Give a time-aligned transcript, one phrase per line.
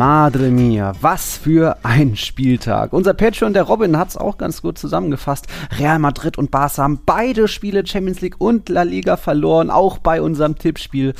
[0.00, 2.94] Madre mia, was für ein Spieltag.
[2.94, 5.46] Unser Patreon, der Robin, hat es auch ganz gut zusammengefasst.
[5.78, 10.22] Real Madrid und Barca haben beide Spiele Champions League und La Liga verloren, auch bei
[10.22, 11.12] unserem Tippspiel.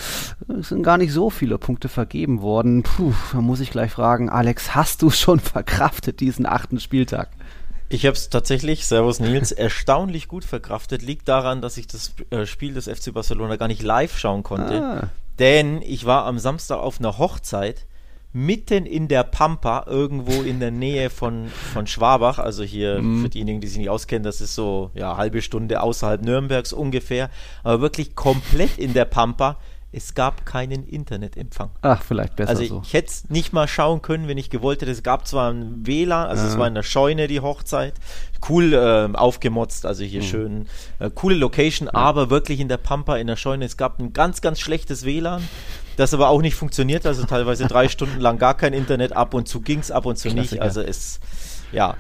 [0.58, 2.82] Es sind gar nicht so viele Punkte vergeben worden.
[2.82, 7.28] Puh, da muss ich gleich fragen, Alex, hast du schon verkraftet diesen achten Spieltag?
[7.90, 11.02] Ich habe es tatsächlich, Servus Nils, erstaunlich gut verkraftet.
[11.02, 14.82] Liegt daran, dass ich das äh, Spiel des FC Barcelona gar nicht live schauen konnte.
[14.82, 15.08] Ah.
[15.38, 17.84] Denn ich war am Samstag auf einer Hochzeit
[18.32, 23.22] mitten in der Pampa, irgendwo in der Nähe von, von Schwabach, also hier mhm.
[23.22, 27.30] für diejenigen, die sich nicht auskennen, das ist so ja halbe Stunde außerhalb Nürnbergs ungefähr,
[27.64, 29.58] aber wirklich komplett in der Pampa.
[29.92, 31.70] Es gab keinen Internetempfang.
[31.82, 32.82] Ach, vielleicht besser Also so.
[32.84, 34.92] ich hätte es nicht mal schauen können, wenn ich gewollt hätte.
[34.92, 36.48] Es gab zwar ein WLAN, also ja.
[36.48, 37.94] es war in der Scheune die Hochzeit,
[38.48, 40.26] cool äh, aufgemotzt, also hier mhm.
[40.26, 40.66] schön,
[41.00, 41.94] äh, coole Location, ja.
[41.94, 43.64] aber wirklich in der Pampa, in der Scheune.
[43.64, 45.42] Es gab ein ganz, ganz schlechtes WLAN
[46.00, 49.46] das aber auch nicht funktioniert, also teilweise drei Stunden lang gar kein Internet, ab und
[49.46, 50.54] zu ging es, ab und zu Klassiker.
[50.54, 50.62] nicht.
[50.62, 51.20] Also es,
[51.72, 51.96] ja.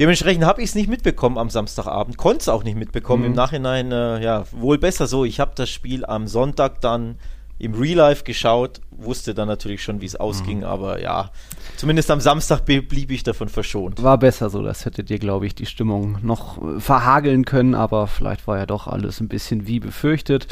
[0.00, 3.22] Dementsprechend habe ich es nicht mitbekommen am Samstagabend, konnte es auch nicht mitbekommen.
[3.22, 3.28] Mhm.
[3.28, 5.24] Im Nachhinein, äh, ja, wohl besser so.
[5.24, 7.16] Ich habe das Spiel am Sonntag dann
[7.64, 10.64] im Real Life geschaut, wusste dann natürlich schon, wie es ausging, mhm.
[10.64, 11.30] aber ja,
[11.76, 14.02] zumindest am Samstag blieb ich davon verschont.
[14.02, 18.06] War besser so, das hätte dir, glaube ich, die Stimmung noch äh, verhageln können, aber
[18.06, 20.46] vielleicht war ja doch alles ein bisschen wie befürchtet.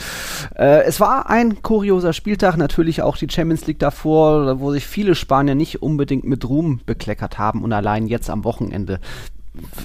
[0.56, 5.14] Äh, es war ein kurioser Spieltag, natürlich auch die Champions League davor, wo sich viele
[5.14, 9.00] Spanier nicht unbedingt mit Ruhm bekleckert haben und allein jetzt am Wochenende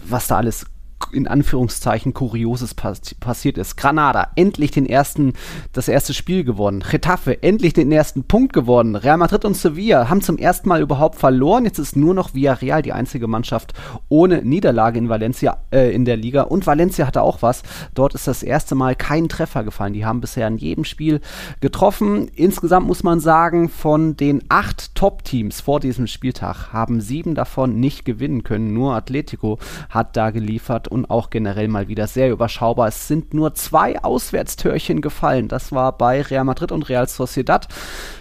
[0.08, 0.66] was da alles
[1.12, 3.78] in Anführungszeichen Kurioses pass passiert ist.
[3.78, 5.34] Granada, endlich den ersten,
[5.72, 6.84] das erste Spiel gewonnen.
[6.90, 8.96] Getafe, endlich den ersten Punkt gewonnen.
[8.96, 11.66] Real Madrid und Sevilla haben zum ersten Mal überhaupt verloren.
[11.66, 13.74] Jetzt ist nur noch Villarreal die einzige Mannschaft
[14.10, 16.44] ohne Niederlage in Valencia, äh, in der Liga.
[16.44, 17.64] Und Valencia hatte auch was.
[17.94, 19.94] Dort ist das erste Mal kein Treffer gefallen.
[19.94, 21.22] Die haben bisher in jedem Spiel
[21.62, 22.28] getroffen.
[22.36, 28.04] Insgesamt muss man sagen, von den acht Top-Teams vor diesem Spieltag haben sieben davon nicht
[28.04, 28.74] gewinnen können.
[28.74, 29.60] Nur Atletico
[29.90, 32.88] hat da geliefert und auch generell mal wieder sehr überschaubar.
[32.88, 35.48] Es sind nur zwei Auswärtstörchen gefallen.
[35.48, 37.68] Das war bei Real Madrid und Real Sociedad.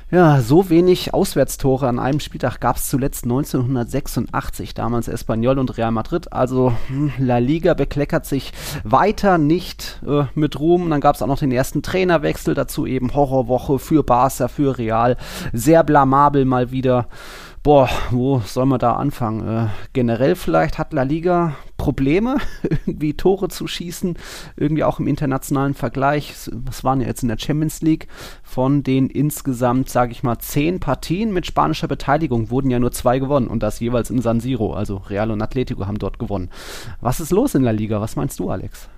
[0.08, 5.90] Ja, so wenig Auswärtstore an einem Spieltag gab es zuletzt 1986, damals Espanyol und Real
[5.90, 6.32] Madrid.
[6.32, 8.52] Also hm, La Liga bekleckert sich
[8.84, 10.90] weiter nicht äh, mit Ruhm.
[10.90, 15.16] Dann gab es auch noch den ersten Trainerwechsel, dazu eben Horrorwoche für Barca, für Real.
[15.52, 17.08] Sehr blamabel mal wieder.
[17.66, 19.48] Boah, wo soll man da anfangen?
[19.48, 24.16] Äh, generell vielleicht hat La Liga Probleme, irgendwie Tore zu schießen,
[24.54, 26.32] irgendwie auch im internationalen Vergleich.
[26.52, 28.06] Was waren ja jetzt in der Champions League?
[28.44, 33.18] Von den insgesamt, sage ich mal, zehn Partien mit spanischer Beteiligung wurden ja nur zwei
[33.18, 34.72] gewonnen und das jeweils in San Siro.
[34.72, 36.52] Also Real und Atletico haben dort gewonnen.
[37.00, 38.00] Was ist los in La Liga?
[38.00, 38.88] Was meinst du, Alex?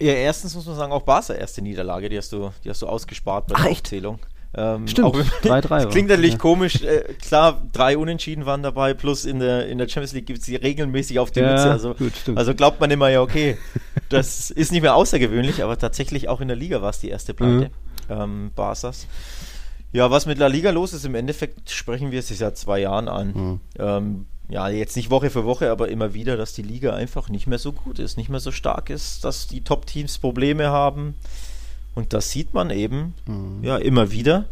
[0.00, 2.86] Ja, erstens muss man sagen, auch Barca erste Niederlage, die hast du, die hast du
[2.86, 4.20] ausgespart bei der Ach, Aufzählung.
[4.56, 5.68] Ähm, Stimmt, 3-3.
[5.68, 6.38] Das klingt natürlich ja.
[6.38, 6.82] komisch.
[6.82, 10.46] Äh, klar, drei Unentschieden waren dabei, plus in der, in der Champions League gibt es
[10.46, 11.70] die regelmäßig auf die ja, Mütze.
[11.70, 13.58] Also, gut, also glaubt man immer, ja, okay,
[14.08, 17.34] das ist nicht mehr außergewöhnlich, aber tatsächlich auch in der Liga war es die erste
[17.34, 17.70] Pleite.
[17.70, 17.70] Mhm.
[18.08, 19.06] Ähm, Barca's.
[19.92, 23.08] Ja, was mit La Liga los ist, im Endeffekt sprechen wir es seit zwei Jahren
[23.08, 23.32] an.
[23.34, 23.60] Mhm.
[23.78, 27.46] Ähm, ja, jetzt nicht Woche für Woche, aber immer wieder, dass die Liga einfach nicht
[27.46, 31.14] mehr so gut ist, nicht mehr so stark ist, dass die Top-Teams Probleme haben.
[31.96, 33.64] Und das sieht man eben mhm.
[33.64, 34.44] ja immer wieder.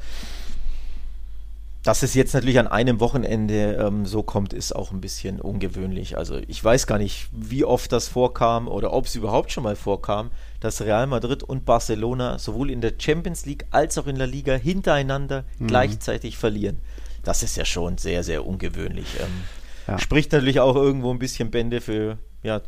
[1.82, 6.16] Dass es jetzt natürlich an einem Wochenende ähm, so kommt, ist auch ein bisschen ungewöhnlich.
[6.16, 9.76] Also ich weiß gar nicht, wie oft das vorkam oder ob es überhaupt schon mal
[9.76, 14.26] vorkam, dass Real Madrid und Barcelona sowohl in der Champions League als auch in der
[14.26, 15.66] Liga hintereinander mhm.
[15.66, 16.78] gleichzeitig verlieren.
[17.22, 19.20] Das ist ja schon sehr, sehr ungewöhnlich.
[19.20, 19.42] Ähm,
[19.86, 19.98] ja.
[19.98, 22.62] Spricht natürlich auch irgendwo ein bisschen Bände für ja,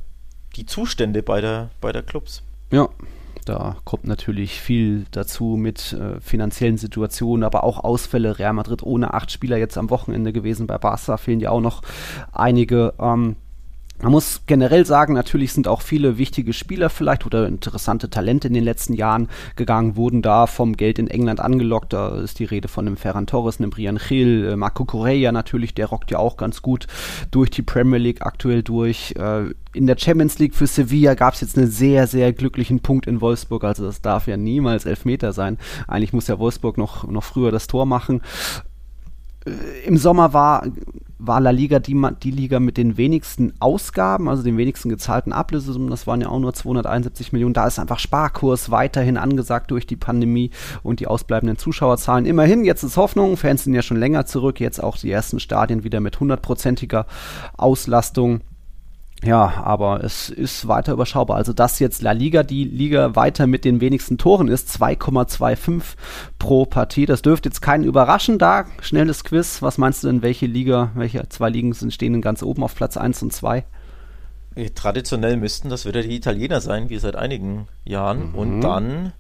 [0.57, 2.43] die Zustände bei der, bei der Clubs.
[2.71, 2.91] Ja,
[3.47, 8.39] da kommt natürlich viel dazu mit äh, finanziellen Situationen, aber auch Ausfälle.
[8.39, 10.67] Real Madrid ohne acht Spieler jetzt am Wochenende gewesen.
[10.67, 11.83] Bei Barca fehlen ja auch noch
[12.33, 12.93] einige.
[12.99, 13.37] Ähm,
[14.03, 18.55] man muss generell sagen, natürlich sind auch viele wichtige Spieler vielleicht oder interessante Talente in
[18.55, 21.93] den letzten Jahren gegangen, wurden da vom Geld in England angelockt.
[21.93, 25.75] Da ist die Rede von einem Ferran Torres, einem Brian Gil, äh, Marco Correa natürlich,
[25.75, 26.87] der rockt ja auch ganz gut
[27.31, 29.15] durch die Premier League aktuell durch.
[29.17, 33.07] Äh, in der Champions League für Sevilla gab es jetzt einen sehr, sehr glücklichen Punkt
[33.07, 33.65] in Wolfsburg.
[33.65, 35.59] Also das darf ja niemals Elfmeter sein.
[35.89, 38.21] Eigentlich muss ja Wolfsburg noch, noch früher das Tor machen.
[39.85, 40.65] Im Sommer war
[41.19, 45.91] war La Liga die, die Liga mit den wenigsten Ausgaben, also den wenigsten gezahlten Ablösesummen.
[45.91, 47.55] Das waren ja auch nur 271 Millionen.
[47.55, 50.51] Da ist einfach Sparkurs weiterhin angesagt durch die Pandemie
[50.83, 52.27] und die ausbleibenden Zuschauerzahlen.
[52.27, 53.37] Immerhin, jetzt ist Hoffnung.
[53.37, 54.61] Fans sind ja schon länger zurück.
[54.61, 57.07] Jetzt auch die ersten Stadien wieder mit hundertprozentiger
[57.57, 58.41] Auslastung.
[59.25, 61.37] Ja, aber es ist weiter überschaubar.
[61.37, 65.97] Also, dass jetzt La Liga die Liga weiter mit den wenigsten Toren ist, 2,25
[66.39, 68.39] pro Partie, das dürfte jetzt keinen überraschen.
[68.39, 69.63] Da, schnelles Quiz.
[69.63, 72.75] Was meinst du denn, welche Liga, welche zwei Ligen sind, stehen denn ganz oben auf
[72.75, 73.65] Platz 1 und 2?
[74.75, 78.31] Traditionell müssten das wieder die Italiener sein, wie seit einigen Jahren.
[78.31, 78.35] Mhm.
[78.35, 79.13] Und dann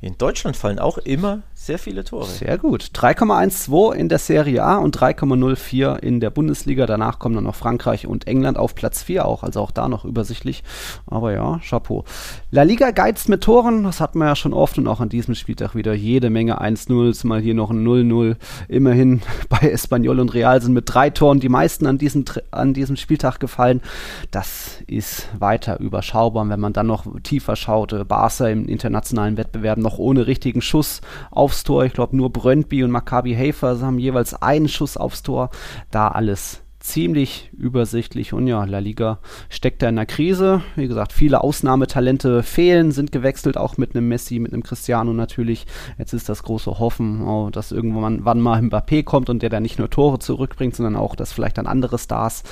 [0.00, 2.24] in Deutschland fallen auch immer sehr viele Tore.
[2.24, 2.90] Sehr gut.
[2.94, 6.86] 3,12 in der Serie A und 3,04 in der Bundesliga.
[6.86, 9.42] Danach kommen dann noch Frankreich und England auf Platz 4 auch.
[9.42, 10.64] Also auch da noch übersichtlich.
[11.06, 12.04] Aber ja, Chapeau.
[12.50, 13.84] La Liga geizt mit Toren.
[13.84, 17.26] Das hatten wir ja schon oft und auch an diesem Spieltag wieder jede Menge 1-0.
[17.26, 18.36] Mal hier noch ein 0-0.
[18.68, 19.20] Immerhin
[19.50, 23.38] bei Espanyol und Real sind mit drei Toren die meisten an diesem, an diesem Spieltag
[23.38, 23.82] gefallen.
[24.30, 26.48] Das ist weiter überschaubar.
[26.48, 31.49] Wenn man dann noch tiefer schaut, Barca im internationalen Wettbewerb noch ohne richtigen Schuss auf
[31.50, 31.84] aufs Tor.
[31.84, 35.50] Ich glaube, nur Brøndby und Maccabi Haifa haben jeweils einen Schuss aufs Tor.
[35.90, 39.18] Da alles ziemlich übersichtlich und ja, La Liga
[39.48, 40.62] steckt da in der Krise.
[40.76, 45.66] Wie gesagt, viele Ausnahmetalente fehlen, sind gewechselt, auch mit einem Messi, mit einem Cristiano natürlich.
[45.98, 49.64] Jetzt ist das große Hoffen, oh, dass irgendwann wann mal Mbappé kommt und der dann
[49.64, 52.44] nicht nur Tore zurückbringt, sondern auch, dass vielleicht dann andere Stars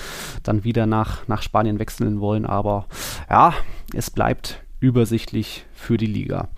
[0.43, 2.47] dann wieder nach, nach Spanien wechseln wollen.
[2.47, 2.87] Aber
[3.31, 3.55] ja,
[3.95, 6.49] es bleibt übersichtlich für die Liga.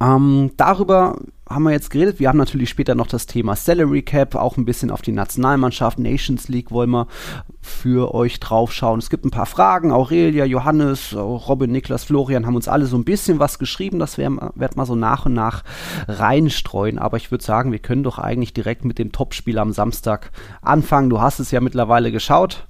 [0.00, 1.16] Ähm, darüber
[1.48, 2.18] haben wir jetzt geredet.
[2.18, 5.98] Wir haben natürlich später noch das Thema Salary Cap, auch ein bisschen auf die Nationalmannschaft,
[5.98, 7.06] Nations League wollen wir
[7.60, 8.98] für euch draufschauen.
[8.98, 9.92] Es gibt ein paar Fragen.
[9.92, 13.98] Aurelia, Johannes, Robin, Niklas, Florian haben uns alle so ein bisschen was geschrieben.
[13.98, 15.64] Das werden wir mal so nach und nach
[16.08, 16.98] reinstreuen.
[16.98, 20.32] Aber ich würde sagen, wir können doch eigentlich direkt mit dem Topspiel am Samstag
[20.62, 21.10] anfangen.
[21.10, 22.66] Du hast es ja mittlerweile geschaut.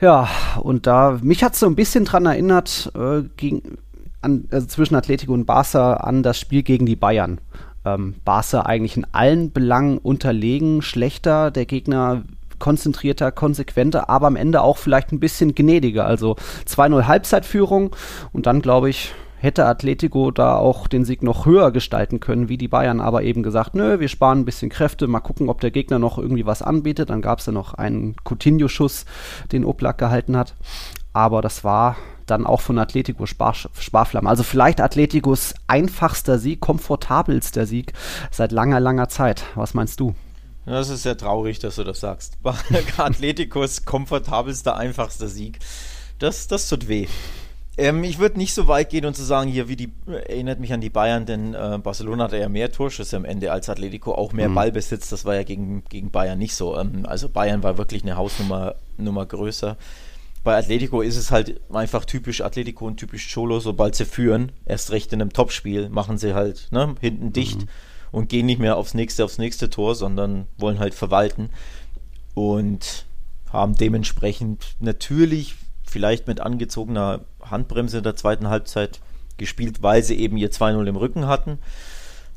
[0.00, 0.28] Ja,
[0.60, 3.78] und da, mich hat es so ein bisschen dran erinnert, äh, gegen,
[4.22, 7.40] an, also zwischen Atletico und Barca an das Spiel gegen die Bayern.
[7.84, 12.22] Ähm, Barca eigentlich in allen Belangen unterlegen, schlechter, der Gegner
[12.58, 16.06] konzentrierter, konsequenter, aber am Ende auch vielleicht ein bisschen gnädiger.
[16.06, 16.36] Also
[16.66, 17.94] 2-0 Halbzeitführung
[18.32, 22.56] und dann glaube ich, hätte Atletico da auch den Sieg noch höher gestalten können, wie
[22.56, 25.70] die Bayern, aber eben gesagt, nö, wir sparen ein bisschen Kräfte, mal gucken, ob der
[25.70, 27.10] Gegner noch irgendwie was anbietet.
[27.10, 29.04] Dann gab es ja noch einen Coutinho-Schuss,
[29.52, 30.54] den Oblak gehalten hat.
[31.12, 31.96] Aber das war
[32.26, 34.28] dann auch von Atletico Spar Sparflamme.
[34.28, 37.92] Also vielleicht Atleticos einfachster Sieg, komfortabelster Sieg
[38.30, 39.44] seit langer, langer Zeit.
[39.54, 40.14] Was meinst du?
[40.66, 42.38] Das ist sehr traurig, dass du das sagst.
[42.96, 45.60] Atleticos komfortabelster, einfachster Sieg.
[46.18, 47.06] Das, das tut weh.
[47.78, 50.72] Ähm, ich würde nicht so weit gehen und zu sagen, hier, wie die, erinnert mich
[50.72, 54.32] an die Bayern, denn äh, Barcelona hatte ja mehr Torschüsse am Ende als Atletico, auch
[54.32, 54.54] mehr mhm.
[54.54, 56.76] Ballbesitz, das war ja gegen, gegen Bayern nicht so.
[56.78, 59.76] Ähm, also Bayern war wirklich eine Hausnummer Nummer größer
[60.46, 64.92] bei Atletico ist es halt einfach typisch Atletico und typisch Cholo, sobald sie führen, erst
[64.92, 67.68] recht in einem Topspiel, machen sie halt ne, hinten dicht mhm.
[68.12, 71.50] und gehen nicht mehr aufs nächste, aufs nächste Tor, sondern wollen halt verwalten
[72.34, 73.06] und
[73.52, 79.00] haben dementsprechend natürlich vielleicht mit angezogener Handbremse in der zweiten Halbzeit
[79.38, 81.58] gespielt, weil sie eben ihr 2-0 im Rücken hatten.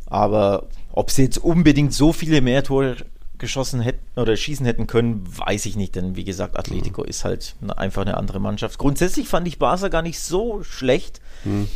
[0.07, 2.97] Aber ob sie jetzt unbedingt so viele mehr Tore
[3.39, 7.07] geschossen hätten oder schießen hätten können, weiß ich nicht, denn wie gesagt, Atletico mhm.
[7.07, 8.77] ist halt eine, einfach eine andere Mannschaft.
[8.77, 11.68] Grundsätzlich fand ich Barca gar nicht so schlecht, mhm.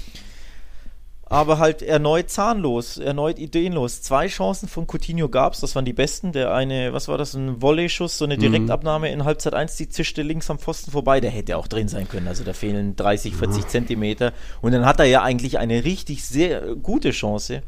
[1.26, 4.02] aber halt erneut zahnlos, erneut ideenlos.
[4.02, 6.34] Zwei Chancen von Coutinho gab es, das waren die besten.
[6.34, 8.42] Der eine, was war das, ein Volley-Schuss, so eine mhm.
[8.42, 12.08] Direktabnahme in Halbzeit 1, die zischte links am Pfosten vorbei, der hätte auch drin sein
[12.08, 13.70] können, also da fehlen 30, 40 mhm.
[13.70, 14.34] Zentimeter.
[14.62, 17.64] Und dann hat er ja eigentlich eine richtig sehr gute Chance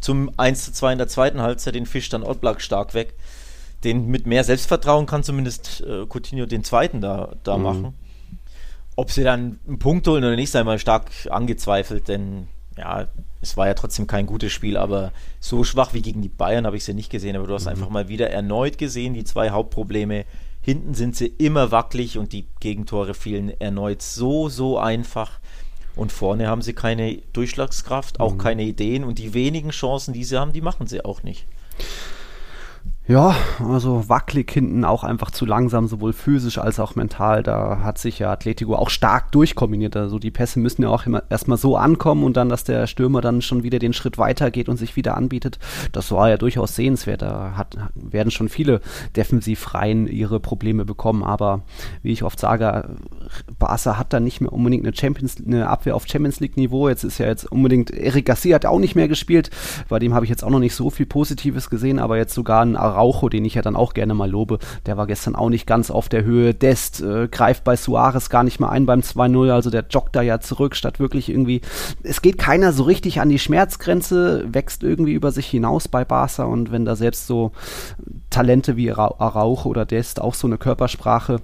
[0.00, 3.14] zum 1 zu 2 in der zweiten Halbzeit, den Fisch dann Ottblack stark weg
[3.84, 7.62] den mit mehr Selbstvertrauen kann zumindest äh, Coutinho den zweiten da, da mhm.
[7.62, 7.94] machen.
[8.96, 13.06] Ob sie dann einen Punkt holen oder nicht, sei mal stark angezweifelt, denn ja,
[13.40, 16.76] es war ja trotzdem kein gutes Spiel, aber so schwach wie gegen die Bayern habe
[16.76, 17.70] ich sie nicht gesehen, aber du hast mhm.
[17.70, 20.24] einfach mal wieder erneut gesehen, die zwei Hauptprobleme.
[20.60, 25.38] Hinten sind sie immer wackelig und die Gegentore fielen erneut so, so einfach.
[25.94, 28.38] Und vorne haben sie keine Durchschlagskraft, auch mhm.
[28.38, 31.46] keine Ideen und die wenigen Chancen, die sie haben, die machen sie auch nicht.
[33.08, 33.34] Ja,
[33.66, 37.42] also wackelig hinten auch einfach zu langsam, sowohl physisch als auch mental.
[37.42, 39.96] Da hat sich ja Atletico auch stark durchkombiniert.
[39.96, 43.22] Also die Pässe müssen ja auch immer erstmal so ankommen und dann, dass der Stürmer
[43.22, 45.58] dann schon wieder den Schritt weitergeht und sich wieder anbietet.
[45.92, 47.22] Das war ja durchaus sehenswert.
[47.22, 48.82] Da hat, werden schon viele
[49.16, 51.22] Defensivreihen ihre Probleme bekommen.
[51.22, 51.62] Aber
[52.02, 52.90] wie ich oft sage,
[53.58, 56.90] Barca hat da nicht mehr unbedingt eine Champions, eine Abwehr auf Champions League Niveau.
[56.90, 59.48] Jetzt ist ja jetzt unbedingt, Eric Garcia hat auch nicht mehr gespielt.
[59.88, 62.62] Bei dem habe ich jetzt auch noch nicht so viel Positives gesehen, aber jetzt sogar
[62.62, 65.66] ein Araujo, den ich ja dann auch gerne mal lobe, der war gestern auch nicht
[65.66, 66.54] ganz auf der Höhe.
[66.54, 70.22] Dest äh, greift bei Suarez gar nicht mehr ein beim 2-0, also der joggt da
[70.22, 71.60] ja zurück, statt wirklich irgendwie,
[72.02, 76.44] es geht keiner so richtig an die Schmerzgrenze, wächst irgendwie über sich hinaus bei Barca
[76.44, 77.52] und wenn da selbst so
[78.30, 81.40] Talente wie Araujo oder Dest auch so eine Körpersprache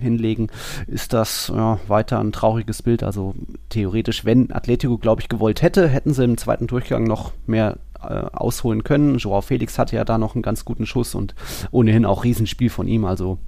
[0.00, 0.48] hinlegen,
[0.86, 3.02] ist das ja, weiter ein trauriges Bild.
[3.02, 3.34] Also
[3.68, 8.84] theoretisch, wenn Atletico, glaube ich, gewollt hätte, hätten sie im zweiten Durchgang noch mehr ausholen
[8.84, 9.18] können.
[9.18, 11.34] Joao Felix hatte ja da noch einen ganz guten Schuss und
[11.70, 13.04] ohnehin auch Riesenspiel von ihm.
[13.04, 13.38] Also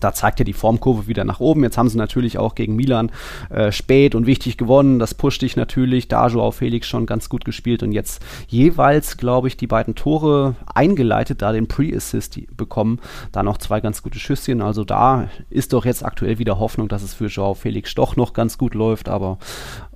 [0.00, 1.64] da zeigt ja die Formkurve wieder nach oben.
[1.64, 3.10] Jetzt haben sie natürlich auch gegen Milan
[3.50, 4.98] äh, spät und wichtig gewonnen.
[4.98, 6.08] Das pusht dich natürlich.
[6.08, 10.54] Da Joao Felix schon ganz gut gespielt und jetzt jeweils, glaube ich, die beiden Tore
[10.72, 13.00] eingeleitet, da den Pre-Assist bekommen.
[13.32, 14.62] Da noch zwei ganz gute Schüsschen.
[14.62, 18.32] Also da ist doch jetzt aktuell wieder Hoffnung, dass es für Joao Felix doch noch
[18.32, 19.08] ganz gut läuft.
[19.08, 19.38] Aber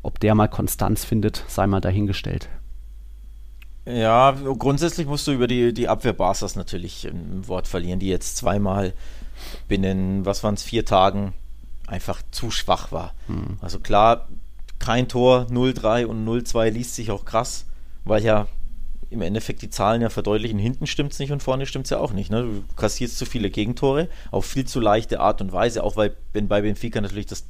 [0.03, 2.49] ob der mal Konstanz findet, sei mal dahingestellt.
[3.85, 8.37] Ja, grundsätzlich musst du über die, die Abwehr Barsas natürlich ein Wort verlieren, die jetzt
[8.37, 8.93] zweimal
[9.67, 11.35] binnen, was waren es, vier Tagen
[11.87, 13.13] einfach zu schwach war.
[13.27, 13.59] Mhm.
[13.61, 14.29] Also klar,
[14.79, 17.67] kein Tor, 0-3 und 0-2 liest sich auch krass,
[18.05, 18.47] weil ja
[19.11, 21.99] im Endeffekt die Zahlen ja verdeutlichen, hinten stimmt es nicht und vorne stimmt es ja
[21.99, 22.31] auch nicht.
[22.31, 22.43] Ne?
[22.43, 26.63] Du kassierst zu viele Gegentore auf viel zu leichte Art und Weise, auch weil bei
[26.63, 27.45] Benfica natürlich das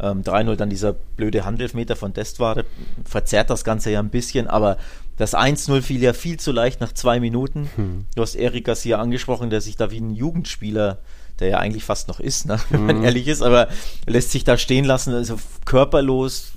[0.00, 2.62] ähm, 3-0 dann dieser blöde Handelfmeter von Dest war,
[3.04, 4.76] verzerrt das Ganze ja ein bisschen, aber
[5.16, 7.68] das 1-0 fiel ja viel zu leicht nach zwei Minuten.
[7.74, 8.06] Hm.
[8.14, 10.98] Du hast Eric Garcia angesprochen, der sich da wie ein Jugendspieler
[11.38, 12.58] der ja eigentlich fast noch ist, ne?
[12.70, 13.04] wenn man mhm.
[13.04, 13.68] ehrlich ist, aber
[14.06, 16.52] lässt sich da stehen lassen, also körperlos,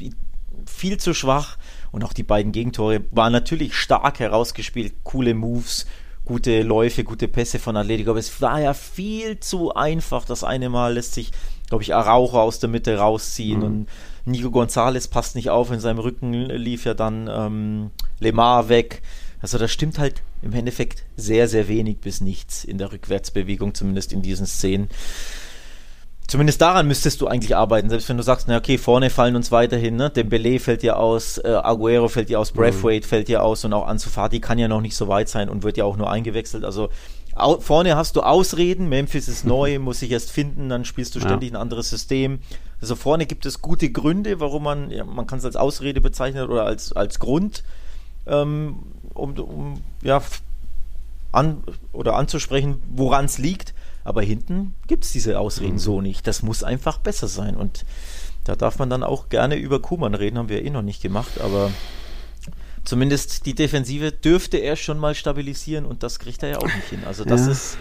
[0.66, 1.58] viel zu schwach.
[1.92, 5.86] Und auch die beiden Gegentore waren natürlich stark herausgespielt, coole Moves,
[6.24, 10.24] gute Läufe, gute Pässe von Atletico, aber es war ja viel zu einfach.
[10.24, 11.32] Das eine Mal lässt sich,
[11.72, 13.66] glaube ich, Araujo aus der Mitte rausziehen mhm.
[13.66, 13.88] und
[14.26, 19.02] Nico González passt nicht auf, in seinem Rücken lief ja dann ähm, Lemar weg.
[19.42, 24.12] Also da stimmt halt im Endeffekt sehr, sehr wenig bis nichts in der Rückwärtsbewegung, zumindest
[24.12, 24.90] in diesen Szenen.
[26.28, 29.50] Zumindest daran müsstest du eigentlich arbeiten, selbst wenn du sagst, na okay, vorne fallen uns
[29.52, 30.10] weiterhin, ne?
[30.10, 33.10] Dembele fällt ja aus, äh, Aguero fällt ja aus, Braithwaite mhm.
[33.10, 35.64] fällt ja aus und auch Ansu Fati kann ja noch nicht so weit sein und
[35.64, 36.66] wird ja auch nur eingewechselt.
[36.66, 36.90] Also
[37.60, 41.52] vorne hast du Ausreden, Memphis ist neu, muss sich erst finden, dann spielst du ständig
[41.52, 41.58] ja.
[41.58, 42.40] ein anderes System.
[42.82, 46.50] Also vorne gibt es gute Gründe, warum man, ja, man kann es als Ausrede bezeichnen
[46.50, 47.64] oder als, als Grund.
[48.26, 48.80] Ähm,
[49.14, 50.22] um, um ja,
[51.32, 53.74] an, oder anzusprechen, woran es liegt.
[54.04, 55.80] Aber hinten gibt es diese Ausreden mhm.
[55.80, 56.26] so nicht.
[56.26, 57.56] Das muss einfach besser sein.
[57.56, 57.86] Und
[58.44, 61.40] da darf man dann auch gerne über Kuhmann reden, haben wir eh noch nicht gemacht,
[61.40, 61.72] aber
[62.84, 66.90] zumindest die Defensive dürfte er schon mal stabilisieren und das kriegt er ja auch nicht
[66.90, 67.04] hin.
[67.06, 67.52] Also das ja.
[67.52, 67.78] ist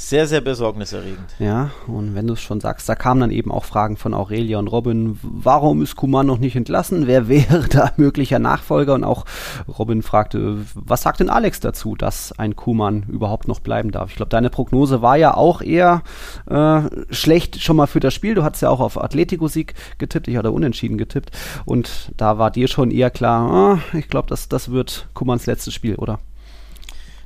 [0.00, 1.34] sehr, sehr besorgniserregend.
[1.38, 4.58] Ja, und wenn du es schon sagst, da kamen dann eben auch Fragen von Aurelia
[4.58, 7.06] und Robin, warum ist Kuman noch nicht entlassen?
[7.06, 8.94] Wer wäre da möglicher Nachfolger?
[8.94, 9.26] Und auch
[9.68, 14.08] Robin fragte, was sagt denn Alex dazu, dass ein Kuman überhaupt noch bleiben darf?
[14.08, 16.02] Ich glaube, deine Prognose war ja auch eher
[16.48, 16.80] äh,
[17.10, 18.34] schlecht schon mal für das Spiel.
[18.34, 21.30] Du hattest ja auch auf Atletico-Sieg getippt, ich hatte unentschieden getippt.
[21.66, 25.74] Und da war dir schon eher klar, oh, ich glaube, das, das wird Kumans letztes
[25.74, 26.20] Spiel, oder?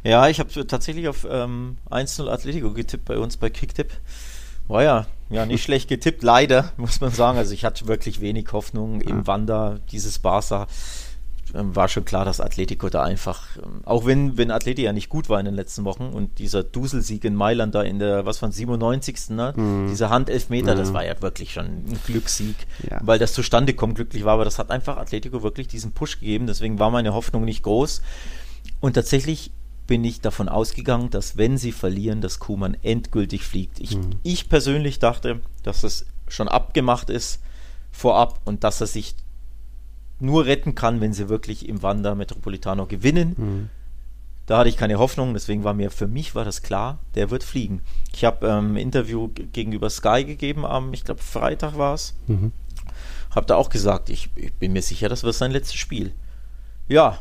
[0.04, 3.90] Ja, ich habe tatsächlich auf ähm, 1-0 Atletico getippt bei uns bei Kicktip.
[4.68, 7.38] War ja, ja nicht schlecht getippt, leider, muss man sagen.
[7.38, 9.26] Also ich hatte wirklich wenig Hoffnung im ja.
[9.26, 10.66] Wander, dieses Barca.
[11.54, 15.08] Ähm, war schon klar, dass Atletico da einfach, ähm, auch wenn, wenn Atleti ja nicht
[15.08, 18.38] gut war in den letzten Wochen und dieser Duselsieg in Mailand da in der, was
[18.38, 19.30] von 97.
[19.30, 19.54] Ne?
[19.56, 19.86] Mhm.
[19.88, 20.78] Dieser Handelfmeter, mhm.
[20.78, 22.56] das war ja wirklich schon ein Glückssieg,
[22.90, 22.98] ja.
[23.02, 26.46] weil das zustande kommt, glücklich war, aber das hat einfach Atletico wirklich diesen Push gegeben,
[26.46, 28.02] deswegen war meine Hoffnung nicht groß.
[28.80, 29.52] Und tatsächlich
[29.86, 33.80] bin ich davon ausgegangen, dass wenn sie verlieren, dass Kuman endgültig fliegt.
[33.80, 34.10] Ich, mhm.
[34.22, 37.40] ich persönlich dachte, dass es schon abgemacht ist
[37.92, 39.14] vorab und dass er sich
[40.20, 43.34] nur retten kann, wenn sie wirklich im Wander Metropolitano gewinnen.
[43.36, 43.70] Mhm.
[44.46, 47.44] Da hatte ich keine Hoffnung, deswegen war mir für mich war das klar, der wird
[47.44, 47.80] fliegen.
[48.12, 52.14] Ich habe ähm, ein Interview gegenüber Sky gegeben am, ich glaube Freitag war es.
[52.26, 52.52] Mhm.
[53.34, 56.12] Habe da auch gesagt, ich, ich bin mir sicher, das wird sein letztes Spiel.
[56.88, 57.18] Ja,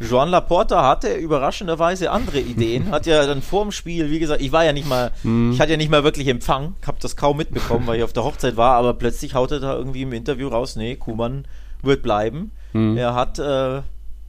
[0.00, 4.52] Joan Laporta hatte überraschenderweise andere Ideen, hat ja dann vor dem Spiel, wie gesagt, ich
[4.52, 5.52] war ja nicht mal, mm.
[5.52, 8.24] ich hatte ja nicht mal wirklich Empfang, hab das kaum mitbekommen, weil ich auf der
[8.24, 11.46] Hochzeit war, aber plötzlich haut er da irgendwie im Interview raus, nee, Kuman
[11.82, 12.52] wird bleiben.
[12.72, 12.96] Mm.
[12.96, 13.82] Er hat, äh,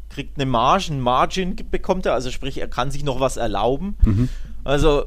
[0.09, 3.95] kriegt eine Margin, Margin bekommt er, also sprich, er kann sich noch was erlauben.
[4.03, 4.29] Mhm.
[4.63, 5.05] Also,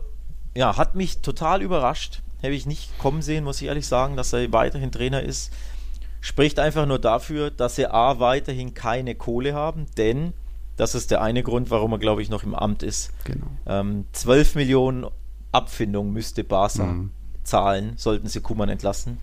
[0.55, 2.23] ja, hat mich total überrascht.
[2.41, 5.53] Hätte ich nicht kommen sehen, muss ich ehrlich sagen, dass er weiterhin Trainer ist.
[6.21, 10.33] Spricht einfach nur dafür, dass sie A weiterhin keine Kohle haben, denn
[10.77, 13.11] das ist der eine Grund, warum er, glaube ich, noch im Amt ist.
[13.25, 13.47] Genau.
[13.67, 15.07] Ähm, 12 Millionen
[15.53, 17.11] Abfindung müsste Barca mhm.
[17.45, 19.19] zahlen, sollten sie Kuman entlassen.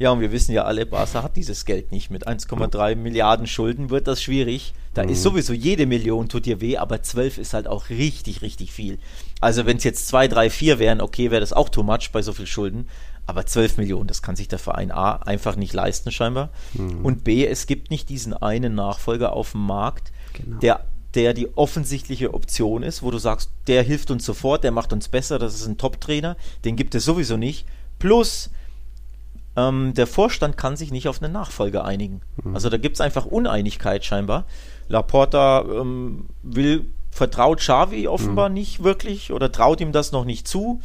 [0.00, 2.10] Ja, und wir wissen ja alle, Barca hat dieses Geld nicht.
[2.10, 3.02] Mit 1,3 mhm.
[3.02, 4.72] Milliarden Schulden wird das schwierig.
[4.94, 5.10] Da mhm.
[5.10, 8.98] ist sowieso jede Million tut dir weh, aber 12 ist halt auch richtig, richtig viel.
[9.40, 12.22] Also wenn es jetzt 2, 3, 4 wären, okay, wäre das auch too much bei
[12.22, 12.88] so viel Schulden.
[13.26, 16.48] Aber 12 Millionen, das kann sich der Verein A einfach nicht leisten scheinbar.
[16.72, 17.04] Mhm.
[17.04, 20.58] Und B, es gibt nicht diesen einen Nachfolger auf dem Markt, genau.
[20.58, 20.84] der,
[21.14, 25.08] der die offensichtliche Option ist, wo du sagst, der hilft uns sofort, der macht uns
[25.08, 27.66] besser, das ist ein Top-Trainer, den gibt es sowieso nicht.
[27.98, 28.50] Plus,
[29.56, 32.20] ähm, der Vorstand kann sich nicht auf einen Nachfolger einigen.
[32.42, 32.54] Mhm.
[32.54, 34.44] Also da gibt es einfach Uneinigkeit scheinbar.
[34.88, 38.54] Laporta ähm, will, vertraut Xavi offenbar mhm.
[38.54, 40.80] nicht wirklich oder traut ihm das noch nicht zu.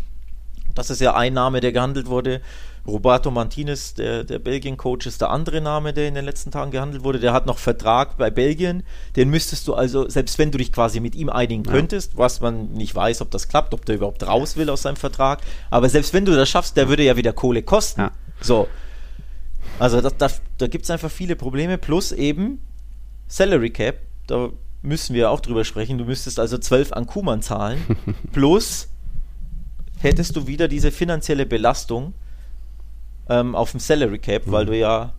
[0.74, 2.42] Das ist ja ein Name, der gehandelt wurde.
[2.88, 7.04] Roberto Martinez, der, der Belgien-Coach, ist der andere Name, der in den letzten Tagen gehandelt
[7.04, 7.20] wurde.
[7.20, 8.84] Der hat noch Vertrag bei Belgien.
[9.16, 12.20] Den müsstest du also, selbst wenn du dich quasi mit ihm einigen könntest, ja.
[12.20, 15.42] was man nicht weiß, ob das klappt, ob der überhaupt raus will aus seinem Vertrag,
[15.72, 18.02] aber selbst wenn du das schaffst, der würde ja wieder Kohle kosten.
[18.02, 18.12] Ja.
[18.40, 18.68] So.
[19.80, 22.62] Also das, das, da gibt es einfach viele Probleme, plus eben
[23.28, 24.50] Salary Cap, da
[24.84, 25.98] müssen wir auch drüber sprechen.
[25.98, 27.80] Du müsstest also 12 an Kuman zahlen,
[28.32, 28.90] plus
[30.00, 32.14] hättest du wieder diese finanzielle Belastung
[33.30, 34.52] ähm, auf dem Salary Cap, mhm.
[34.52, 35.14] weil du ja,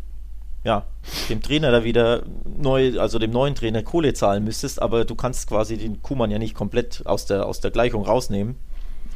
[0.65, 0.85] ja
[1.29, 5.49] dem Trainer da wieder neu, also dem neuen Trainer Kohle zahlen müsstest, aber du kannst
[5.49, 8.57] quasi den Kuman ja nicht komplett aus der, aus der Gleichung rausnehmen.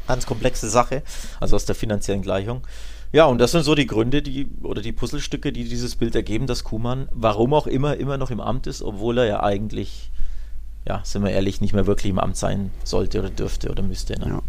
[0.07, 1.03] Ganz komplexe Sache,
[1.39, 2.67] also aus der finanziellen Gleichung.
[3.13, 6.47] Ja, und das sind so die Gründe, die oder die Puzzlestücke, die dieses Bild ergeben,
[6.47, 10.11] dass Kuman, warum auch immer, immer noch im Amt ist, obwohl er ja eigentlich
[10.89, 14.19] ja, sind wir ehrlich, nicht mehr wirklich im Amt sein sollte oder dürfte oder müsste.
[14.19, 14.27] Ne?
[14.29, 14.43] Ja.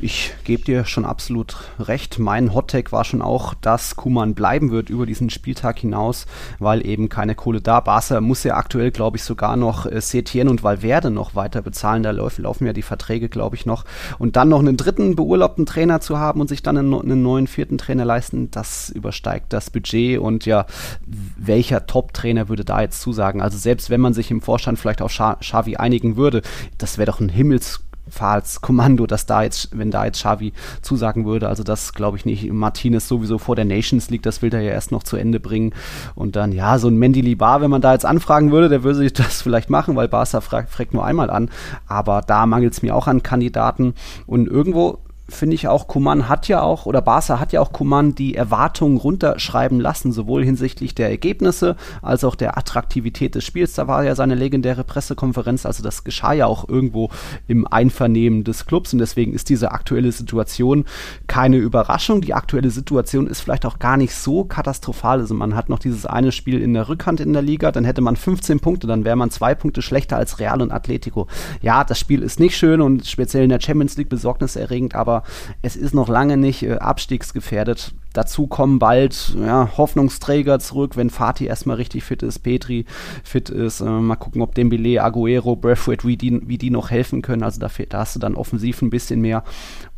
[0.00, 2.18] Ich gebe dir schon absolut recht.
[2.18, 6.26] Mein Hottag war schon auch, dass Kuman bleiben wird über diesen Spieltag hinaus,
[6.58, 7.80] weil eben keine Kohle da.
[7.80, 12.02] Barca muss ja aktuell, glaube ich, sogar noch äh, Setien und Valverde noch weiter bezahlen.
[12.02, 13.84] Da laufen, laufen ja die Verträge, glaube ich, noch.
[14.18, 17.46] Und dann noch einen dritten beurlaubten Trainer zu haben und sich dann einen, einen neuen
[17.46, 20.20] vierten Trainer leisten, das übersteigt das Budget.
[20.20, 20.64] Und ja,
[21.06, 23.42] welcher Top-Trainer würde da jetzt zusagen?
[23.42, 26.42] Also selbst wenn man sich im Vorstand vielleicht auf Xavi Xavi einigen würde,
[26.78, 31.62] das wäre doch ein Himmelsfahrtskommando, dass da jetzt, wenn da jetzt Xavi zusagen würde, also
[31.62, 32.50] das glaube ich nicht.
[32.52, 35.74] Martinez sowieso vor der Nations League, das will er ja erst noch zu Ende bringen.
[36.14, 38.98] Und dann, ja, so ein Mendy Bar, wenn man da jetzt anfragen würde, der würde
[38.98, 41.50] sich das vielleicht machen, weil Barca fragt, fragt nur einmal an.
[41.86, 43.94] Aber da mangelt es mir auch an Kandidaten.
[44.26, 48.14] Und irgendwo finde ich auch, Kuman hat ja auch, oder Barca hat ja auch Kuman
[48.14, 53.74] die Erwartungen runterschreiben lassen, sowohl hinsichtlich der Ergebnisse als auch der Attraktivität des Spiels.
[53.74, 57.10] Da war ja seine legendäre Pressekonferenz, also das geschah ja auch irgendwo
[57.48, 60.84] im Einvernehmen des Clubs und deswegen ist diese aktuelle Situation
[61.26, 62.20] keine Überraschung.
[62.20, 65.20] Die aktuelle Situation ist vielleicht auch gar nicht so katastrophal.
[65.20, 68.00] Also man hat noch dieses eine Spiel in der Rückhand in der Liga, dann hätte
[68.00, 71.26] man 15 Punkte, dann wäre man zwei Punkte schlechter als Real und Atletico.
[71.62, 75.26] Ja, das Spiel ist nicht schön und speziell in der Champions League besorgniserregend, aber aber
[75.62, 77.94] es ist noch lange nicht äh, abstiegsgefährdet.
[78.12, 82.86] Dazu kommen bald ja, Hoffnungsträger zurück, wenn Fatih erstmal richtig fit ist, Petri
[83.24, 83.80] fit ist.
[83.80, 87.42] Äh, mal gucken, ob Dembele, Aguero, Braithwaite, wie die, wie die noch helfen können.
[87.42, 89.44] Also da, da hast du dann offensiv ein bisschen mehr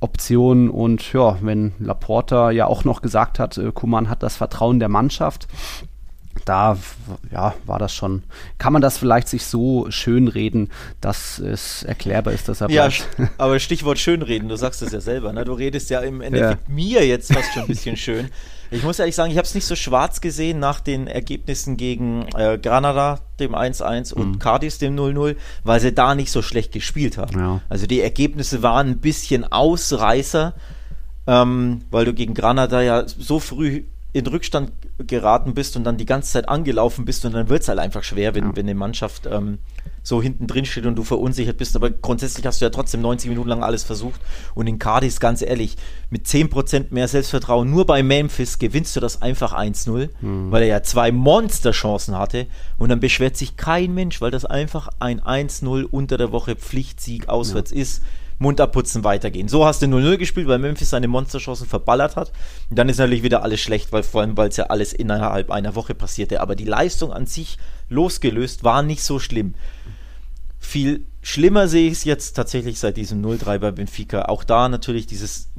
[0.01, 0.69] Optionen.
[0.69, 4.89] Und ja, wenn Laporta ja auch noch gesagt hat, äh, Kuman hat das Vertrauen der
[4.89, 5.49] Mannschaft,
[6.49, 6.79] da
[7.31, 8.23] ja, war das schon,
[8.57, 12.89] kann man das vielleicht sich so schönreden, dass es erklärbar ist, dass er Ja,
[13.39, 15.45] aber Stichwort schönreden, du sagst es ja selber, ne?
[15.45, 16.75] du redest ja im Endeffekt ja.
[16.75, 18.31] mir jetzt fast schon ein bisschen schön.
[18.71, 22.27] Ich muss ehrlich sagen, ich habe es nicht so schwarz gesehen nach den Ergebnissen gegen
[22.37, 24.39] äh, Granada, dem 1-1 und mhm.
[24.39, 27.39] Cardis, dem 0-0, weil sie da nicht so schlecht gespielt haben.
[27.39, 27.61] Ja.
[27.69, 30.55] Also die Ergebnisse waren ein bisschen Ausreißer,
[31.27, 33.85] ähm, weil du gegen Granada ja so früh
[34.19, 37.69] in Rückstand geraten bist und dann die ganze Zeit angelaufen bist und dann wird es
[37.69, 38.57] halt einfach schwer, wenn, ja.
[38.57, 39.59] wenn eine Mannschaft ähm,
[40.03, 41.77] so hinten drin steht und du verunsichert bist.
[41.77, 44.21] Aber grundsätzlich hast du ja trotzdem 90 Minuten lang alles versucht.
[44.55, 45.77] Und in Cardis, ganz ehrlich,
[46.11, 50.51] mit 10% mehr Selbstvertrauen, nur bei Memphis gewinnst du das einfach 1-0, mhm.
[50.51, 52.47] weil er ja zwei Monsterchancen hatte.
[52.79, 57.29] Und dann beschwert sich kein Mensch, weil das einfach ein 1-0 unter der Woche Pflichtsieg
[57.29, 57.79] auswärts ja.
[57.79, 58.03] ist.
[58.39, 59.49] Mund abputzen, weitergehen.
[59.49, 62.33] So hast du 0-0 gespielt, weil Memphis seine Monsterchancen verballert hat.
[62.71, 65.51] Und dann ist natürlich wieder alles schlecht, weil vor allem, weil es ja alles innerhalb
[65.51, 66.41] einer Woche passierte.
[66.41, 69.55] Aber die Leistung an sich losgelöst war nicht so schlimm.
[70.61, 74.23] Viel schlimmer sehe ich es jetzt tatsächlich seit diesem 0-3 bei Benfica.
[74.27, 75.51] Auch da natürlich dieses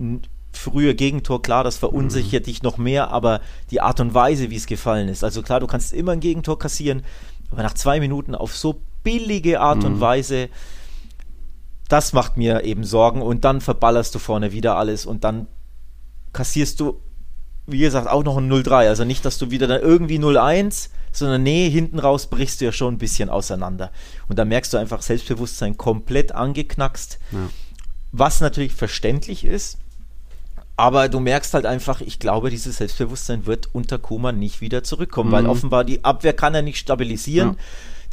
[0.52, 2.46] frühe Gegentor, klar, das verunsichert mhm.
[2.46, 5.24] dich noch mehr, aber die Art und Weise, wie es gefallen ist.
[5.24, 7.04] Also klar, du kannst immer ein Gegentor kassieren,
[7.52, 9.86] aber nach zwei Minuten auf so billige Art mhm.
[9.86, 10.50] und Weise
[11.90, 15.48] das macht mir eben Sorgen und dann verballerst du vorne wieder alles und dann
[16.32, 17.02] kassierst du,
[17.66, 18.88] wie gesagt, auch noch ein 0-3.
[18.88, 22.72] Also nicht, dass du wieder dann irgendwie 0-1, sondern nee, hinten raus brichst du ja
[22.72, 23.92] schon ein bisschen auseinander.
[24.28, 27.50] Und da merkst du einfach Selbstbewusstsein komplett angeknackst, ja.
[28.12, 29.80] was natürlich verständlich ist.
[30.78, 35.30] Aber du merkst halt einfach, ich glaube, dieses Selbstbewusstsein wird unter Kuman nicht wieder zurückkommen,
[35.30, 35.34] mhm.
[35.34, 37.50] weil offenbar die Abwehr kann er nicht stabilisieren.
[37.50, 37.64] Ja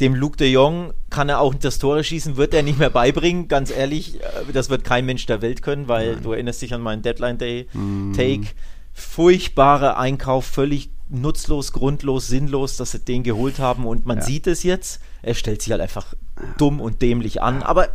[0.01, 3.49] dem Luke de Jong kann er auch das Tore schießen, wird er nicht mehr beibringen.
[3.49, 6.23] Ganz ehrlich, äh, das wird kein Mensch der Welt können, weil Nein.
[6.23, 8.13] du erinnerst dich an meinen Deadline Day mm.
[8.13, 8.49] Take.
[8.93, 14.25] Furchtbarer Einkauf, völlig nutzlos, grundlos, sinnlos, dass sie den geholt haben und man ja.
[14.25, 15.01] sieht es jetzt.
[15.23, 16.15] Er stellt sich halt einfach
[16.59, 17.91] dumm und dämlich an, aber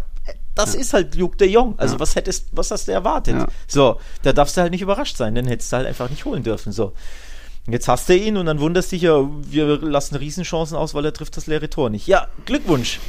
[0.55, 1.77] das ist halt Luke de Jong.
[1.77, 3.47] Also was hättest, was hast du erwartet?
[3.67, 6.43] So, da darfst du halt nicht überrascht sein, den hättest du halt einfach nicht holen
[6.43, 6.71] dürfen.
[6.71, 6.93] So.
[7.67, 11.13] Jetzt hast du ihn und dann wunderst dich ja, wir lassen Riesenchancen aus, weil er
[11.13, 12.07] trifft das leere Tor nicht.
[12.07, 12.99] Ja, Glückwunsch.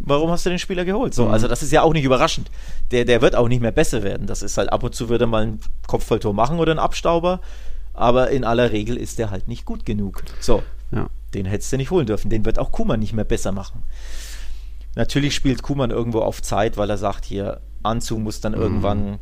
[0.00, 1.14] Warum hast du den Spieler geholt?
[1.14, 2.50] So, also das ist ja auch nicht überraschend.
[2.90, 4.26] Der, der wird auch nicht mehr besser werden.
[4.26, 7.40] Das ist halt ab und zu wird er mal ein Kopfballtor machen oder ein Abstauber,
[7.94, 10.24] aber in aller Regel ist der halt nicht gut genug.
[10.40, 11.08] So, ja.
[11.32, 12.30] den hättest du nicht holen dürfen.
[12.30, 13.84] Den wird auch Kuman nicht mehr besser machen.
[14.96, 18.60] Natürlich spielt Kuman irgendwo auf Zeit, weil er sagt, hier, Anzug muss dann mhm.
[18.60, 19.18] irgendwann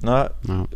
[0.00, 0.66] na, ja.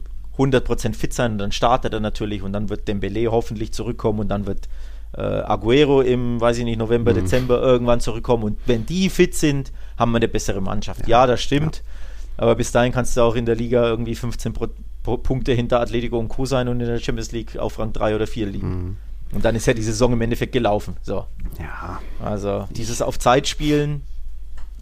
[0.41, 4.29] 100% fit sein und dann startet er natürlich und dann wird Dembele hoffentlich zurückkommen und
[4.29, 4.69] dann wird
[5.17, 7.17] äh, Aguero im, weiß ich nicht, November, mhm.
[7.17, 11.03] Dezember irgendwann zurückkommen und wenn die fit sind, haben wir eine bessere Mannschaft.
[11.03, 12.45] Ja, ja das stimmt, ja.
[12.45, 14.69] aber bis dahin kannst du auch in der Liga irgendwie 15 Pro
[15.03, 16.45] Pro Punkte hinter Atletico und Co.
[16.45, 18.69] sein und in der Champions League auf Rang 3 oder 4 liegen.
[18.69, 18.97] Mhm.
[19.33, 20.97] Und dann ist ja die Saison im Endeffekt gelaufen.
[21.03, 21.27] So.
[21.59, 22.01] Ja.
[22.23, 24.03] Also dieses auf Zeit spielen,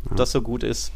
[0.08, 0.16] ja.
[0.16, 0.92] das so gut ist.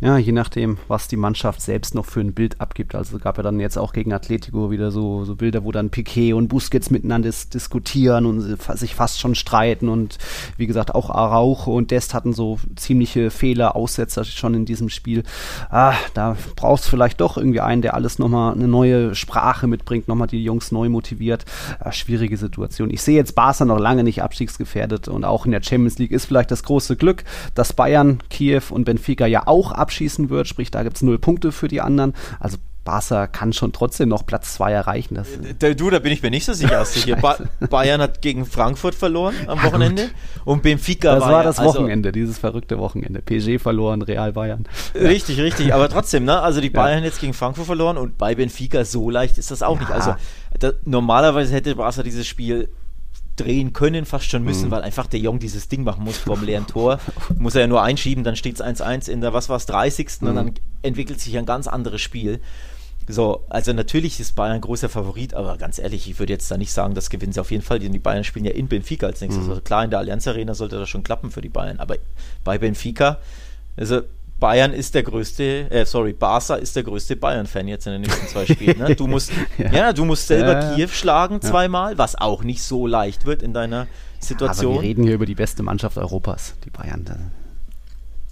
[0.00, 2.94] Ja, je nachdem, was die Mannschaft selbst noch für ein Bild abgibt.
[2.94, 6.32] Also gab ja dann jetzt auch gegen Atletico wieder so, so Bilder, wo dann Piquet
[6.32, 9.88] und Busquets miteinander dis diskutieren und sich fast schon streiten.
[9.88, 10.18] Und
[10.56, 15.24] wie gesagt, auch Araujo und Dest hatten so ziemliche Fehler, Aussetzer schon in diesem Spiel.
[15.70, 20.08] Ah, da brauchst du vielleicht doch irgendwie einen, der alles nochmal eine neue Sprache mitbringt,
[20.08, 21.44] nochmal die Jungs neu motiviert.
[21.80, 22.90] Ah, schwierige Situation.
[22.90, 26.26] Ich sehe jetzt Barca noch lange nicht abstiegsgefährdet und auch in der Champions League ist
[26.26, 30.82] vielleicht das große Glück, dass Bayern, Kiew und Benfica ja auch abschießen wird, sprich, da
[30.82, 32.14] gibt es null Punkte für die anderen.
[32.40, 35.14] Also Barca kann schon trotzdem noch Platz 2 erreichen.
[35.14, 35.28] Das
[35.62, 36.82] äh, du, da bin ich mir nicht so sicher.
[36.86, 37.36] Hier ba
[37.68, 40.12] Bayern hat gegen Frankfurt verloren am ja, Wochenende gut.
[40.46, 43.20] und Benfica Das war, war das also Wochenende, dieses verrückte Wochenende.
[43.20, 44.64] PSG verloren, Real Bayern.
[44.94, 45.74] Richtig, richtig.
[45.74, 46.40] Aber trotzdem, ne?
[46.40, 47.10] Also die Bayern ja.
[47.10, 49.80] jetzt gegen Frankfurt verloren und bei Benfica so leicht ist das auch ja.
[49.80, 49.92] nicht.
[49.92, 50.14] Also
[50.58, 52.70] da, normalerweise hätte Barca dieses Spiel
[53.38, 54.70] drehen können, fast schon müssen, mhm.
[54.72, 57.00] weil einfach der Jong dieses Ding machen muss vom leeren Tor.
[57.38, 60.08] muss er ja nur einschieben, dann steht es 1-1 in der, was war es, 30.
[60.20, 60.28] Mhm.
[60.28, 62.40] und dann entwickelt sich ein ganz anderes Spiel.
[63.10, 66.58] So, also natürlich ist Bayern ein großer Favorit, aber ganz ehrlich, ich würde jetzt da
[66.58, 69.06] nicht sagen, das gewinnen sie auf jeden Fall, denn die Bayern spielen ja in Benfica
[69.06, 69.44] als nächstes.
[69.44, 69.50] Mhm.
[69.50, 71.96] Also klar, in der Allianz Arena sollte das schon klappen für die Bayern, aber
[72.44, 73.18] bei Benfica,
[73.78, 74.02] also
[74.40, 78.28] Bayern ist der größte, äh, sorry, Barca ist der größte Bayern-Fan jetzt in den nächsten
[78.28, 78.78] zwei Spielen.
[78.78, 78.94] Ne?
[78.94, 79.72] Du musst, ja.
[79.72, 79.92] ja.
[79.92, 83.88] du musst selber ja, Kiew schlagen zweimal, was auch nicht so leicht wird in deiner
[84.20, 84.74] Situation.
[84.74, 87.04] aber wir reden hier über die beste Mannschaft Europas, die Bayern.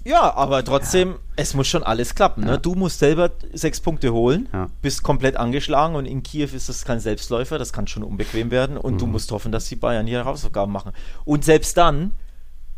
[0.05, 2.45] Ja, aber trotzdem, es muss schon alles klappen.
[2.45, 2.61] Ne?
[2.61, 4.49] Du musst selber sechs Punkte holen,
[4.81, 8.77] bist komplett angeschlagen und in Kiew ist das kein Selbstläufer, das kann schon unbequem werden
[8.77, 8.99] und mhm.
[8.99, 10.93] du musst hoffen, dass die Bayern hier Hausaufgaben machen.
[11.25, 12.13] Und selbst dann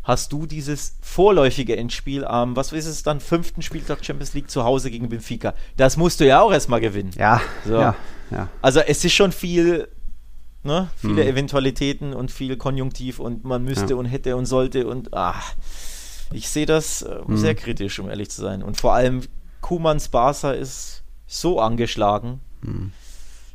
[0.09, 4.63] hast du dieses vorläufige Endspiel am, was ist es dann, fünften Spieltag Champions League zu
[4.63, 5.53] Hause gegen Benfica.
[5.77, 7.11] Das musst du ja auch erstmal gewinnen.
[7.15, 7.75] Ja, so.
[7.75, 7.95] ja,
[8.31, 8.49] ja.
[8.59, 9.87] Also es ist schon viel,
[10.63, 11.29] ne, viele mhm.
[11.29, 13.95] Eventualitäten und viel Konjunktiv und man müsste ja.
[13.97, 15.53] und hätte und sollte und ach,
[16.33, 17.37] ich sehe das mhm.
[17.37, 18.63] sehr kritisch, um ehrlich zu sein.
[18.63, 19.21] Und vor allem
[19.61, 22.39] Kumans Barca ist so angeschlagen.
[22.63, 22.93] Mhm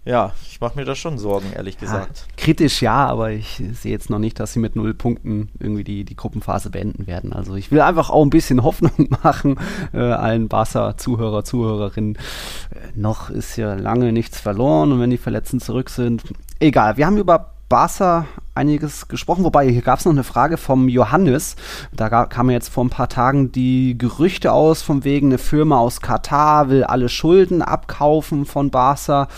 [0.04, 2.26] ja, ich mache mir da schon Sorgen, ehrlich gesagt.
[2.28, 5.84] Ja, kritisch ja, aber ich sehe jetzt noch nicht, dass sie mit null Punkten irgendwie
[5.84, 7.32] die, die Gruppenphase beenden werden.
[7.32, 9.56] Also ich will einfach auch ein bisschen Hoffnung machen,
[9.94, 12.16] äh, allen Barca-Zuhörer, Zuhörerinnen.
[12.16, 16.22] Äh, noch ist ja lange nichts verloren und wenn die Verletzten zurück sind,
[16.60, 16.98] egal.
[16.98, 21.56] Wir haben über Barca einiges gesprochen, wobei hier gab es noch eine Frage vom Johannes.
[21.92, 26.00] Da kamen jetzt vor ein paar Tagen die Gerüchte aus, von wegen eine Firma aus
[26.00, 29.28] Katar will alle Schulden abkaufen von Barca,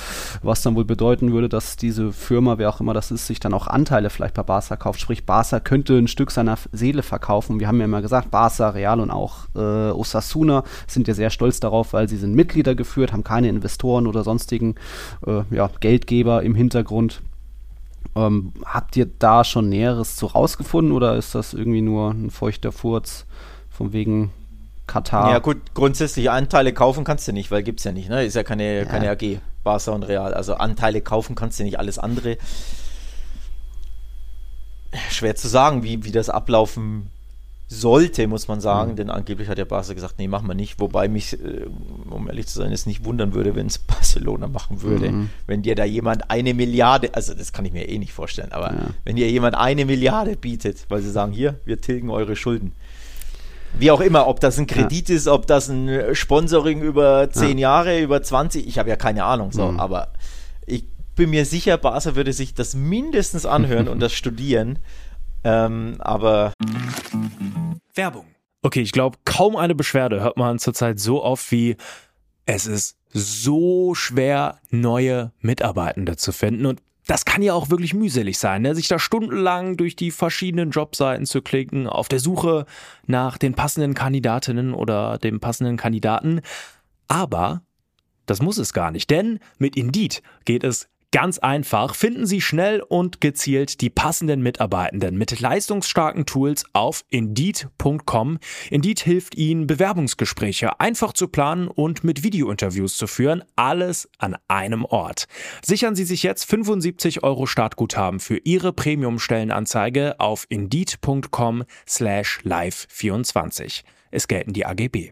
[0.43, 3.55] was dann wohl bedeuten würde, dass diese Firma, wer auch immer das ist, sich dann
[3.55, 5.01] auch Anteile vielleicht bei Barca kauft.
[5.01, 7.59] Sprich, Barca könnte ein Stück seiner Seele verkaufen.
[7.59, 11.61] Wir haben ja immer gesagt, Barca, Real und auch äh, Osasuna sind ja sehr stolz
[11.61, 14.75] darauf, weil sie sind Mitglieder geführt, haben keine Investoren oder sonstigen
[15.27, 17.23] äh, ja, Geldgeber im Hintergrund.
[18.17, 22.73] Ähm, habt ihr da schon Näheres zu rausgefunden oder ist das irgendwie nur ein feuchter
[22.73, 23.27] Furz
[23.69, 24.33] von wegen
[24.87, 25.31] Katar?
[25.31, 28.25] Ja gut, grundsätzlich Anteile kaufen kannst du nicht, weil gibt es ja nicht, ne?
[28.25, 28.85] Ist ja keine, ja.
[28.87, 30.33] keine AG, Barca und Real.
[30.33, 32.39] Also Anteile kaufen kannst du nicht, alles andere.
[35.11, 37.11] Schwer zu sagen, wie, wie das ablaufen
[37.69, 38.97] sollte, muss man sagen, mhm.
[38.97, 40.79] denn angeblich hat der Barca gesagt, nee, machen wir nicht.
[40.79, 41.67] Wobei mich, äh,
[42.09, 45.11] um ehrlich zu sein, es nicht wundern würde, wenn es Barcelona machen würde.
[45.11, 45.31] Mhm.
[45.47, 48.73] Wenn dir da jemand eine Milliarde, also das kann ich mir eh nicht vorstellen, aber
[48.73, 48.87] ja.
[49.05, 52.73] wenn dir jemand eine Milliarde bietet, weil sie sagen, hier, wir tilgen eure Schulden.
[53.79, 55.17] Wie auch immer, ob das ein Kredit ja.
[55.17, 57.71] ist, ob das ein Sponsoring über zehn ja.
[57.71, 59.81] Jahre, über 20, ich habe ja keine Ahnung, so, mhm.
[59.81, 60.13] aber
[60.67, 60.85] ich
[61.17, 64.79] bin mir sicher, Barca würde sich das mindestens anhören und das studieren.
[65.47, 66.53] Ähm, aber
[67.95, 68.27] Werbung.
[68.63, 71.77] Okay, ich glaube, kaum eine Beschwerde hört man zurzeit so oft wie
[72.47, 76.67] es ist so schwer, neue Mitarbeitende zu finden.
[76.67, 78.75] Und das kann ja auch wirklich mühselig sein, ne?
[78.75, 82.67] sich da stundenlang durch die verschiedenen Jobseiten zu klicken, auf der Suche
[83.07, 86.41] nach den passenden Kandidatinnen oder dem passenden Kandidaten.
[87.07, 87.63] Aber
[88.27, 92.83] das muss es gar nicht, denn mit Indeed geht es Ganz einfach, finden Sie schnell
[92.83, 98.39] und gezielt die passenden Mitarbeitenden mit leistungsstarken Tools auf Indeed.com.
[98.69, 103.43] Indeed hilft Ihnen, Bewerbungsgespräche einfach zu planen und mit Videointerviews zu führen.
[103.57, 105.25] Alles an einem Ort.
[105.65, 113.85] Sichern Sie sich jetzt 75 Euro Startguthaben für Ihre Premium-Stellenanzeige auf Indeed.com slash live24.
[114.11, 115.09] Es gelten die AGB.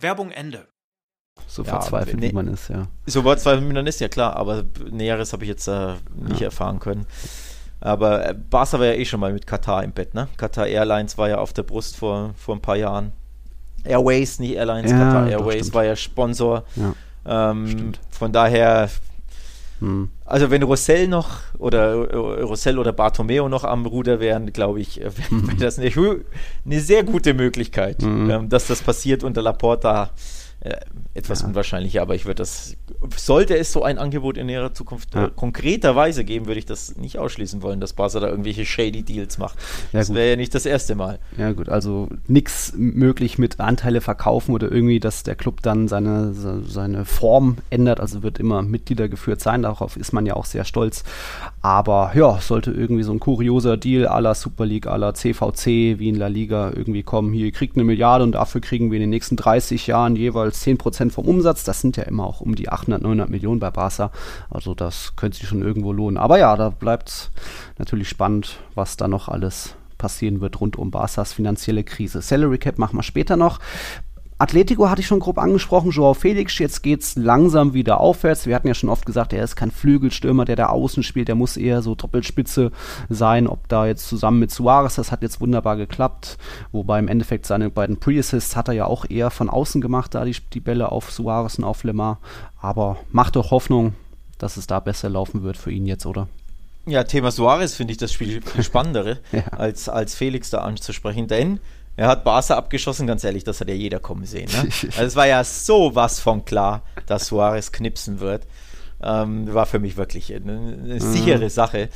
[0.00, 0.71] Werbung Ende.
[1.46, 2.86] So ja, verzweifelt, nee, wie man ist, ja.
[3.06, 6.46] So verzweifelt, wie man ist, ja klar, aber Näheres habe ich jetzt äh, nicht ja.
[6.46, 7.06] erfahren können.
[7.80, 10.28] Aber äh, Barca war ja eh schon mal mit Katar im Bett, ne?
[10.36, 13.12] Katar Airlines war ja auf der Brust vor, vor ein paar Jahren.
[13.84, 16.64] Airways, nicht Airlines, ja, Qatar Airways doch, war ja Sponsor.
[16.76, 18.88] Ja, ähm, von daher,
[19.80, 20.10] hm.
[20.24, 25.04] also wenn Rossell noch oder Rossell oder Bartomeo noch am Ruder wären, glaube ich, äh,
[25.16, 25.58] wäre hm.
[25.58, 25.90] das eine,
[26.64, 28.30] eine, sehr gute Möglichkeit, hm.
[28.30, 30.10] ähm, dass das passiert unter Laporta.
[30.64, 30.76] Äh,
[31.14, 31.48] etwas ja.
[31.48, 32.76] unwahrscheinlicher, aber ich würde das,
[33.16, 35.26] sollte es so ein Angebot in näherer Zukunft ja.
[35.26, 39.38] äh, konkreterweise geben, würde ich das nicht ausschließen wollen, dass Barca da irgendwelche shady Deals
[39.38, 39.58] macht.
[39.92, 41.18] Ja, das wäre ja nicht das erste Mal.
[41.36, 46.32] Ja gut, also nichts möglich mit Anteile verkaufen oder irgendwie, dass der Club dann seine,
[46.32, 50.64] seine Form ändert, also wird immer Mitglieder geführt sein, darauf ist man ja auch sehr
[50.64, 51.02] stolz.
[51.64, 56.16] Aber ja, sollte irgendwie so ein kurioser Deal la Super League, la CVC, wie in
[56.16, 59.36] La Liga irgendwie kommen, hier kriegt eine Milliarde und dafür kriegen wir in den nächsten
[59.36, 61.62] 30 Jahren jeweils 10 Prozent vom Umsatz.
[61.62, 64.10] Das sind ja immer auch um die 800, 900 Millionen bei Barca.
[64.50, 66.18] Also das könnte sich schon irgendwo lohnen.
[66.18, 67.30] Aber ja, da bleibt
[67.78, 72.22] natürlich spannend, was da noch alles passieren wird rund um Barca's finanzielle Krise.
[72.22, 73.60] Salary Cap machen wir später noch.
[74.42, 78.48] Atletico hatte ich schon grob angesprochen, Joao Felix, jetzt geht es langsam wieder aufwärts.
[78.48, 81.36] Wir hatten ja schon oft gesagt, er ist kein Flügelstürmer, der da außen spielt, der
[81.36, 82.72] muss eher so Doppelspitze
[83.08, 83.46] sein.
[83.46, 86.38] Ob da jetzt zusammen mit Suarez, das hat jetzt wunderbar geklappt.
[86.72, 90.24] Wobei im Endeffekt seine beiden Pre-Assists hat er ja auch eher von außen gemacht, da
[90.24, 92.18] die, die Bälle auf Suarez und auf Lemar.
[92.60, 93.94] Aber macht doch Hoffnung,
[94.38, 96.26] dass es da besser laufen wird für ihn jetzt, oder?
[96.84, 99.44] Ja, Thema Suarez finde ich das Spiel spannendere, ja.
[99.56, 101.60] als, als Felix da anzusprechen, denn
[101.96, 104.48] er hat Barca abgeschossen, ganz ehrlich, das hat ja jeder kommen sehen.
[104.50, 104.68] Ne?
[104.92, 108.46] Also es war ja so was von klar, dass Suarez knipsen wird.
[109.02, 111.00] Ähm, war für mich wirklich eine, eine mhm.
[111.00, 111.88] sichere Sache.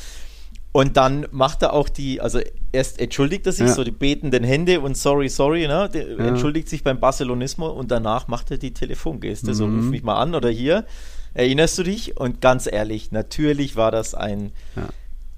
[0.73, 2.41] Und dann macht er auch die, also
[2.73, 3.73] erst entschuldigt er sich, ja.
[3.73, 5.89] so die betenden Hände und sorry, sorry, ne?
[5.89, 6.27] Der ja.
[6.27, 9.55] entschuldigt sich beim Barcelonismo und danach macht er die Telefongeste, mhm.
[9.55, 10.85] so ruf mich mal an oder hier,
[11.33, 12.19] erinnerst du dich?
[12.19, 14.83] Und ganz ehrlich, natürlich war das ein ja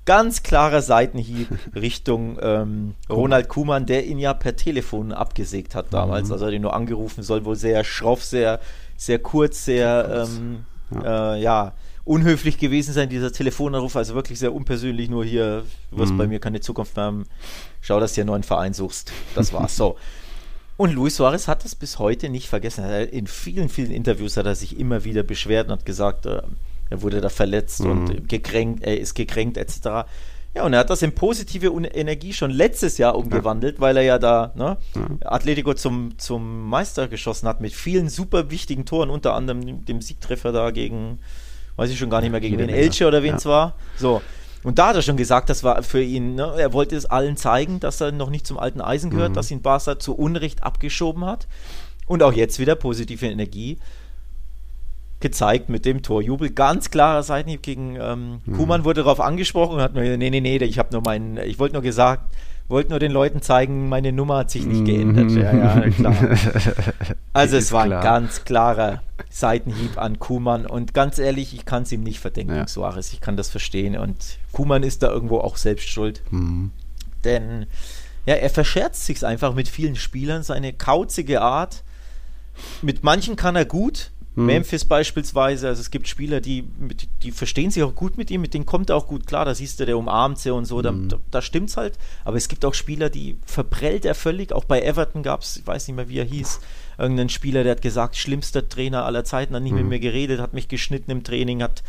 [0.09, 6.29] ganz klarer Seitenhieb Richtung ähm, Ronald Kuhmann, der ihn ja per Telefon abgesägt hat damals.
[6.29, 6.33] Mhm.
[6.33, 8.59] Also er hat ihn nur angerufen, soll wohl sehr schroff, sehr,
[8.97, 11.35] sehr kurz, sehr, ähm, ja.
[11.35, 11.73] Äh, ja.
[12.05, 13.97] unhöflich gewesen sein, dieser Telefonanruf.
[13.97, 16.17] Also wirklich sehr unpersönlich, nur hier, du wirst mhm.
[16.19, 17.27] bei mir keine Zukunft mehr haben.
[17.83, 19.13] Schau, dass du dir einen neuen Verein suchst.
[19.35, 19.77] Das war's.
[19.77, 19.97] so.
[20.79, 22.83] Und Luis Suarez hat das bis heute nicht vergessen.
[23.11, 26.41] In vielen, vielen Interviews hat er sich immer wieder beschwert und hat gesagt, äh,
[26.91, 27.91] er wurde da verletzt mhm.
[27.91, 30.07] und gekränkt, er ist gekränkt etc.
[30.55, 33.81] Ja, und er hat das in positive Energie schon letztes Jahr umgewandelt, ja.
[33.81, 35.31] weil er ja da ne, ja.
[35.31, 40.51] Atletico zum, zum Meister geschossen hat mit vielen super wichtigen Toren, unter anderem dem Siegtreffer
[40.51, 41.19] da gegen,
[41.77, 43.51] weiß ich schon gar nicht mehr, gegen den Elche oder wen es ja.
[43.51, 43.75] war.
[43.97, 44.23] So.
[44.65, 47.37] Und da hat er schon gesagt, das war für ihn, ne, er wollte es allen
[47.37, 49.35] zeigen, dass er noch nicht zum alten Eisen gehört, mhm.
[49.35, 51.47] dass ihn Barca zu Unrecht abgeschoben hat.
[52.07, 53.79] Und auch jetzt wieder positive Energie
[55.21, 56.51] gezeigt mit dem Torjubel.
[56.51, 58.57] Ganz klarer Seitenhieb gegen ähm, mhm.
[58.57, 61.59] Kuhmann wurde darauf angesprochen und hat nur, nee, nee, nee, ich habe nur meinen, ich
[61.59, 62.35] wollte nur gesagt,
[62.69, 65.31] wollte nur den Leuten zeigen, meine Nummer hat sich nicht geändert.
[65.31, 66.15] Ja, ja, klar.
[67.33, 68.01] Also es war klar.
[68.01, 72.55] ein ganz klarer Seitenhieb an Kuhmann und ganz ehrlich, ich kann es ihm nicht verdenken,
[72.55, 72.67] ja.
[72.67, 73.13] Suarez.
[73.13, 76.23] Ich kann das verstehen und Kuhmann ist da irgendwo auch selbst schuld.
[76.31, 76.71] Mhm.
[77.25, 77.67] Denn
[78.27, 81.83] ja, er verscherzt sich einfach mit vielen Spielern, seine kauzige Art.
[82.83, 84.47] Mit manchen kann er gut, hm.
[84.47, 86.65] Memphis beispielsweise, also es gibt Spieler, die,
[87.23, 89.55] die verstehen sich auch gut mit ihm, mit denen kommt er auch gut klar, da
[89.55, 91.09] siehst du, der umarmt sie und so, da, hm.
[91.09, 91.99] da, da stimmt's halt.
[92.25, 94.53] Aber es gibt auch Spieler, die verprellt er völlig.
[94.53, 96.61] Auch bei Everton gab es, ich weiß nicht mehr, wie er hieß,
[96.99, 99.81] irgendeinen Spieler, der hat gesagt, schlimmster Trainer aller Zeiten, hat nicht hm.
[99.81, 101.83] mit mir geredet, hat mich geschnitten im Training, hat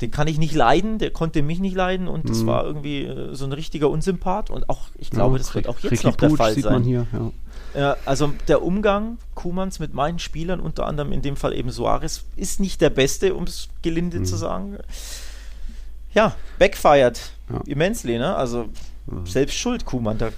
[0.00, 2.46] den kann ich nicht leiden, der konnte mich nicht leiden und das mhm.
[2.46, 5.78] war irgendwie äh, so ein richtiger Unsympath und auch, ich glaube, ja, das wird auch
[5.80, 6.82] jetzt noch der Fall sein.
[6.82, 7.32] Hier, ja.
[7.74, 12.24] Ja, also der Umgang Kuhmanns mit meinen Spielern, unter anderem in dem Fall eben Suarez,
[12.34, 14.24] ist nicht der beste, um es gelinde mhm.
[14.24, 14.78] zu sagen.
[16.14, 17.20] Ja, backfired
[17.66, 18.34] immensely, ne?
[18.34, 18.68] Also
[19.06, 19.26] mhm.
[19.26, 20.16] selbst schuld, Kuhmann.
[20.16, 20.30] Da,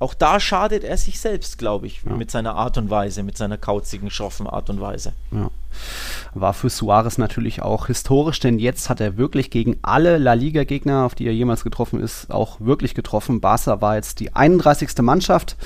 [0.00, 2.16] auch da schadet er sich selbst, glaube ich, ja.
[2.16, 5.12] mit seiner Art und Weise, mit seiner kauzigen, schroffen Art und Weise.
[5.30, 5.50] Ja.
[6.34, 11.04] War für Suarez natürlich auch historisch, denn jetzt hat er wirklich gegen alle La Liga-Gegner,
[11.04, 13.40] auf die er jemals getroffen ist, auch wirklich getroffen.
[13.40, 14.90] Barca war jetzt die 31.
[15.02, 15.56] Mannschaft,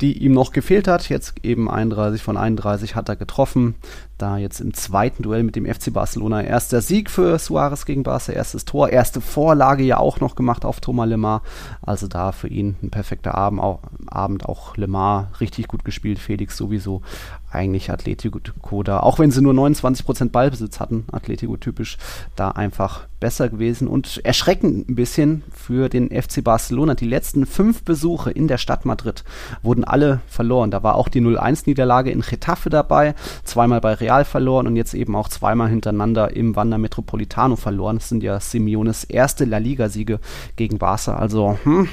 [0.00, 1.08] die ihm noch gefehlt hat.
[1.08, 3.74] Jetzt eben 31 von 31 hat er getroffen
[4.20, 8.32] da jetzt im zweiten Duell mit dem FC Barcelona erster Sieg für Suarez gegen Barca,
[8.32, 11.42] erstes Tor, erste Vorlage ja auch noch gemacht auf Thomas Lemar.
[11.82, 16.56] Also da für ihn ein perfekter Abend, auch, Abend auch Lemar richtig gut gespielt, Felix
[16.56, 17.02] sowieso
[17.50, 18.40] eigentlich Atletico
[18.82, 21.98] da, auch wenn sie nur 29% Ballbesitz hatten, Atletico typisch,
[22.36, 26.94] da einfach besser gewesen und erschreckend ein bisschen für den FC Barcelona.
[26.94, 29.24] Die letzten fünf Besuche in der Stadt Madrid
[29.62, 30.70] wurden alle verloren.
[30.70, 35.14] Da war auch die 0-1-Niederlage in Getafe dabei, zweimal bei Real verloren und jetzt eben
[35.14, 37.98] auch zweimal hintereinander im Wander Metropolitano verloren.
[37.98, 40.18] Das sind ja Simeones erste La Liga-Siege
[40.56, 41.16] gegen Barca.
[41.16, 41.88] Also, hm,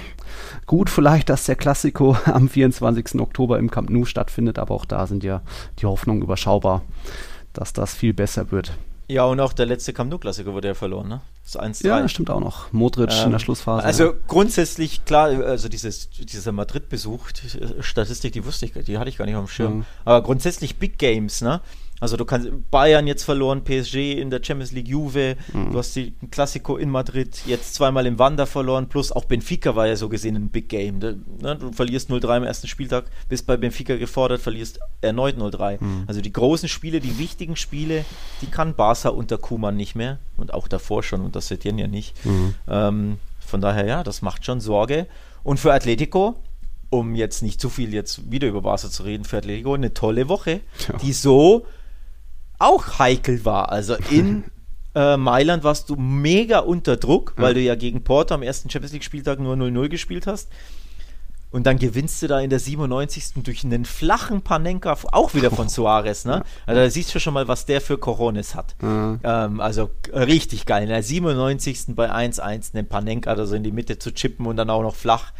[0.67, 3.19] Gut, vielleicht, dass der Klassiko am 24.
[3.19, 5.41] Oktober im Camp Nou stattfindet, aber auch da sind ja
[5.79, 6.83] die Hoffnungen überschaubar,
[7.53, 8.73] dass das viel besser wird.
[9.09, 11.21] Ja, und auch der letzte Camp Nou-Klassiker wurde ja verloren, ne?
[11.45, 11.87] Das 1 -3.
[11.87, 12.73] Ja, stimmt auch noch.
[12.73, 13.85] Modric ähm, in der Schlussphase.
[13.85, 14.13] Also ja.
[14.27, 19.25] grundsätzlich, klar, also dieses, dieser Madrid-Besuch, die Statistik, die wusste ich, die hatte ich gar
[19.25, 19.75] nicht auf dem Schirm.
[19.77, 19.85] Mhm.
[20.03, 21.61] Aber grundsätzlich Big Games, ne?
[21.99, 25.71] Also du kannst Bayern jetzt verloren, PSG in der Champions League, Juve, mhm.
[25.71, 29.87] du hast die Classico in Madrid, jetzt zweimal im Wander verloren, plus auch Benfica war
[29.87, 30.99] ja so gesehen ein Big Game.
[30.99, 35.83] Du, ne, du verlierst 0-3 im ersten Spieltag, bist bei Benfica gefordert, verlierst erneut 0-3.
[35.83, 36.03] Mhm.
[36.05, 38.05] Also die großen Spiele, die wichtigen Spiele,
[38.41, 42.13] die kann Barca unter Kuman nicht mehr und auch davor schon unter Setien ja nicht.
[42.25, 42.55] Mhm.
[42.67, 45.07] Ähm, von daher ja, das macht schon Sorge.
[45.43, 46.35] Und für Atletico,
[46.91, 50.29] um jetzt nicht zu viel jetzt wieder über Barca zu reden, für Atletico eine tolle
[50.29, 50.97] Woche, ja.
[50.97, 51.65] die so
[52.59, 53.71] auch heikel war.
[53.71, 54.43] Also in
[54.95, 58.93] äh, Mailand warst du mega unter Druck, weil du ja gegen Porto am ersten Champions
[58.93, 60.49] League-Spieltag nur 0-0 gespielt hast.
[61.49, 63.43] Und dann gewinnst du da in der 97.
[63.43, 66.43] durch einen flachen Panenka, auch wieder von Suarez, ne?
[66.65, 68.75] Also da siehst du schon mal, was der für Coronis hat.
[68.81, 69.21] Mhm.
[69.23, 70.83] Ähm, also richtig geil.
[70.83, 71.95] In der 97.
[71.95, 74.95] bei 1-1 einen Panenka da so in die Mitte zu chippen und dann auch noch
[74.95, 75.31] flach.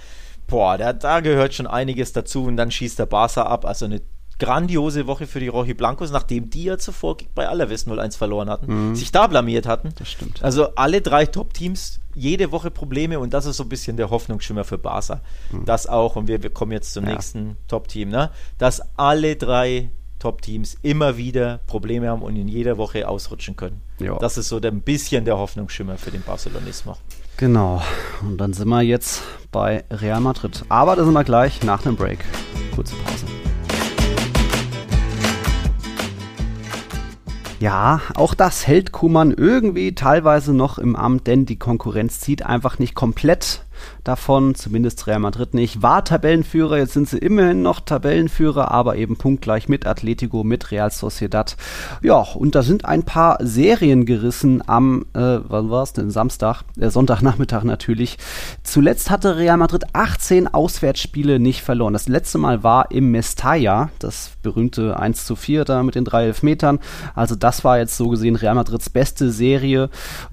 [0.47, 3.65] Boah, da, da gehört schon einiges dazu und dann schießt der Barca ab.
[3.65, 4.01] Also eine
[4.39, 8.89] grandiose Woche für die Rochi Blancos, nachdem die ja zuvor bei Alaves 0-1 verloren hatten,
[8.89, 8.95] mhm.
[8.95, 9.89] sich da blamiert hatten.
[9.97, 10.43] Das stimmt.
[10.43, 14.63] Also alle drei Top-Teams jede Woche Probleme und das ist so ein bisschen der Hoffnungsschimmer
[14.63, 15.21] für Barca.
[15.51, 15.65] Mhm.
[15.65, 17.13] Das auch, und wir, wir kommen jetzt zum ja.
[17.13, 18.31] nächsten Top-Team, ne?
[18.57, 23.81] dass alle drei Top-Teams immer wieder Probleme haben und in jeder Woche ausrutschen können.
[23.99, 24.17] Ja.
[24.17, 26.97] Das ist so ein bisschen der Hoffnungsschimmer für den Barcelonismo.
[27.37, 27.83] Genau.
[28.21, 29.21] Und dann sind wir jetzt
[29.51, 30.63] bei Real Madrid.
[30.69, 32.25] Aber da sind wir gleich nach dem Break.
[32.73, 33.25] Kurze Pause.
[37.59, 42.77] Ja, auch das hält Kuman irgendwie teilweise noch im Amt, denn die Konkurrenz zieht einfach
[42.77, 43.63] nicht komplett
[44.03, 45.81] davon, zumindest Real Madrid nicht.
[45.81, 50.91] War Tabellenführer, jetzt sind sie immerhin noch Tabellenführer, aber eben punktgleich mit Atletico, mit Real
[50.91, 51.57] Sociedad.
[52.01, 56.63] Ja, und da sind ein paar Serien gerissen am, äh, wann war es denn, Samstag,
[56.79, 58.17] äh, Sonntagnachmittag natürlich.
[58.63, 61.93] Zuletzt hatte Real Madrid 18 Auswärtsspiele nicht verloren.
[61.93, 66.25] Das letzte Mal war im Mestalla, das berühmte 1 zu 4 da mit den drei
[66.25, 66.79] Elfmetern.
[67.15, 69.89] Also das war jetzt so gesehen Real Madrids beste Serie.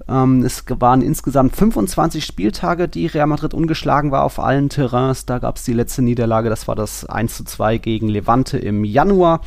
[0.07, 5.25] Ähm, es waren insgesamt 25 Spieltage, die Real Madrid ungeschlagen war auf allen Terrains.
[5.25, 8.83] Da gab es die letzte Niederlage, das war das 1 zu 2 gegen Levante im
[8.83, 9.41] Januar.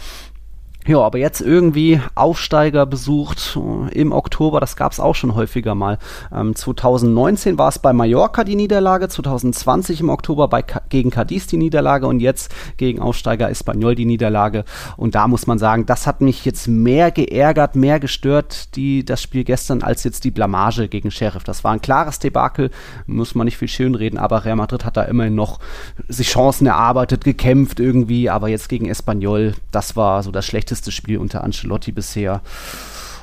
[0.88, 5.74] Ja, aber jetzt irgendwie Aufsteiger besucht äh, im Oktober, das gab es auch schon häufiger
[5.74, 5.98] mal.
[6.34, 11.58] Ähm, 2019 war es bei Mallorca die Niederlage, 2020 im Oktober bei, gegen Cadiz die
[11.58, 14.64] Niederlage und jetzt gegen Aufsteiger Espanyol die Niederlage.
[14.96, 19.20] Und da muss man sagen, das hat mich jetzt mehr geärgert, mehr gestört, die, das
[19.20, 21.44] Spiel gestern, als jetzt die Blamage gegen Sheriff.
[21.44, 22.70] Das war ein klares Debakel,
[23.06, 25.58] muss man nicht viel schönreden, aber Real Madrid hat da immerhin noch
[26.08, 30.92] sich Chancen erarbeitet, gekämpft irgendwie, aber jetzt gegen Espanyol, das war so das schlechteste schlechteste
[30.92, 32.40] Spiel unter Ancelotti bisher.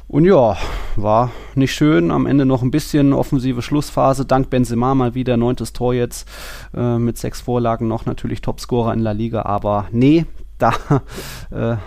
[0.08, 0.56] Und ja,
[0.98, 2.12] war nicht schön.
[2.12, 4.26] Am Ende noch ein bisschen offensive Schlussphase.
[4.26, 6.28] Dank Benzema mal wieder neuntes Tor jetzt
[6.76, 9.44] äh, mit sechs Vorlagen noch natürlich Topscorer in La Liga.
[9.44, 10.26] Aber nee,
[10.60, 10.74] da
[11.50, 11.78] äh,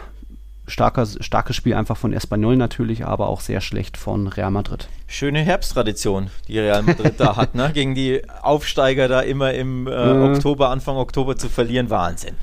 [0.66, 4.88] starker, starkes Spiel einfach von Espanyol natürlich, aber auch sehr schlecht von Real Madrid.
[5.06, 7.70] Schöne Herbsttradition, die Real Madrid da hat, ne?
[7.74, 10.34] gegen die Aufsteiger da immer im äh, mhm.
[10.34, 11.88] Oktober, Anfang Oktober zu verlieren.
[11.88, 12.34] Wahnsinn.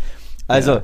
[0.47, 0.82] Also, ja.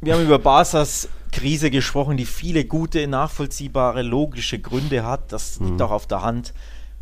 [0.00, 5.32] wir haben über Barca's Krise gesprochen, die viele gute, nachvollziehbare, logische Gründe hat.
[5.32, 5.82] Das liegt mhm.
[5.82, 6.54] auch auf der Hand.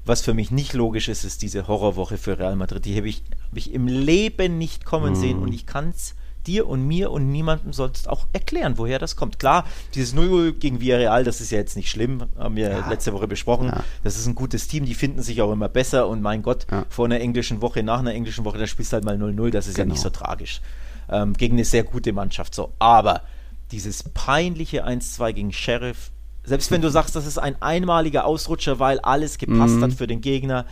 [0.07, 2.85] Was für mich nicht logisch ist, ist diese Horrorwoche für Real Madrid.
[2.85, 5.16] Die habe ich, hab ich im Leben nicht kommen mhm.
[5.16, 6.14] sehen und ich kann es
[6.47, 9.39] dir und mir und niemandem sonst auch erklären, woher das kommt.
[9.39, 9.64] Klar,
[9.95, 12.89] dieses 0 gegen Villarreal, das ist ja jetzt nicht schlimm, haben wir ja.
[12.89, 13.68] letzte Woche besprochen.
[13.68, 13.85] Ja.
[14.03, 16.85] Das ist ein gutes Team, die finden sich auch immer besser und mein Gott, ja.
[16.89, 19.66] vor einer englischen Woche, nach einer englischen Woche, da spielst du halt mal 0-0, das
[19.66, 19.89] ist genau.
[19.89, 20.61] ja nicht so tragisch.
[21.09, 22.72] Ähm, gegen eine sehr gute Mannschaft so.
[22.79, 23.22] Aber
[23.71, 26.11] dieses peinliche 1-2 gegen Sheriff,
[26.47, 29.83] Selbst wenn du sagst, das ist ein einmaliger Ausrutscher, weil alles gepasst Mhm.
[29.83, 30.67] hat für den Gegner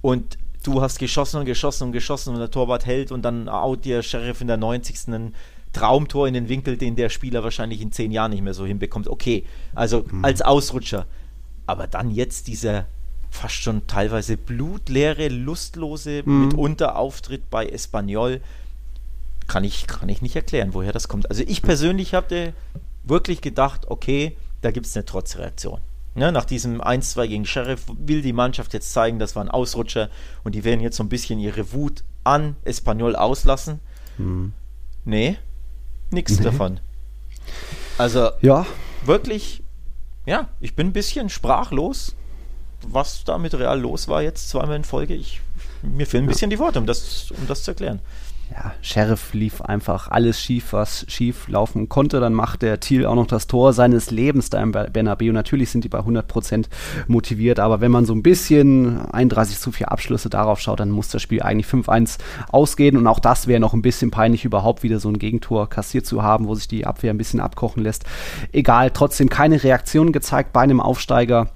[0.00, 3.84] und du hast geschossen und geschossen und geschossen und der Torwart hält und dann out
[3.84, 5.08] dir Sheriff in der 90.
[5.12, 5.34] ein
[5.72, 9.08] Traumtor in den Winkel, den der Spieler wahrscheinlich in zehn Jahren nicht mehr so hinbekommt.
[9.08, 11.06] Okay, also als Ausrutscher.
[11.66, 12.86] Aber dann jetzt dieser
[13.30, 18.40] fast schon teilweise blutleere, lustlose, mitunter Auftritt bei Espanyol,
[19.48, 21.28] kann ich, kann ich nicht erklären, woher das kommt.
[21.28, 22.52] Also ich persönlich habe
[23.02, 25.80] wirklich gedacht, okay, da gibt es eine Trotzreaktion.
[26.14, 30.10] Ne, nach diesem 1-2 gegen Sheriff will die Mannschaft jetzt zeigen, das war ein Ausrutscher
[30.42, 33.80] und die werden jetzt so ein bisschen ihre Wut an Espanyol auslassen.
[35.04, 35.38] Nee,
[36.10, 36.80] nichts davon.
[37.98, 38.66] Also Ja,
[39.04, 39.62] wirklich,
[40.26, 42.16] ja, ich bin ein bisschen sprachlos,
[42.86, 45.14] was da mit Real los war jetzt zweimal in Folge.
[45.14, 45.40] Ich,
[45.82, 48.00] mir fehlen ein bisschen die Worte, um das, um das zu erklären.
[48.50, 52.18] Ja, Sheriff lief einfach alles schief, was schief laufen konnte.
[52.18, 55.32] Dann macht der Thiel auch noch das Tor seines Lebens da im Ber- Bernabeu.
[55.32, 56.66] Natürlich sind die bei 100%
[57.06, 61.08] motiviert, aber wenn man so ein bisschen 31 zu 4 Abschlüsse darauf schaut, dann muss
[61.08, 62.18] das Spiel eigentlich 5-1
[62.50, 66.06] ausgehen und auch das wäre noch ein bisschen peinlich, überhaupt wieder so ein Gegentor kassiert
[66.06, 68.04] zu haben, wo sich die Abwehr ein bisschen abkochen lässt.
[68.52, 71.48] Egal, trotzdem keine Reaktion gezeigt bei einem Aufsteiger.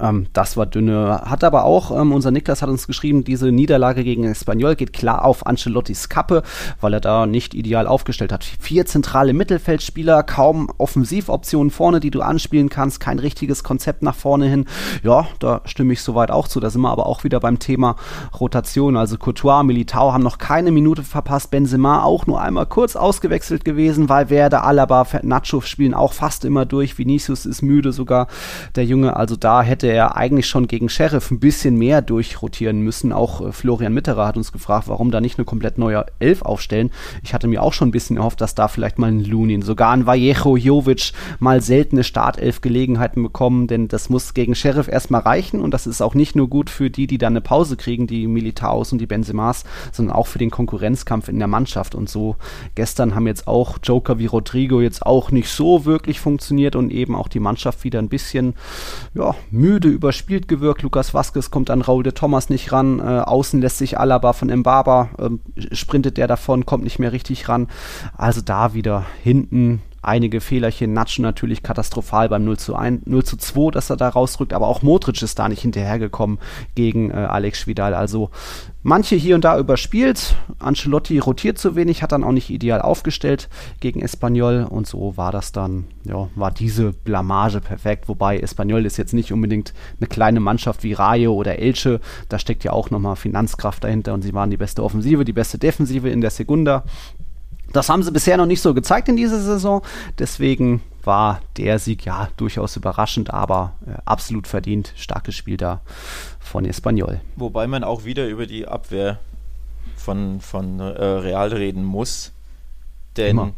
[0.00, 1.22] Ähm, das war dünne.
[1.24, 5.24] Hat aber auch, ähm, unser Niklas hat uns geschrieben, diese Niederlage gegen Espanyol geht klar
[5.24, 6.42] auf Ancelottis Kappe,
[6.80, 8.44] weil er da nicht ideal aufgestellt hat.
[8.44, 14.46] Vier zentrale Mittelfeldspieler, kaum Offensivoptionen vorne, die du anspielen kannst, kein richtiges Konzept nach vorne
[14.46, 14.66] hin.
[15.02, 16.60] Ja, da stimme ich soweit auch zu.
[16.60, 17.96] Da sind wir aber auch wieder beim Thema
[18.38, 18.96] Rotation.
[18.96, 21.50] Also Courtois, Militao haben noch keine Minute verpasst.
[21.50, 26.64] Benzema auch nur einmal kurz ausgewechselt gewesen, weil Werde, Alaba, Nacho spielen auch fast immer
[26.64, 26.98] durch.
[26.98, 28.28] Vinicius ist müde sogar,
[28.74, 29.16] der Junge.
[29.16, 33.12] Also da hätte er eigentlich schon gegen Sheriff ein bisschen mehr durchrotieren müssen.
[33.12, 36.90] Auch äh, Florian Mitterer hat uns gefragt, warum da nicht eine komplett neue Elf aufstellen.
[37.22, 39.90] Ich hatte mir auch schon ein bisschen erhofft, dass da vielleicht mal ein Lunin, sogar
[39.92, 45.72] ein Vallejo, Jovic mal seltene Startelf-Gelegenheiten bekommen, denn das muss gegen Sheriff erstmal reichen und
[45.72, 48.92] das ist auch nicht nur gut für die, die dann eine Pause kriegen, die Militaos
[48.92, 52.36] und die Benzemas, sondern auch für den Konkurrenzkampf in der Mannschaft und so.
[52.74, 57.14] Gestern haben jetzt auch Joker wie Rodrigo jetzt auch nicht so wirklich funktioniert und eben
[57.14, 58.54] auch die Mannschaft wieder ein bisschen,
[59.14, 60.82] ja, müde überspielt gewirkt.
[60.82, 62.98] Lukas Vasquez kommt an Raul de Thomas nicht ran.
[62.98, 65.40] Äh, außen lässt sich Alaba von Mbaba, ähm,
[65.72, 67.68] sprintet der davon, kommt nicht mehr richtig ran.
[68.16, 70.92] Also da wieder hinten einige Fehlerchen.
[70.92, 74.66] Natschen natürlich katastrophal beim 0 zu 1, 0 zu 2, dass er da rausrückt, aber
[74.66, 76.38] auch Modric ist da nicht hinterhergekommen
[76.74, 77.94] gegen äh, Alex Vidal.
[77.94, 78.30] Also
[78.82, 80.34] manche hier und da überspielt.
[80.58, 83.48] Ancelotti rotiert zu wenig, hat dann auch nicht ideal aufgestellt
[83.80, 88.08] gegen Espanyol und so war das dann, ja, war diese Blamage perfekt.
[88.08, 92.00] Wobei Espanyol ist jetzt nicht unbedingt eine kleine Mannschaft wie Rayo oder Elche.
[92.28, 95.58] Da steckt ja auch nochmal Finanzkraft dahinter und sie waren die beste Offensive, die beste
[95.58, 96.84] Defensive in der Segunda.
[97.72, 99.82] Das haben sie bisher noch nicht so gezeigt in dieser Saison.
[100.18, 104.92] Deswegen war der Sieg ja durchaus überraschend, aber äh, absolut verdient.
[104.96, 105.80] Starkes Spiel da
[106.38, 107.20] von Espanyol.
[107.36, 109.18] Wobei man auch wieder über die Abwehr
[109.96, 112.32] von, von äh, Real reden muss.
[113.16, 113.52] Denn Immer.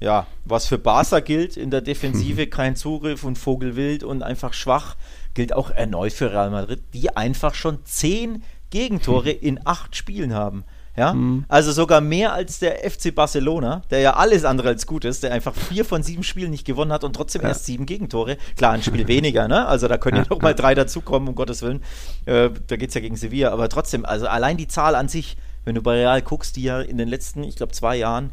[0.00, 4.96] ja, was für Barca gilt in der Defensive, kein Zugriff und Vogelwild und einfach schwach,
[5.34, 10.64] gilt auch erneut für Real Madrid, die einfach schon zehn Gegentore in acht Spielen haben.
[10.98, 15.22] Ja, also sogar mehr als der FC Barcelona, der ja alles andere als gut ist,
[15.22, 18.36] der einfach vier von sieben Spielen nicht gewonnen hat und trotzdem erst sieben Gegentore.
[18.56, 19.66] Klar, ein Spiel weniger, ne?
[19.68, 21.82] Also da können ja, noch mal drei dazukommen, um Gottes Willen.
[22.26, 25.36] Äh, da geht es ja gegen Sevilla, aber trotzdem, also allein die Zahl an sich,
[25.64, 28.32] wenn du bei Real guckst, die ja in den letzten, ich glaube, zwei Jahren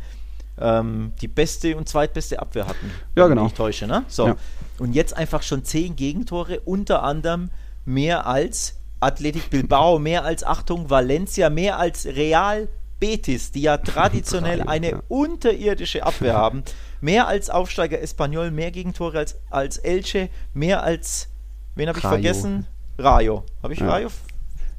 [0.60, 2.90] ähm, die beste und zweitbeste Abwehr hatten.
[3.16, 3.44] Ja, wenn genau.
[3.44, 4.06] Ich mich täusche, ne?
[4.08, 4.28] So.
[4.28, 4.38] Ja.
[4.80, 7.52] Und jetzt einfach schon zehn Gegentore, unter anderem
[7.86, 12.68] mehr als Athletic Bilbao, mehr als Achtung, Valencia, mehr als Real
[13.00, 16.64] Betis, die ja traditionell eine unterirdische Abwehr haben.
[17.02, 21.28] Mehr als Aufsteiger Espanyol, mehr Gegentore als, als Elche, mehr als,
[21.76, 22.14] wen habe ich Rayo.
[22.14, 22.66] vergessen?
[22.98, 23.44] Rayo.
[23.62, 23.90] Habe ich Ja.
[23.90, 24.08] Rayo?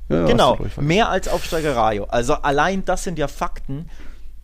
[0.09, 2.05] Ja, genau, mehr als Aufsteiger Rayo.
[2.05, 3.91] Also allein das sind ja Fakten,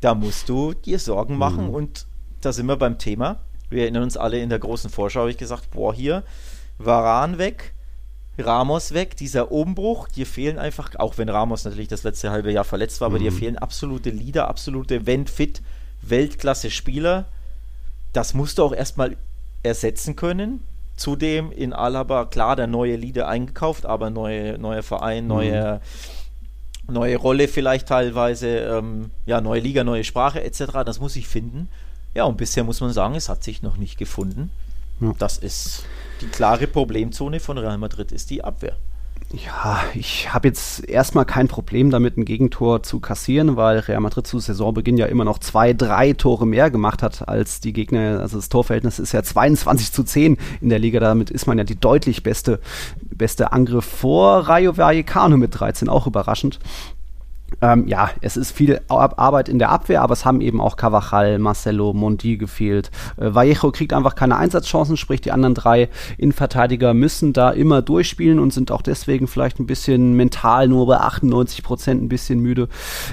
[0.00, 1.74] da musst du dir Sorgen machen Mhm.
[1.74, 2.06] und
[2.40, 3.38] da sind wir beim Thema.
[3.70, 6.24] Wir erinnern uns alle in der großen Vorschau, habe ich gesagt, boah, hier,
[6.78, 7.74] Varan weg,
[8.38, 12.64] Ramos weg, dieser Umbruch, dir fehlen einfach, auch wenn Ramos natürlich das letzte halbe Jahr
[12.64, 15.60] verletzt war, aber dir fehlen absolute Leader, absolute, wenn fit,
[16.02, 17.26] Weltklasse-Spieler.
[18.12, 19.16] Das musst du auch erstmal
[19.62, 20.60] ersetzen können.
[20.96, 25.80] Zudem in Alaba, klar, der neue Leader eingekauft, aber neue, neuer Verein, neue,
[26.88, 30.84] neue Rolle vielleicht teilweise, ähm, ja, neue Liga, neue Sprache etc.
[30.84, 31.68] Das muss ich finden.
[32.14, 34.50] Ja, und bisher muss man sagen, es hat sich noch nicht gefunden.
[35.00, 35.14] Ja.
[35.18, 35.84] Das ist
[36.22, 38.76] die klare Problemzone von Real Madrid, ist die Abwehr.
[39.32, 44.26] Ja, ich habe jetzt erstmal kein Problem damit, ein Gegentor zu kassieren, weil Real Madrid
[44.26, 48.20] zu Saisonbeginn ja immer noch zwei, drei Tore mehr gemacht hat als die Gegner.
[48.20, 51.00] Also das Torverhältnis ist ja 22 zu 10 in der Liga.
[51.00, 52.60] Damit ist man ja die deutlich beste,
[53.00, 56.58] beste Angriff vor Rayo Vallecano mit 13, auch überraschend.
[57.61, 61.38] Ähm, ja, es ist viel Arbeit in der Abwehr, aber es haben eben auch Cavachal,
[61.38, 62.90] Marcelo, Mondi gefehlt.
[63.16, 65.88] Äh, Vallejo kriegt einfach keine Einsatzchancen, sprich die anderen drei
[66.18, 70.98] Innenverteidiger müssen da immer durchspielen und sind auch deswegen vielleicht ein bisschen mental nur bei
[70.98, 72.68] 98 Prozent ein bisschen müde.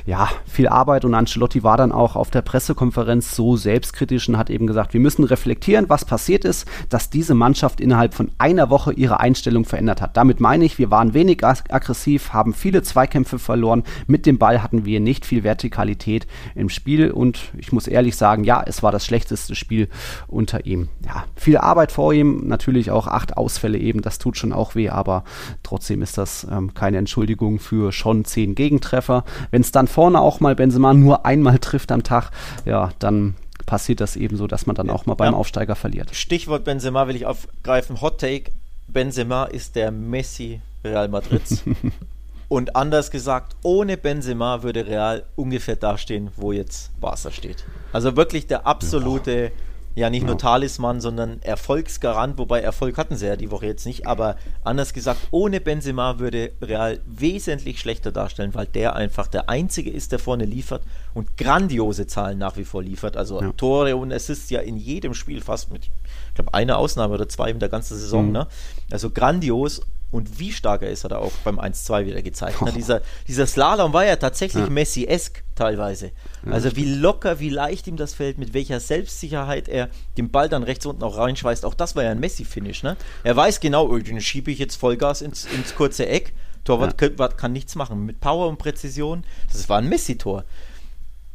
[0.06, 4.50] Ja, viel Arbeit und Ancelotti war dann auch auf der Pressekonferenz so selbstkritisch und hat
[4.50, 8.94] eben gesagt, wir müssen reflektieren, was passiert ist, dass diese Mannschaft innerhalb von einer Woche
[8.94, 10.18] ihre Einstellung verändert hat.
[10.18, 14.86] Damit meine ich, wir waren wenig aggressiv, haben viele Zweikämpfe verloren mit dem Ball hatten
[14.86, 19.06] wir nicht viel Vertikalität im Spiel und ich muss ehrlich sagen, ja, es war das
[19.06, 19.90] schlechteste Spiel
[20.28, 20.90] unter ihm.
[21.06, 24.90] Ja, viel Arbeit vor ihm, natürlich auch acht Ausfälle eben, das tut schon auch weh,
[24.90, 25.24] aber
[25.64, 29.24] trotzdem ist das ähm, keine Entschuldigung für schon zehn Gegentreffer.
[29.52, 32.32] Wenn es dann vorne auch mal Benzema nur einmal trifft am Tag,
[32.66, 35.38] ja, dann passiert das eben so, dass man dann auch mal beim ja.
[35.38, 36.16] Aufsteiger verliert.
[36.16, 38.02] Stichwort Benzema will ich aufgreifen.
[38.02, 38.52] Hot Take.
[38.88, 41.64] Benzema ist der Messi Real Madrids.
[42.50, 47.64] Und anders gesagt, ohne Benzema würde Real ungefähr dastehen, wo jetzt Barca steht.
[47.94, 49.52] Also wirklich der absolute,
[49.94, 54.08] ja nicht nur Talisman, sondern Erfolgsgarant, wobei Erfolg hatten sie ja die Woche jetzt nicht,
[54.08, 59.92] aber anders gesagt, ohne Benzema würde Real wesentlich schlechter darstellen, weil der einfach der Einzige
[59.92, 60.82] ist, der vorne liefert
[61.14, 63.18] und grandiose Zahlen nach wie vor liefert.
[63.18, 63.52] Also ja.
[63.54, 67.52] Tore und Assists ja in jedem Spiel fast mit, ich glaube, einer Ausnahme oder zwei
[67.52, 68.28] in der ganzen Saison.
[68.28, 68.32] Mhm.
[68.34, 68.48] Ne?
[68.92, 69.82] Also grandios
[70.12, 72.62] und wie stark er ist, hat er auch beim 1-2 wieder gezeigt.
[72.64, 72.72] Ne?
[72.72, 74.70] Dieser, dieser Slalom war ja tatsächlich ja.
[74.70, 76.12] Messi-esk teilweise.
[76.50, 80.64] Also wie locker, wie leicht ihm das fällt, mit welcher Selbstsicherheit er den Ball dann
[80.64, 81.64] rechts unten auch reinschweißt.
[81.64, 82.82] Auch das war ja ein Messi-Finish.
[82.82, 82.98] Ne?
[83.24, 86.34] Er weiß genau, oh, den schiebe ich jetzt Vollgas ins, ins kurze Eck.
[86.64, 87.10] Torwart ja.
[87.10, 88.06] kann, kann, nichts machen.
[88.06, 90.44] Mit Power und Präzision, das war ein Messi-Tor.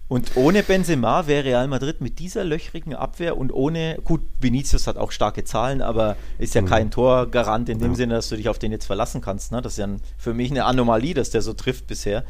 [0.07, 4.99] Und ohne Benzema wäre Real Madrid mit dieser löchrigen Abwehr und ohne, gut, Vinicius hat
[4.99, 6.67] auch starke Zahlen, aber ist ja mhm.
[6.67, 7.97] kein Torgarant in dem ja.
[7.97, 9.51] Sinne, dass du dich auf den jetzt verlassen kannst.
[9.51, 9.63] Ne?
[9.63, 12.25] Das ist ja ein, für mich eine Anomalie, dass der so trifft bisher.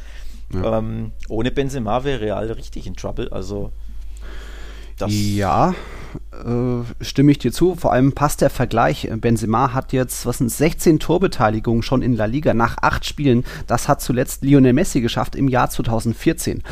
[0.52, 0.78] Ja.
[0.78, 3.32] Ähm, ohne Benzema wäre Real richtig in Trouble.
[3.32, 3.72] Also
[4.98, 5.74] das ja,
[6.32, 7.74] äh, stimme ich dir zu.
[7.74, 9.08] Vor allem passt der Vergleich.
[9.20, 13.44] Benzema hat jetzt, was sind 16 Torbeteiligungen schon in La Liga nach acht Spielen.
[13.66, 16.62] Das hat zuletzt Lionel Messi geschafft im Jahr 2014.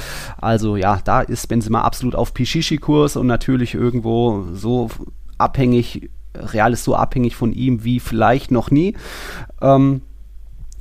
[0.41, 4.91] Also ja, da ist Benzema absolut auf Pichichi-Kurs und natürlich irgendwo so
[5.39, 8.97] abhängig, Real ist so abhängig von ihm wie vielleicht noch nie.
[9.61, 10.03] Ähm,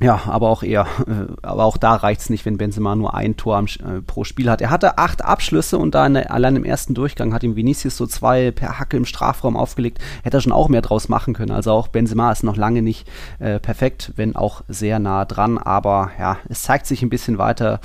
[0.02, 3.36] ja, aber auch eher, äh, aber auch da reicht es nicht, wenn Benzema nur ein
[3.36, 4.60] Tor am, äh, pro Spiel hat.
[4.60, 8.06] Er hatte acht Abschlüsse und da der, allein im ersten Durchgang hat ihm Vinicius so
[8.06, 9.98] zwei per Hacke im Strafraum aufgelegt.
[10.22, 11.52] Hätte er schon auch mehr draus machen können.
[11.52, 15.58] Also auch Benzema ist noch lange nicht äh, perfekt, wenn auch sehr nah dran.
[15.58, 17.80] Aber ja, es zeigt sich ein bisschen weiter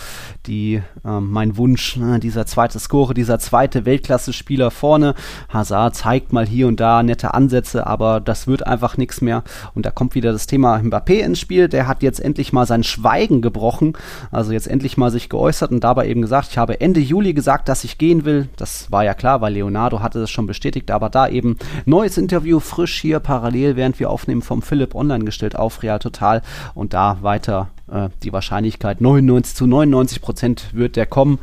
[0.46, 5.14] die, ähm, mein Wunsch, ne, dieser zweite Score, dieser zweite Weltklasse-Spieler vorne.
[5.50, 9.44] Hazard zeigt mal hier und da nette Ansätze, aber das wird einfach nichts mehr.
[9.74, 11.68] Und da kommt wieder das Thema Mbappé ins Spiel.
[11.68, 13.94] Der hat jetzt endlich mal sein Schweigen gebrochen,
[14.32, 17.70] also jetzt endlich mal sich geäußert und dabei eben gesagt, ich habe Ende Juli gesagt,
[17.70, 18.50] dass ich gehen will.
[18.58, 22.60] Das war ja klar, weil Leonardo hatte das schon bestätigt, aber da eben neues Interview
[22.60, 26.42] frisch hier parallel, während wir aufnehmen, vom Philipp online gestellt auf Real Total
[26.74, 31.40] und da weiter äh, die Wahrscheinlichkeit 99 zu 99 Prozent wird der kommen.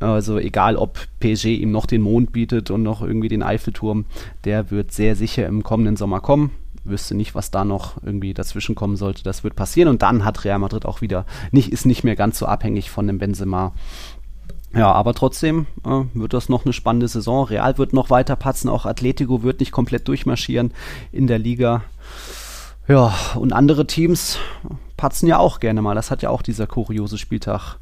[0.00, 4.04] Also egal, ob PSG ihm noch den Mond bietet und noch irgendwie den Eiffelturm,
[4.44, 6.50] der wird sehr sicher im kommenden Sommer kommen
[6.88, 9.22] wüsste nicht, was da noch irgendwie dazwischen kommen sollte.
[9.22, 12.38] Das wird passieren und dann hat Real Madrid auch wieder nicht, ist nicht mehr ganz
[12.38, 13.72] so abhängig von dem Benzema.
[14.74, 17.44] Ja, aber trotzdem äh, wird das noch eine spannende Saison.
[17.44, 20.72] Real wird noch weiter patzen, auch Atletico wird nicht komplett durchmarschieren
[21.12, 21.82] in der Liga.
[22.88, 24.38] Ja, und andere Teams
[24.96, 25.94] patzen ja auch gerne mal.
[25.94, 27.78] Das hat ja auch dieser kuriose Spieltag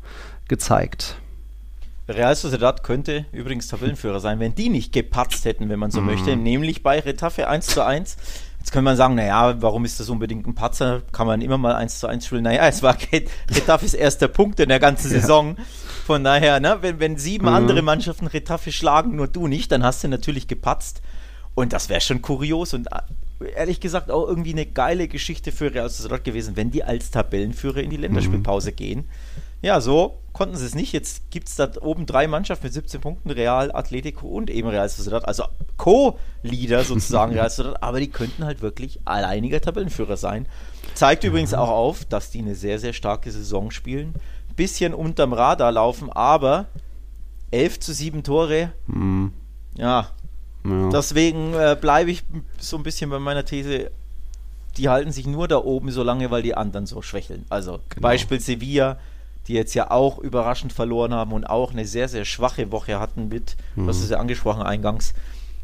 [0.49, 1.17] gezeigt.
[2.09, 6.07] Real Sociedad könnte übrigens Tabellenführer sein, wenn die nicht gepatzt hätten, wenn man so mm.
[6.07, 8.17] möchte, nämlich bei Retafe 1 zu 1.
[8.65, 11.03] Jetzt könnte man sagen, naja, warum ist das unbedingt ein Patzer?
[11.13, 12.45] Kann man immer mal 1 zu 1 spielen.
[12.45, 12.97] Naja, es war
[13.51, 15.57] Retafes erster Punkt in der ganzen Saison.
[15.59, 15.65] Ja.
[16.07, 17.53] Von daher, ne, wenn, wenn sieben mhm.
[17.53, 21.03] andere Mannschaften Retafe schlagen, nur du nicht, dann hast du natürlich gepatzt.
[21.55, 25.75] Und das wäre schon kurios und äh, ehrlich gesagt auch irgendwie eine geile Geschichte für
[25.75, 28.77] Real Sociedad gewesen, wenn die als Tabellenführer in die Länderspielpause mhm.
[28.77, 29.09] gehen.
[29.65, 30.93] Ja, so konnten sie es nicht.
[30.93, 34.87] Jetzt gibt es da oben drei Mannschaften mit 17 Punkten, Real, Atletico und eben Real
[34.87, 35.45] Sociedad, also
[35.79, 40.47] Co-Leader sozusagen Real Sociedad, aber die könnten halt wirklich alleiniger Tabellenführer sein.
[40.93, 44.15] Zeigt übrigens auch auf, dass die eine sehr, sehr starke Saison spielen.
[44.55, 46.67] Bisschen unterm Radar laufen, aber
[47.51, 49.33] 11 zu 7 Tore, mhm.
[49.79, 50.11] ja,
[50.67, 50.89] ja.
[50.91, 52.23] Deswegen äh, bleibe ich
[52.59, 53.91] so ein bisschen bei meiner These,
[54.77, 57.47] die halten sich nur da oben so lange, weil die anderen so schwächeln.
[57.49, 58.03] Also Genau.
[58.03, 58.99] Beispiel Sevilla,
[59.49, 63.29] die jetzt ja auch überraschend verloren haben und auch eine sehr, sehr schwache Woche hatten
[63.29, 63.89] mit, Mhm.
[63.89, 65.15] hast es ja angesprochen eingangs,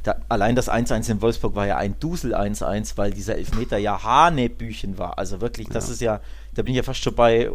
[0.02, 4.02] da, allein das 1-1 in Wolfsburg war ja ein Dusel 1-1, weil dieser Elfmeter ja
[4.02, 5.18] Hanebüchen war.
[5.18, 6.20] Also wirklich, das ist ja,
[6.54, 7.50] da bin ich ja fast schon bei äh,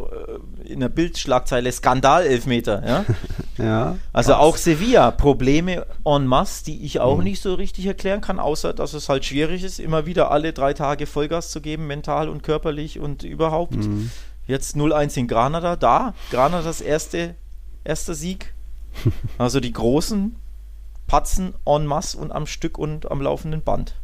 [0.64, 2.84] in der Bildschlagzeile Skandal-Elfmeter.
[2.88, 3.06] Ja?
[3.58, 3.96] Ja.
[4.12, 4.40] Also Was?
[4.40, 8.94] auch Sevilla, Probleme en masse, die ich auch nicht so richtig erklären kann, außer dass
[8.94, 13.00] es halt schwierig ist, immer wieder alle drei Tage Vollgas zu geben, mental und körperlich
[13.00, 13.78] und überhaupt.
[14.48, 17.36] Jetzt 0-1 in Granada, da, Granadas erste,
[17.84, 18.54] erster Sieg.
[19.38, 20.36] Also die großen
[21.08, 23.96] patzen en masse und am Stück und am laufenden Band.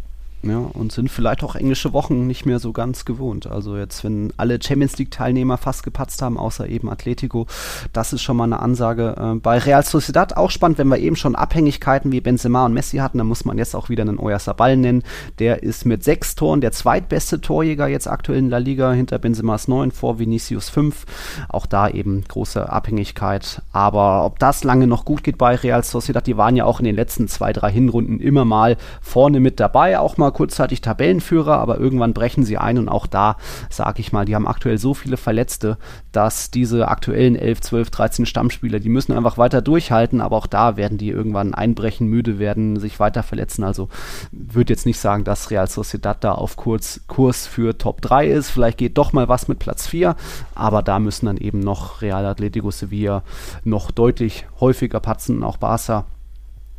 [0.43, 3.45] Ja, und sind vielleicht auch englische Wochen nicht mehr so ganz gewohnt.
[3.45, 7.45] Also jetzt, wenn alle Champions League-Teilnehmer fast gepatzt haben, außer eben Atletico,
[7.93, 9.15] das ist schon mal eine Ansage.
[9.17, 12.97] Äh, bei Real Sociedad auch spannend, wenn wir eben schon Abhängigkeiten wie Benzema und Messi
[12.97, 15.03] hatten, dann muss man jetzt auch wieder einen Oyarzabal nennen.
[15.37, 19.67] Der ist mit sechs Toren der zweitbeste Torjäger jetzt aktuell in La Liga, hinter Benzemas
[19.67, 21.05] neun, vor Vinicius fünf.
[21.49, 23.61] Auch da eben große Abhängigkeit.
[23.73, 26.85] Aber ob das lange noch gut geht bei Real Sociedad, die waren ja auch in
[26.85, 31.79] den letzten zwei, drei Hinrunden immer mal vorne mit dabei, auch mal kurzzeitig Tabellenführer, aber
[31.79, 33.38] irgendwann brechen sie ein und auch da,
[33.69, 35.77] sage ich mal, die haben aktuell so viele Verletzte,
[36.11, 40.77] dass diese aktuellen 11, 12, 13 Stammspieler, die müssen einfach weiter durchhalten, aber auch da
[40.77, 43.63] werden die irgendwann einbrechen, müde werden, sich weiter verletzen.
[43.63, 43.89] Also
[44.32, 48.49] würde jetzt nicht sagen, dass Real Sociedad da auf Kurs, Kurs für Top 3 ist.
[48.49, 50.15] Vielleicht geht doch mal was mit Platz 4,
[50.55, 53.23] aber da müssen dann eben noch Real Atletico Sevilla
[53.63, 56.05] noch deutlich häufiger patzen, auch Barca.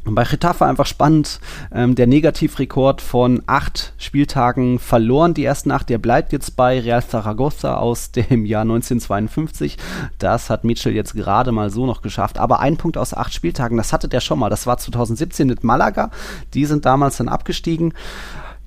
[0.04, 1.38] Und bei Getafe einfach spannend,
[1.72, 7.06] ähm, der Negativrekord von acht Spieltagen verloren, die ersten acht, der bleibt jetzt bei Real
[7.06, 9.78] Zaragoza aus dem Jahr 1952.
[10.18, 12.38] Das hat Mitchell jetzt gerade mal so noch geschafft.
[12.38, 14.50] Aber ein Punkt aus acht Spieltagen, das hatte der schon mal.
[14.50, 16.10] Das war 2017 mit Malaga.
[16.54, 17.94] Die sind damals dann abgestiegen.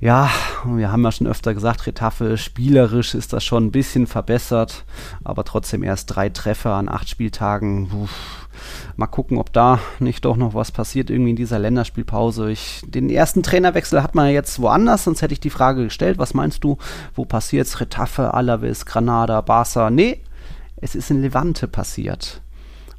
[0.02, 0.30] Ja,
[0.66, 4.84] wir haben ja schon öfter gesagt, Retafe spielerisch ist das schon ein bisschen verbessert,
[5.24, 7.90] aber trotzdem erst drei Treffer an acht Spieltagen.
[7.92, 8.45] Uff.
[8.98, 12.50] Mal gucken, ob da nicht doch noch was passiert irgendwie in dieser Länderspielpause.
[12.50, 16.34] Ich, den ersten Trainerwechsel hat man jetzt woanders, sonst hätte ich die Frage gestellt, was
[16.34, 16.78] meinst du,
[17.14, 17.82] wo passiert's?
[17.82, 19.90] Retafe, Alaves, Granada, Barca?
[19.90, 20.22] Nee,
[20.78, 22.42] es ist in Levante passiert.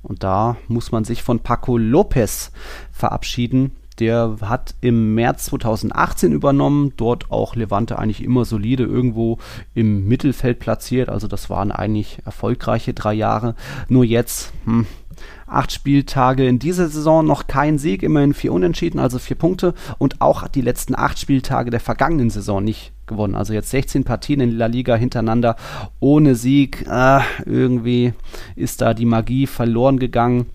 [0.02, 2.52] Und da muss man sich von Paco Lopez
[2.92, 3.72] verabschieden.
[3.98, 9.38] Der hat im März 2018 übernommen, dort auch Levante eigentlich immer solide irgendwo
[9.74, 11.08] im Mittelfeld platziert.
[11.08, 13.54] Also das waren eigentlich erfolgreiche drei Jahre.
[13.88, 14.86] Nur jetzt, hm,
[15.46, 20.20] acht Spieltage in dieser Saison noch kein Sieg, immerhin vier Unentschieden, also vier Punkte und
[20.20, 23.34] auch die letzten acht Spieltage der vergangenen Saison nicht gewonnen.
[23.34, 25.56] Also jetzt 16 Partien in La Liga hintereinander
[26.00, 26.86] ohne Sieg.
[26.88, 28.12] Äh, irgendwie
[28.56, 30.46] ist da die Magie verloren gegangen.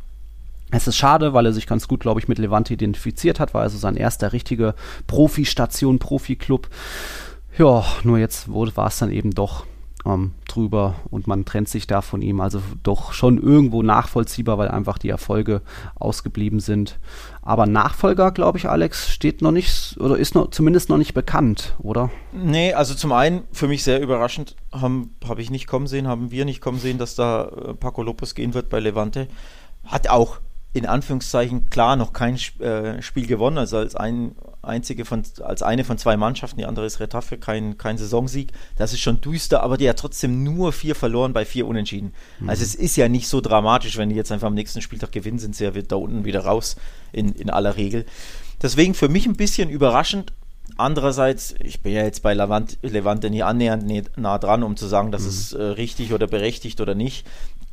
[0.72, 3.62] Es ist schade, weil er sich ganz gut, glaube ich, mit Levante identifiziert hat, war
[3.62, 4.74] also sein erster richtige
[5.08, 6.70] Profi-Station, Profi-Club.
[7.58, 9.66] Ja, nur jetzt war es dann eben doch
[10.06, 12.40] ähm, drüber und man trennt sich da von ihm.
[12.42, 15.62] Also doch schon irgendwo nachvollziehbar, weil einfach die Erfolge
[15.96, 17.00] ausgeblieben sind.
[17.42, 21.76] Aber Nachfolger, glaube ich, Alex, steht noch nicht oder ist noch, zumindest noch nicht bekannt,
[21.80, 22.10] oder?
[22.32, 26.32] Nee, also zum einen für mich sehr überraschend, habe hab ich nicht kommen sehen, haben
[26.32, 29.28] wir nicht kommen sehen, dass da äh, Paco Lopez gehen wird bei Levante.
[29.84, 30.40] Hat auch
[30.74, 35.84] in Anführungszeichen klar noch kein äh, Spiel gewonnen, also als ein einzige von als eine
[35.84, 38.52] von zwei Mannschaften, die andere ist Retafe, kein, kein Saisonsieg.
[38.78, 42.14] Das ist schon düster, aber die hat trotzdem nur vier verloren bei vier Unentschieden.
[42.40, 42.50] Mhm.
[42.50, 45.40] Also es ist ja nicht so dramatisch, wenn die jetzt einfach am nächsten Spieltag gewinnen,
[45.40, 46.76] sind sie ja da unten wieder raus
[47.12, 48.06] in, in aller Regel.
[48.62, 50.34] Deswegen für mich ein bisschen überraschend.
[50.78, 55.24] Andererseits, ich bin ja jetzt bei Levante, nie annähernd nah dran, um zu sagen, dass
[55.24, 55.28] mhm.
[55.28, 57.26] es äh, richtig oder berechtigt oder nicht.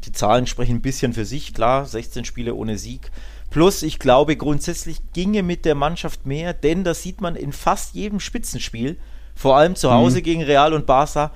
[0.04, 3.10] Die Zahlen sprechen ein bisschen für sich, klar, 16 Spiele ohne Sieg.
[3.50, 7.94] Plus, ich glaube, grundsätzlich ginge mit der Mannschaft mehr, denn das sieht man in fast
[7.94, 8.96] jedem Spitzenspiel,
[9.34, 10.22] vor allem zu Hause mhm.
[10.22, 11.30] gegen Real und Barca,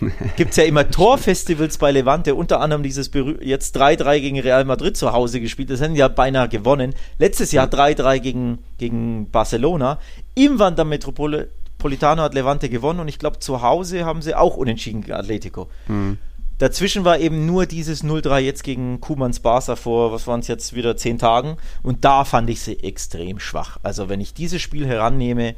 [0.36, 3.10] gibt es ja immer Torfestivals bei Levante, unter anderem dieses
[3.40, 6.94] jetzt 3-3 gegen Real Madrid zu Hause gespielt, das haben ja beinahe gewonnen.
[7.18, 9.98] Letztes Jahr 3-3 gegen, gegen Barcelona.
[10.34, 15.02] Im Wanda Metropolitano hat Levante gewonnen und ich glaube, zu Hause haben sie auch unentschieden
[15.02, 15.68] gegen Atletico.
[15.86, 16.18] Mhm.
[16.62, 20.76] Dazwischen war eben nur dieses 0-3 jetzt gegen Kumans Barca vor, was waren es jetzt
[20.76, 21.56] wieder, zehn Tagen.
[21.82, 23.78] Und da fand ich sie extrem schwach.
[23.82, 25.56] Also wenn ich dieses Spiel herannehme,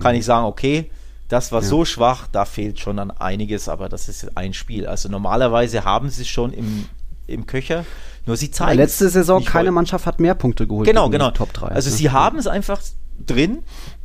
[0.00, 0.90] kann ich sagen, okay,
[1.28, 1.68] das war ja.
[1.68, 4.88] so schwach, da fehlt schon an einiges, aber das ist ein Spiel.
[4.88, 6.86] Also normalerweise haben sie es schon im,
[7.28, 7.84] im Köcher,
[8.26, 9.70] nur sie zeigen ja, Letzte Saison, keine.
[9.70, 10.88] Mannschaft hat mehr Punkte geholt.
[10.88, 11.30] Genau, genau.
[11.30, 11.68] Top 3.
[11.68, 11.96] Also ne?
[11.96, 12.80] sie haben es einfach
[13.24, 13.62] drin,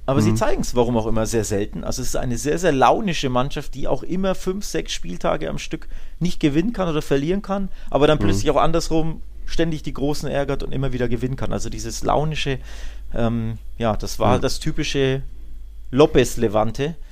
[0.09, 0.25] aber mhm.
[0.25, 1.83] sie zeigen es, warum auch immer, sehr selten.
[1.83, 5.59] Also es ist eine sehr, sehr launische Mannschaft, die auch immer fünf, sechs Spieltage am
[5.59, 5.87] Stück
[6.19, 8.23] nicht gewinnen kann oder verlieren kann, aber dann mhm.
[8.23, 11.53] plötzlich auch andersrum ständig die Großen ärgert und immer wieder gewinnen kann.
[11.53, 12.57] Also dieses launische,
[13.13, 14.41] ähm, ja, das war mhm.
[14.41, 15.21] das typische
[15.91, 16.95] Lopez-Levante.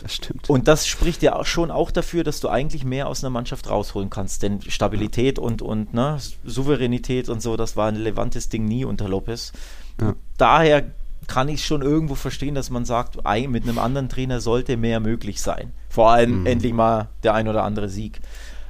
[0.00, 0.48] Das stimmt.
[0.48, 3.68] Und das spricht ja auch schon auch dafür, dass du eigentlich mehr aus einer Mannschaft
[3.68, 4.44] rausholen kannst.
[4.44, 9.08] Denn Stabilität und, und ne, Souveränität und so, das war ein relevantes Ding nie unter
[9.08, 9.52] Lopez.
[10.00, 10.14] Ja.
[10.36, 10.84] Daher
[11.26, 13.16] kann ich schon irgendwo verstehen, dass man sagt,
[13.48, 15.72] mit einem anderen Trainer sollte mehr möglich sein.
[15.88, 16.46] Vor allem mhm.
[16.46, 18.20] endlich mal der ein oder andere Sieg.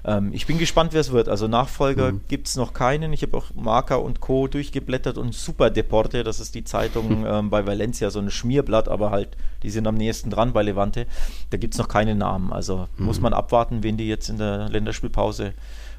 [0.05, 1.28] Ähm, ich bin gespannt, wer es wird.
[1.28, 2.20] Also Nachfolger mhm.
[2.28, 3.12] gibt es noch keinen.
[3.12, 4.48] Ich habe auch Marca und Co.
[4.48, 9.11] durchgeblättert und Super Deporte, das ist die Zeitung ähm, bei Valencia, so ein Schmierblatt, aber
[9.11, 11.07] halt, die sind am nächsten dran bei Levante.
[11.50, 12.53] Da gibt es noch keine Namen.
[12.53, 13.07] Also mhm.
[13.07, 15.53] muss man abwarten, wen die jetzt in der Länderspielpause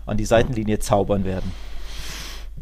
[0.06, 1.52] an die Seitenlinie zaubern werden.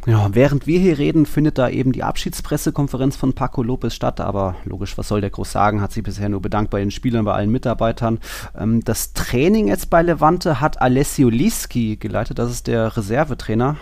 [0.05, 4.19] Ja, während wir hier reden, findet da eben die Abschiedspressekonferenz von Paco Lopez statt.
[4.19, 5.81] Aber logisch, was soll der groß sagen?
[5.81, 8.19] Hat sich bisher nur bedankt bei den Spielern, bei allen Mitarbeitern.
[8.57, 12.39] Ähm, das Training jetzt bei Levante hat Alessio Liski geleitet.
[12.39, 13.77] Das ist der Reservetrainer.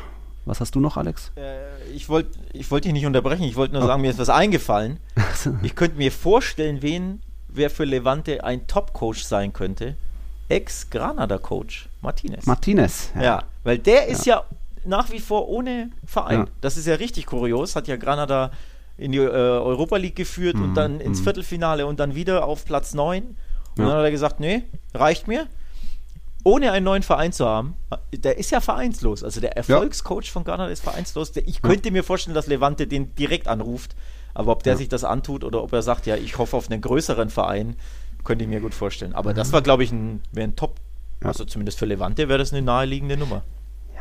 [0.46, 1.32] Was hast du noch, Alex?
[1.36, 3.44] Äh, ich wollte ich wollt dich nicht unterbrechen.
[3.44, 3.88] Ich wollte nur oh.
[3.88, 4.98] sagen, mir ist was eingefallen.
[5.64, 9.96] ich könnte mir vorstellen, wen wer für Levante ein Top-Coach sein könnte.
[10.50, 12.46] Ex-Granada-Coach, Martinez.
[12.46, 13.12] Martinez.
[13.16, 13.22] Ja.
[13.22, 13.44] ja.
[13.64, 14.44] weil der ist ja
[14.90, 16.40] nach wie vor ohne Verein.
[16.40, 16.48] Ja.
[16.60, 17.76] Das ist ja richtig kurios.
[17.76, 18.52] Hat ja Granada
[18.98, 20.64] in die äh, Europa League geführt mhm.
[20.64, 21.24] und dann ins mhm.
[21.24, 23.24] Viertelfinale und dann wieder auf Platz 9.
[23.24, 23.36] Und
[23.78, 23.86] ja.
[23.86, 24.64] dann hat er gesagt, nee,
[24.94, 25.48] reicht mir.
[26.44, 27.76] Ohne einen neuen Verein zu haben,
[28.14, 29.24] der ist ja vereinslos.
[29.24, 30.32] Also der Erfolgscoach ja.
[30.32, 31.36] von Granada ist vereinslos.
[31.36, 33.96] Ich könnte mir vorstellen, dass Levante den direkt anruft.
[34.34, 36.82] Aber ob der sich das antut oder ob er sagt, ja, ich hoffe auf einen
[36.82, 37.76] größeren Verein,
[38.24, 39.14] könnte ich mir gut vorstellen.
[39.14, 40.80] Aber das war, glaube ich, ein, ein Top,
[41.22, 43.44] also zumindest für Levante wäre das eine naheliegende Nummer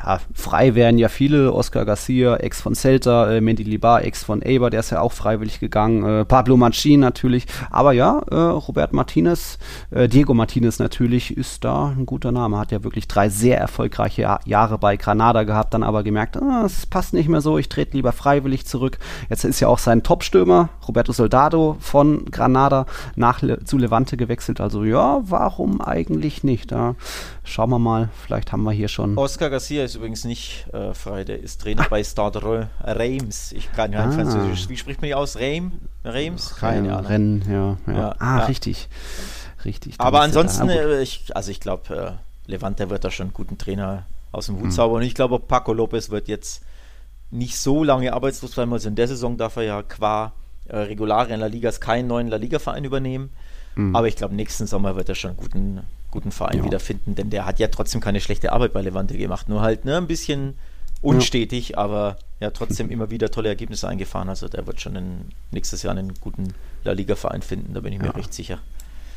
[0.05, 1.53] ja, frei wären ja viele.
[1.53, 5.13] Oscar Garcia, Ex von Celta, äh, Mendy Libar, Ex von Eber, der ist ja auch
[5.13, 6.05] freiwillig gegangen.
[6.05, 7.47] Äh, Pablo Manchin natürlich.
[7.71, 9.59] Aber ja, äh, Robert Martinez,
[9.91, 12.59] äh, Diego Martinez natürlich ist da ein guter Name.
[12.59, 16.63] Hat ja wirklich drei sehr erfolgreiche Jahr Jahre bei Granada gehabt, dann aber gemerkt, ah,
[16.65, 18.99] es passt nicht mehr so, ich trete lieber freiwillig zurück.
[19.29, 24.61] Jetzt ist ja auch sein Topstürmer, Roberto Soldado von Granada nach Le zu Levante gewechselt.
[24.61, 26.73] Also ja, warum eigentlich nicht?
[26.73, 26.97] Da
[27.49, 29.17] schauen wir mal, vielleicht haben wir hier schon.
[29.19, 33.53] Oscar Garcia ist übrigens nicht äh, frei, der ist Trainer bei Stade Reims.
[33.53, 34.13] Ich kann ja ah.
[34.13, 34.69] Französisch.
[34.69, 35.37] Wie spricht man die aus?
[35.37, 35.73] Reim?
[36.05, 36.57] Reims?
[36.57, 37.07] Keine Ahnung.
[37.07, 37.99] Rennen, ja, ja.
[37.99, 38.45] ja ah, ja.
[38.47, 38.89] richtig.
[39.65, 39.95] Richtig.
[39.99, 44.07] Aber ansonsten, äh, ich, also ich glaube, äh, Levante wird da schon einen guten Trainer
[44.33, 44.71] aus dem Hut hm.
[44.71, 44.99] zaubern.
[44.99, 46.63] Und ich glaube, Paco Lopez wird jetzt
[47.31, 48.73] nicht so lange arbeitslos bleiben.
[48.73, 50.33] Also in der Saison darf er ja qua
[50.67, 53.31] äh, Regulare in La Liga keinen neuen La Liga-Verein übernehmen.
[53.75, 53.95] Mhm.
[53.95, 55.81] Aber ich glaube, nächsten Sommer wird er schon einen guten
[56.11, 56.65] guten Verein ja.
[56.65, 59.97] wiederfinden, denn der hat ja trotzdem keine schlechte Arbeit bei Levante gemacht, nur halt ne,
[59.97, 60.55] ein bisschen
[61.03, 61.79] unstetig, ja.
[61.79, 64.29] aber ja trotzdem immer wieder tolle Ergebnisse eingefahren.
[64.29, 66.55] Also der wird schon in, nächstes Jahr einen guten
[66.85, 68.13] La Liga-Verein finden, da bin ich mir ja.
[68.13, 68.59] recht sicher.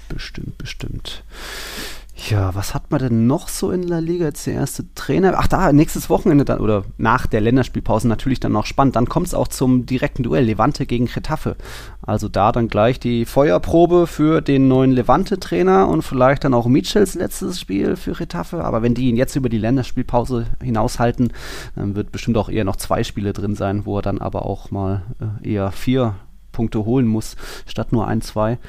[0.09, 1.23] Bestimmt, bestimmt.
[2.13, 4.25] Ja, was hat man denn noch so in der Liga?
[4.25, 5.33] Jetzt der erste Trainer.
[5.37, 8.95] Ach, da, nächstes Wochenende dann, oder nach der Länderspielpause natürlich dann noch spannend.
[8.95, 11.55] Dann kommt es auch zum direkten Duell Levante gegen Getafe.
[12.01, 17.15] Also da dann gleich die Feuerprobe für den neuen Levante-Trainer und vielleicht dann auch Michels
[17.15, 18.63] letztes Spiel für Getafe.
[18.63, 21.31] Aber wenn die ihn jetzt über die Länderspielpause hinaushalten,
[21.75, 24.69] dann wird bestimmt auch eher noch zwei Spiele drin sein, wo er dann aber auch
[24.69, 25.03] mal
[25.43, 26.15] äh, eher vier
[26.51, 27.35] Punkte holen muss,
[27.65, 28.59] statt nur ein, zwei.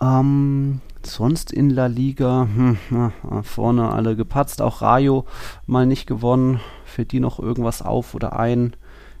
[0.00, 5.26] Ähm, sonst in La Liga, hm, vorne alle gepatzt, auch Rayo
[5.66, 6.60] mal nicht gewonnen.
[6.84, 8.74] Fällt die noch irgendwas auf oder ein?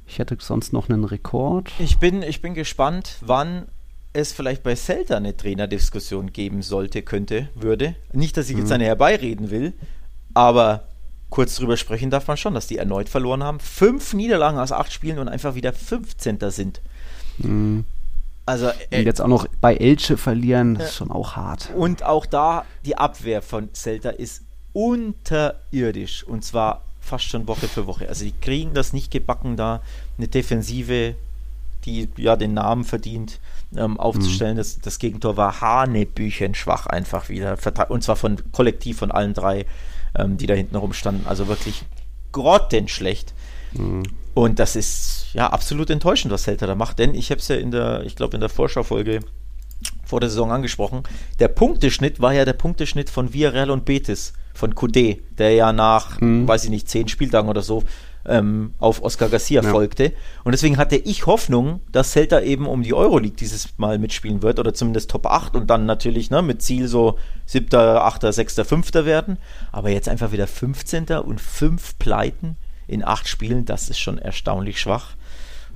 [0.06, 1.70] Ich hätte sonst noch einen Rekord.
[1.78, 3.66] Ich bin, ich bin gespannt, wann
[4.12, 7.94] es vielleicht bei Celta eine Trainerdiskussion geben sollte, könnte, würde.
[8.12, 8.74] Nicht, dass ich jetzt mhm.
[8.74, 9.72] eine herbeireden will,
[10.34, 10.84] aber
[11.28, 13.60] kurz drüber sprechen darf man schon, dass die erneut verloren haben.
[13.60, 16.38] Fünf Niederlagen aus acht Spielen und einfach wieder 15.
[16.50, 16.80] sind.
[17.38, 17.84] Mhm.
[18.50, 21.70] Also, äh, und jetzt auch noch bei Elche verlieren, ist schon auch hart.
[21.76, 24.42] Und auch da, die Abwehr von Celta ist
[24.72, 26.24] unterirdisch.
[26.24, 28.08] Und zwar fast schon Woche für Woche.
[28.08, 29.82] Also die kriegen das nicht gebacken, da
[30.18, 31.14] eine Defensive,
[31.84, 33.38] die ja den Namen verdient,
[33.76, 34.54] ähm, aufzustellen.
[34.54, 34.58] Mhm.
[34.58, 37.56] Das, das Gegentor war hanebüchenschwach einfach wieder.
[37.88, 39.64] Und zwar von kollektiv von allen drei,
[40.18, 41.28] ähm, die da hinten rumstanden.
[41.28, 41.84] Also wirklich
[42.32, 43.32] grottenschlecht.
[43.72, 44.02] Mhm.
[44.34, 47.56] Und das ist ja absolut enttäuschend, was Celta da macht, denn ich habe es ja
[47.56, 49.20] in der, ich glaube in der Vorschaufolge
[50.04, 51.02] vor der Saison angesprochen.
[51.38, 56.20] Der Punkteschnitt war ja der Punkteschnitt von Villarreal und Betis, von Coudet, der ja nach,
[56.20, 56.46] mhm.
[56.46, 57.84] weiß ich nicht, zehn Spieltagen oder so
[58.26, 59.70] ähm, auf Oscar Garcia ja.
[59.70, 60.12] folgte.
[60.44, 64.58] Und deswegen hatte ich Hoffnung, dass Celta eben um die Euroleague dieses Mal mitspielen wird
[64.58, 68.94] oder zumindest Top 8 und dann natürlich ne, mit Ziel so 7., 8., 6., 5.
[68.94, 69.38] werden.
[69.72, 71.06] Aber jetzt einfach wieder 15.
[71.24, 72.56] und 5 Pleiten
[72.90, 75.14] in acht Spielen, das ist schon erstaunlich schwach.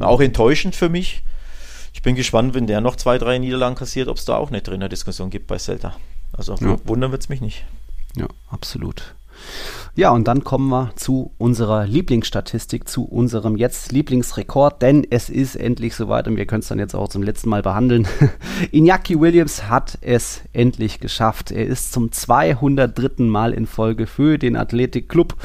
[0.00, 1.22] Auch enttäuschend für mich.
[1.92, 4.62] Ich bin gespannt, wenn der noch zwei, drei Niederlagen kassiert, ob es da auch eine
[4.62, 5.94] Trainerdiskussion gibt bei Celta.
[6.32, 6.76] Also ja.
[6.84, 7.64] wundern wird es mich nicht.
[8.16, 9.14] Ja, absolut.
[9.96, 15.54] Ja, und dann kommen wir zu unserer Lieblingsstatistik, zu unserem jetzt Lieblingsrekord, denn es ist
[15.54, 18.08] endlich soweit und wir können es dann jetzt auch zum letzten Mal behandeln.
[18.72, 21.52] Iñaki Williams hat es endlich geschafft.
[21.52, 23.22] Er ist zum 203.
[23.22, 25.36] Mal in Folge für den Athletic Club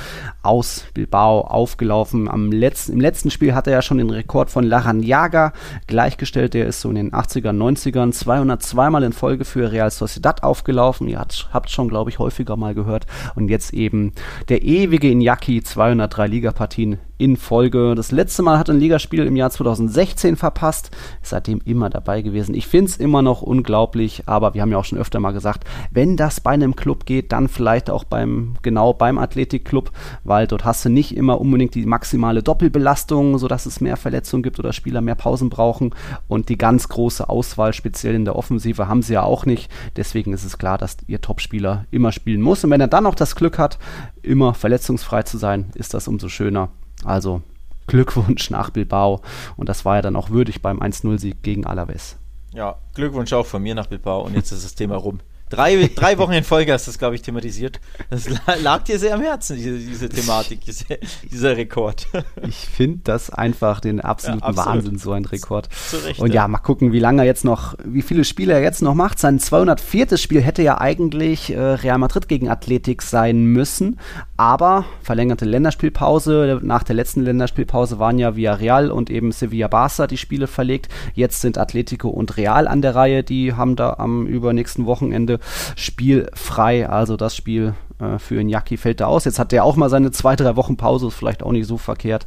[0.41, 2.27] aus Bilbao aufgelaufen.
[2.27, 5.53] Am letzten, Im letzten Spiel hat er ja schon den Rekord von Laranjaga
[5.85, 6.55] gleichgestellt.
[6.55, 11.07] Der ist so in den 80er, 90ern 202 Mal in Folge für Real Sociedad aufgelaufen.
[11.07, 13.05] Ihr habt, schon, glaube ich, häufiger mal gehört.
[13.35, 14.13] Und jetzt eben
[14.47, 17.93] der ewige Inyaki, 203 Ligapartien in Folge.
[17.95, 20.89] Das letzte Mal hat ein Ligaspiel im Jahr 2016 verpasst,
[21.21, 22.55] ist seitdem immer dabei gewesen.
[22.55, 25.65] Ich finde es immer noch unglaublich, aber wir haben ja auch schon öfter mal gesagt,
[25.91, 29.91] wenn das bei einem Club geht, dann vielleicht auch beim, genau beim Athletikclub,
[30.23, 34.57] weil dort hast du nicht immer unbedingt die maximale Doppelbelastung, sodass es mehr Verletzungen gibt
[34.57, 35.93] oder Spieler mehr Pausen brauchen
[36.29, 39.69] und die ganz große Auswahl, speziell in der Offensive, haben sie ja auch nicht.
[39.97, 42.63] Deswegen ist es klar, dass ihr Topspieler immer spielen muss.
[42.63, 43.77] Und wenn er dann noch das Glück hat,
[44.21, 46.69] immer verletzungsfrei zu sein, ist das umso schöner.
[47.03, 47.41] Also
[47.87, 49.21] Glückwunsch nach Bilbao.
[49.57, 52.17] Und das war ja dann auch würdig beim 1-0-Sieg gegen Alaves.
[52.53, 54.21] Ja, Glückwunsch auch von mir nach Bilbao.
[54.25, 55.19] Und jetzt ist das Thema rum.
[55.49, 57.79] Drei, drei Wochen in Folge hast du das, glaube ich, thematisiert.
[58.11, 58.29] Das
[58.61, 60.85] lag dir sehr am Herzen, diese, diese Thematik, diese,
[61.31, 62.07] dieser Rekord.
[62.47, 64.75] Ich finde das einfach den absoluten ja, absolut.
[64.75, 65.69] Wahnsinn, so ein Rekord.
[65.73, 68.61] Zu Recht, Und ja, mal gucken, wie lange er jetzt noch, wie viele Spiele er
[68.61, 69.17] jetzt noch macht.
[69.19, 70.17] Sein 204.
[70.17, 73.99] Spiel hätte ja eigentlich äh, Real Madrid gegen Athletik sein müssen,
[74.37, 76.59] aber verlängerte Länderspielpause.
[76.61, 80.89] Nach der letzten Länderspielpause waren ja Villarreal und eben Sevilla Barça die Spiele verlegt.
[81.15, 83.23] Jetzt sind Atletico und Real an der Reihe.
[83.23, 85.38] Die haben da am übernächsten Wochenende
[85.75, 86.87] spielfrei.
[86.89, 89.25] Also das Spiel äh, für Iñaki fällt da aus.
[89.25, 91.77] Jetzt hat der auch mal seine zwei, drei Wochen Pause, ist vielleicht auch nicht so
[91.77, 92.25] verkehrt.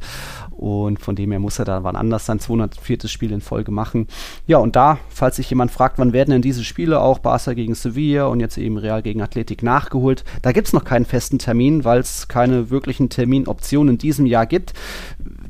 [0.51, 3.07] Und von dem her muss er da wann anders sein 204.
[3.07, 4.07] Spiel in Folge machen.
[4.47, 7.75] Ja, und da, falls sich jemand fragt, wann werden denn diese Spiele auch Barca gegen
[7.75, 11.83] Sevilla und jetzt eben Real gegen Athletik nachgeholt, da gibt es noch keinen festen Termin,
[11.83, 14.73] weil es keine wirklichen Terminoptionen in diesem Jahr gibt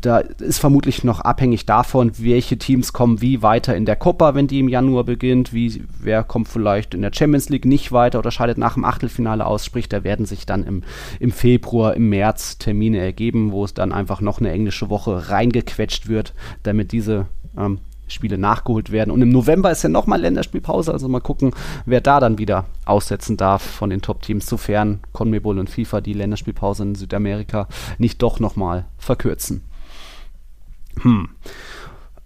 [0.05, 4.47] da ist vermutlich noch abhängig davon, welche Teams kommen wie weiter in der Copa, wenn
[4.47, 8.29] die im Januar beginnt, wie, wer kommt vielleicht in der Champions League nicht weiter oder
[8.29, 10.83] scheidet nach dem Achtelfinale aus, sprich, da werden sich dann im,
[11.19, 16.09] im Februar, im März Termine ergeben, wo es dann einfach noch eine englische Woche reingequetscht
[16.09, 16.33] wird,
[16.63, 17.27] damit diese
[17.57, 19.09] ähm, Spiele nachgeholt werden.
[19.09, 21.51] Und im November ist ja nochmal Länderspielpause, also mal gucken,
[21.85, 26.83] wer da dann wieder aussetzen darf von den Top-Teams, sofern CONMEBOL und FIFA die Länderspielpause
[26.83, 29.63] in Südamerika nicht doch nochmal verkürzen.
[31.01, 31.29] Hm.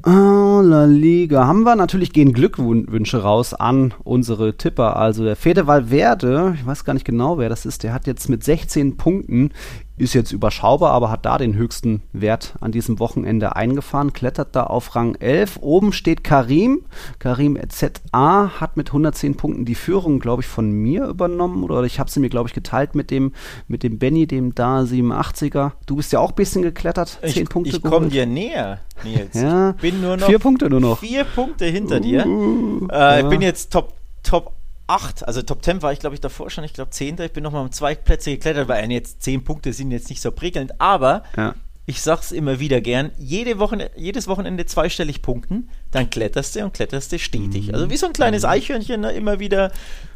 [0.06, 1.48] Oh, La Liga.
[1.48, 4.96] Haben wir natürlich gehen Glückwünsche raus an unsere Tipper.
[4.96, 8.30] Also der Fede Valverde, ich weiß gar nicht genau, wer das ist, der hat jetzt
[8.30, 9.52] mit 16 Punkten
[9.98, 14.64] ist jetzt überschaubar, aber hat da den höchsten Wert an diesem Wochenende eingefahren, klettert da
[14.64, 15.58] auf Rang 11.
[15.62, 16.86] Oben steht Karim.
[17.20, 22.00] Karim ZA hat mit 110 Punkten die Führung, glaube ich, von mir übernommen oder ich
[22.00, 23.34] habe sie mir, glaube ich, geteilt mit dem,
[23.68, 25.72] mit dem Benny, dem da 87er.
[25.88, 29.34] Du bist ja auch ein bisschen geklettert, 10 ich, Punkte Ich komme dir näher, Nils.
[29.34, 31.00] Ja, ich bin nur noch vier Punkte nur noch.
[31.00, 32.26] Vier Punkte hinter uh, dir.
[32.26, 33.20] Äh, ja.
[33.20, 34.57] Ich bin jetzt Top, Top
[34.88, 37.20] 8, also Top 10 war ich glaube ich davor schon, ich glaube 10.
[37.22, 40.32] Ich bin nochmal um zwei Plätze geklettert, weil jetzt 10 Punkte sind jetzt nicht so
[40.32, 41.56] prickelnd, aber ja.
[41.86, 46.74] ich sag's immer wieder gern, jede Woche, jedes Wochenende zweistellig punkten, dann kletterst du und
[46.74, 47.68] kletterst du stetig.
[47.68, 47.74] Mhm.
[47.74, 48.46] Also wie so ein kleines.
[48.46, 49.12] Eichhörnchen, ne?
[49.12, 49.72] immer wieder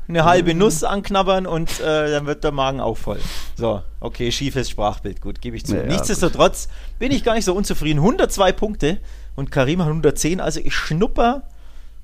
[0.07, 0.59] eine halbe mhm.
[0.59, 3.19] Nuss anknabbern und äh, dann wird der Magen auch voll.
[3.57, 5.75] So, okay, schiefes Sprachbild, gut, gebe ich zu.
[5.75, 6.99] Ja, Nichtsdestotrotz gut.
[6.99, 7.99] bin ich gar nicht so unzufrieden.
[7.99, 8.99] 102 Punkte
[9.35, 11.43] und Karim hat 110, also ich schnupper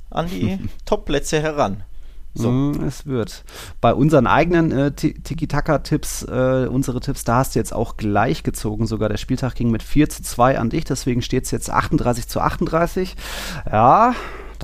[0.09, 1.83] an die Top-Plätze heran.
[2.37, 2.51] So.
[2.51, 3.43] Mm, es wird.
[3.81, 8.85] Bei unseren eigenen äh, Tiki-Taka-Tipps, äh, unsere Tipps, da hast du jetzt auch gleich gezogen.
[8.85, 12.27] Sogar der Spieltag ging mit 4 zu 2 an dich, deswegen steht es jetzt 38
[12.27, 13.15] zu 38.
[13.71, 14.13] Ja,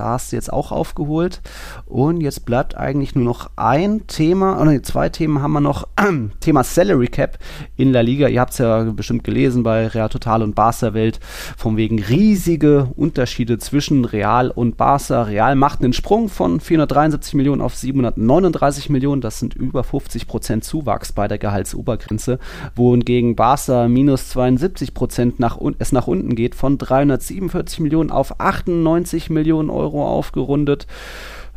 [0.00, 1.40] da hast du jetzt auch aufgeholt.
[1.86, 5.88] Und jetzt bleibt eigentlich nur noch ein Thema, oder nee, zwei Themen haben wir noch.
[6.40, 7.38] Thema Salary Cap
[7.76, 8.28] in La Liga.
[8.28, 11.20] Ihr habt es ja bestimmt gelesen bei Real Total und Barca Welt.
[11.56, 15.22] Von wegen riesige Unterschiede zwischen Real und Barca.
[15.22, 19.20] Real macht einen Sprung von 473 Millionen auf 739 Millionen.
[19.20, 22.38] Das sind über 50 Prozent Zuwachs bei der Gehaltsobergrenze.
[22.74, 29.30] Wohingegen Barca minus 72 Prozent nach, es nach unten geht von 347 Millionen auf 98
[29.30, 29.83] Millionen Euro.
[29.84, 30.86] Euro aufgerundet.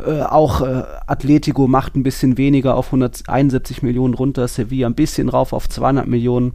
[0.06, 5.30] Äh, auch äh, Atletico macht ein bisschen weniger auf 171 Millionen runter, Sevilla ein bisschen
[5.30, 6.54] rauf auf 200 Millionen.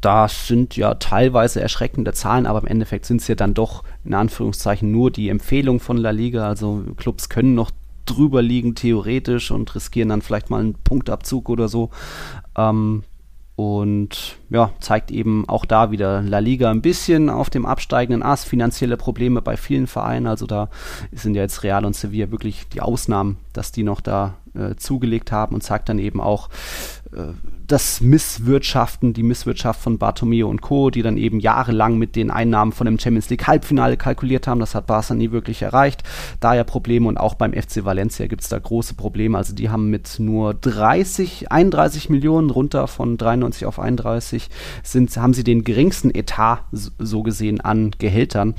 [0.00, 4.14] Das sind ja teilweise erschreckende Zahlen, aber im Endeffekt sind es ja dann doch in
[4.14, 6.48] Anführungszeichen nur die Empfehlung von La Liga.
[6.48, 7.70] Also Clubs können noch
[8.06, 11.90] drüber liegen theoretisch und riskieren dann vielleicht mal einen Punktabzug oder so.
[12.56, 13.04] Ähm,
[13.62, 18.46] und ja, zeigt eben auch da wieder La Liga ein bisschen auf dem absteigenden Ast,
[18.46, 20.26] finanzielle Probleme bei vielen Vereinen.
[20.26, 20.68] Also da
[21.12, 25.30] sind ja jetzt Real und Sevilla wirklich die Ausnahmen, dass die noch da äh, zugelegt
[25.30, 26.48] haben und zeigt dann eben auch,
[27.66, 32.72] das Misswirtschaften, die Misswirtschaft von Bartomeo und Co., die dann eben jahrelang mit den Einnahmen
[32.72, 34.60] von dem Champions League Halbfinale kalkuliert haben.
[34.60, 36.02] Das hat Barca nie wirklich erreicht.
[36.40, 39.38] Daher Probleme und auch beim FC Valencia gibt es da große Probleme.
[39.38, 44.48] Also die haben mit nur 30, 31 Millionen runter von 93 auf 31
[44.82, 48.54] sind, haben sie den geringsten Etat so gesehen an Gehältern.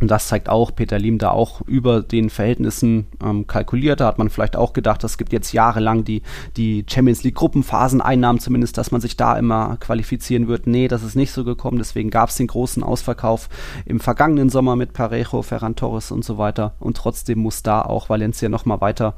[0.00, 4.00] Und das zeigt auch, Peter Lim da auch über den Verhältnissen ähm, kalkuliert.
[4.00, 6.22] Da hat man vielleicht auch gedacht, es gibt jetzt jahrelang die,
[6.56, 10.66] die Champions League Gruppenphaseneinnahmen zumindest, dass man sich da immer qualifizieren wird.
[10.66, 11.78] Nee, das ist nicht so gekommen.
[11.78, 13.48] Deswegen gab es den großen Ausverkauf
[13.86, 16.74] im vergangenen Sommer mit Parejo, Ferran Torres und so weiter.
[16.78, 19.14] Und trotzdem muss da auch Valencia nochmal weiter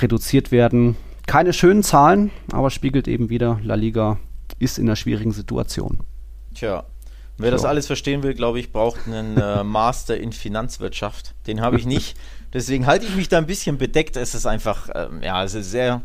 [0.00, 0.96] reduziert werden.
[1.26, 4.18] Keine schönen Zahlen, aber spiegelt eben wieder, La Liga
[4.58, 5.98] ist in einer schwierigen Situation.
[6.54, 6.84] Tja,
[7.38, 11.34] Wer das alles verstehen will, glaube ich, braucht einen äh, Master in Finanzwirtschaft.
[11.46, 12.16] Den habe ich nicht.
[12.52, 14.16] Deswegen halte ich mich da ein bisschen bedeckt.
[14.16, 16.02] Es ist einfach, ähm, ja, es ist sehr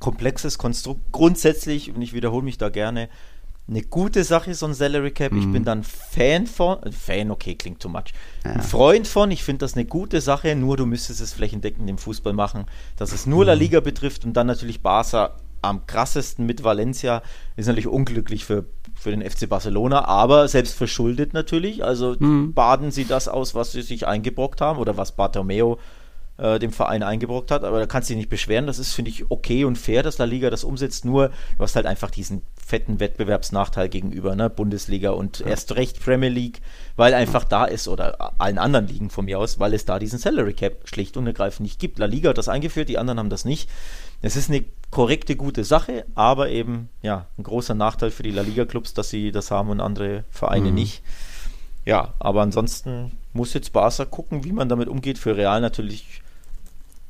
[0.00, 1.00] komplexes Konstrukt.
[1.12, 3.08] Grundsätzlich, und ich wiederhole mich da gerne,
[3.66, 5.32] eine gute Sache, so ein Salary Cap.
[5.32, 5.38] Mhm.
[5.38, 8.12] Ich bin dann Fan von, äh, Fan, okay, klingt too much.
[8.44, 8.52] Ja.
[8.52, 11.96] Ein Freund von, ich finde das eine gute Sache, nur du müsstest es flächendeckend im
[11.96, 12.66] Fußball machen,
[12.96, 13.46] dass es nur mhm.
[13.46, 17.22] La Liga betrifft und dann natürlich Barca am krassesten mit Valencia.
[17.56, 21.84] Ist natürlich unglücklich für für den FC Barcelona, aber selbst verschuldet natürlich.
[21.84, 22.54] Also mhm.
[22.54, 25.78] baden sie das aus, was sie sich eingebrockt haben oder was Bartomeo
[26.36, 27.64] äh, dem Verein eingebrockt hat.
[27.64, 28.66] Aber da kannst du dich nicht beschweren.
[28.66, 31.04] Das ist, finde ich, okay und fair, dass La Liga das umsetzt.
[31.04, 34.48] Nur du hast halt einfach diesen fetten Wettbewerbsnachteil gegenüber, ne?
[34.48, 35.46] Bundesliga und ja.
[35.46, 36.60] erst recht Premier League,
[36.96, 40.18] weil einfach da ist oder allen anderen Ligen von mir aus, weil es da diesen
[40.18, 41.98] Salary Cap schlicht und ergreifend nicht gibt.
[41.98, 43.68] La Liga hat das eingeführt, die anderen haben das nicht.
[44.24, 48.40] Es ist eine korrekte, gute Sache, aber eben ja ein großer Nachteil für die La
[48.40, 50.74] Liga-Clubs, dass sie das haben und andere Vereine mhm.
[50.74, 51.02] nicht.
[51.84, 55.18] Ja, aber ansonsten muss jetzt Barca gucken, wie man damit umgeht.
[55.18, 56.22] Für Real natürlich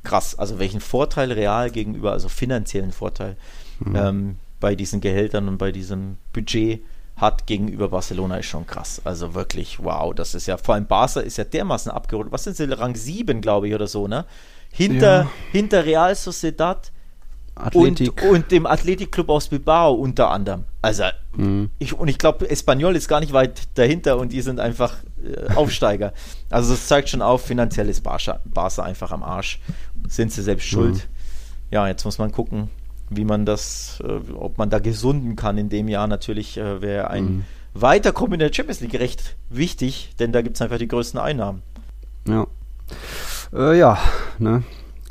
[0.03, 0.37] krass.
[0.37, 3.37] Also welchen Vorteil Real gegenüber, also finanziellen Vorteil
[3.79, 3.95] mhm.
[3.95, 6.83] ähm, bei diesen Gehältern und bei diesem Budget
[7.15, 9.01] hat gegenüber Barcelona ist schon krass.
[9.05, 12.33] Also wirklich, wow, das ist ja, vor allem Barca ist ja dermaßen abgerundet.
[12.33, 14.25] Was sind sie, Rang 7, glaube ich, oder so, ne?
[14.69, 15.31] Hinter, ja.
[15.53, 16.91] hinter Real Sociedad,
[17.55, 18.21] Athletik.
[18.23, 20.65] Und, und dem Athletikclub aus Bilbao unter anderem.
[20.81, 21.03] Also,
[21.35, 21.69] mhm.
[21.79, 25.53] ich, und ich glaube, Espanyol ist gar nicht weit dahinter und die sind einfach äh,
[25.53, 26.13] Aufsteiger.
[26.49, 29.59] also, das zeigt schon auf, finanziell ist Barca, Barca einfach am Arsch.
[30.07, 30.95] Sind sie selbst schuld.
[30.95, 31.01] Mhm.
[31.71, 32.69] Ja, jetzt muss man gucken,
[33.09, 36.07] wie man das, äh, ob man da gesunden kann in dem Jahr.
[36.07, 37.45] Natürlich äh, wäre ein mhm.
[37.73, 41.61] Weiterkommen in der Champions League recht wichtig, denn da gibt es einfach die größten Einnahmen.
[42.27, 42.47] Ja.
[43.53, 43.97] Äh, ja,
[44.39, 44.63] ne?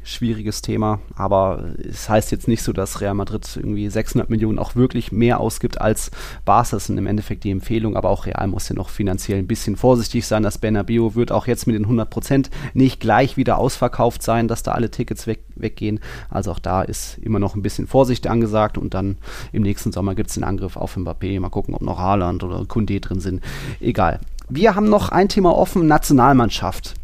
[0.04, 4.76] Schwieriges Thema, aber es heißt jetzt nicht so, dass Real Madrid irgendwie 600 Millionen auch
[4.76, 6.10] wirklich mehr ausgibt als
[6.44, 6.76] Barca.
[6.76, 9.76] Das sind im Endeffekt die Empfehlung, aber auch Real muss ja noch finanziell ein bisschen
[9.76, 10.42] vorsichtig sein.
[10.42, 14.62] Das Bernabeu wird auch jetzt mit den 100 Prozent nicht gleich wieder ausverkauft sein, dass
[14.62, 16.00] da alle Tickets weg, weggehen.
[16.30, 19.16] Also auch da ist immer noch ein bisschen Vorsicht angesagt und dann
[19.52, 21.40] im nächsten Sommer gibt es den Angriff auf Mbappé.
[21.40, 23.42] Mal gucken, ob noch Haaland oder Kunde drin sind.
[23.80, 24.20] Egal.
[24.48, 26.94] Wir haben noch ein Thema offen, Nationalmannschaft.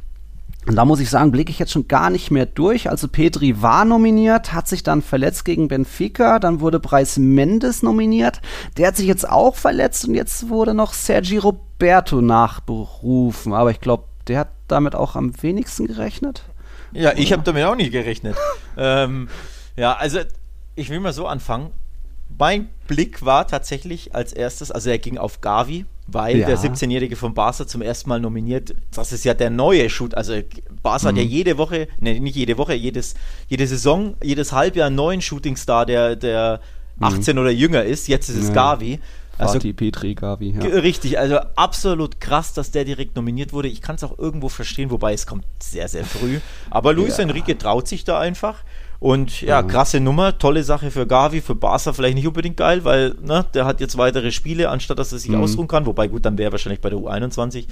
[0.67, 2.91] Und da muss ich sagen, blicke ich jetzt schon gar nicht mehr durch.
[2.91, 8.41] Also Petri war nominiert, hat sich dann verletzt gegen Benfica, dann wurde Bryce Mendes nominiert.
[8.77, 13.55] Der hat sich jetzt auch verletzt und jetzt wurde noch Sergi Roberto nachberufen.
[13.55, 16.45] Aber ich glaube, der hat damit auch am wenigsten gerechnet.
[16.93, 18.37] Ja, ich habe damit auch nicht gerechnet.
[18.77, 19.29] ähm,
[19.77, 20.21] ja, also
[20.75, 21.71] ich will mal so anfangen.
[22.39, 26.47] Mein Blick war tatsächlich als erstes, also er ging auf Gavi, weil ja.
[26.47, 30.35] der 17-Jährige von Barca zum ersten Mal nominiert, das ist ja der neue Shoot, also
[30.83, 31.09] Barca mhm.
[31.09, 31.31] hat ja mhm.
[31.31, 33.15] jede Woche, ne, nicht jede Woche, jedes,
[33.49, 36.61] jede Saison, jedes Halbjahr einen neuen Shootingstar, der, der
[36.97, 37.05] mhm.
[37.05, 38.55] 18 oder jünger ist, jetzt ist es ja.
[38.55, 39.01] Gavi.
[39.39, 40.61] Also, Fatih Petri, Gavi, ja.
[40.61, 43.69] Richtig, also absolut krass, dass der direkt nominiert wurde.
[43.69, 46.41] Ich kann es auch irgendwo verstehen, wobei es kommt sehr, sehr früh.
[46.69, 47.19] Aber Luis.
[47.19, 48.57] Enrique traut sich da einfach.
[49.01, 49.69] Und ja, mhm.
[49.69, 53.65] krasse Nummer, tolle Sache für Gavi, für Barca vielleicht nicht unbedingt geil, weil ne, der
[53.65, 55.43] hat jetzt weitere Spiele, anstatt dass er sich mhm.
[55.43, 55.87] ausruhen kann.
[55.87, 57.65] Wobei gut, dann wäre er wahrscheinlich bei der U21.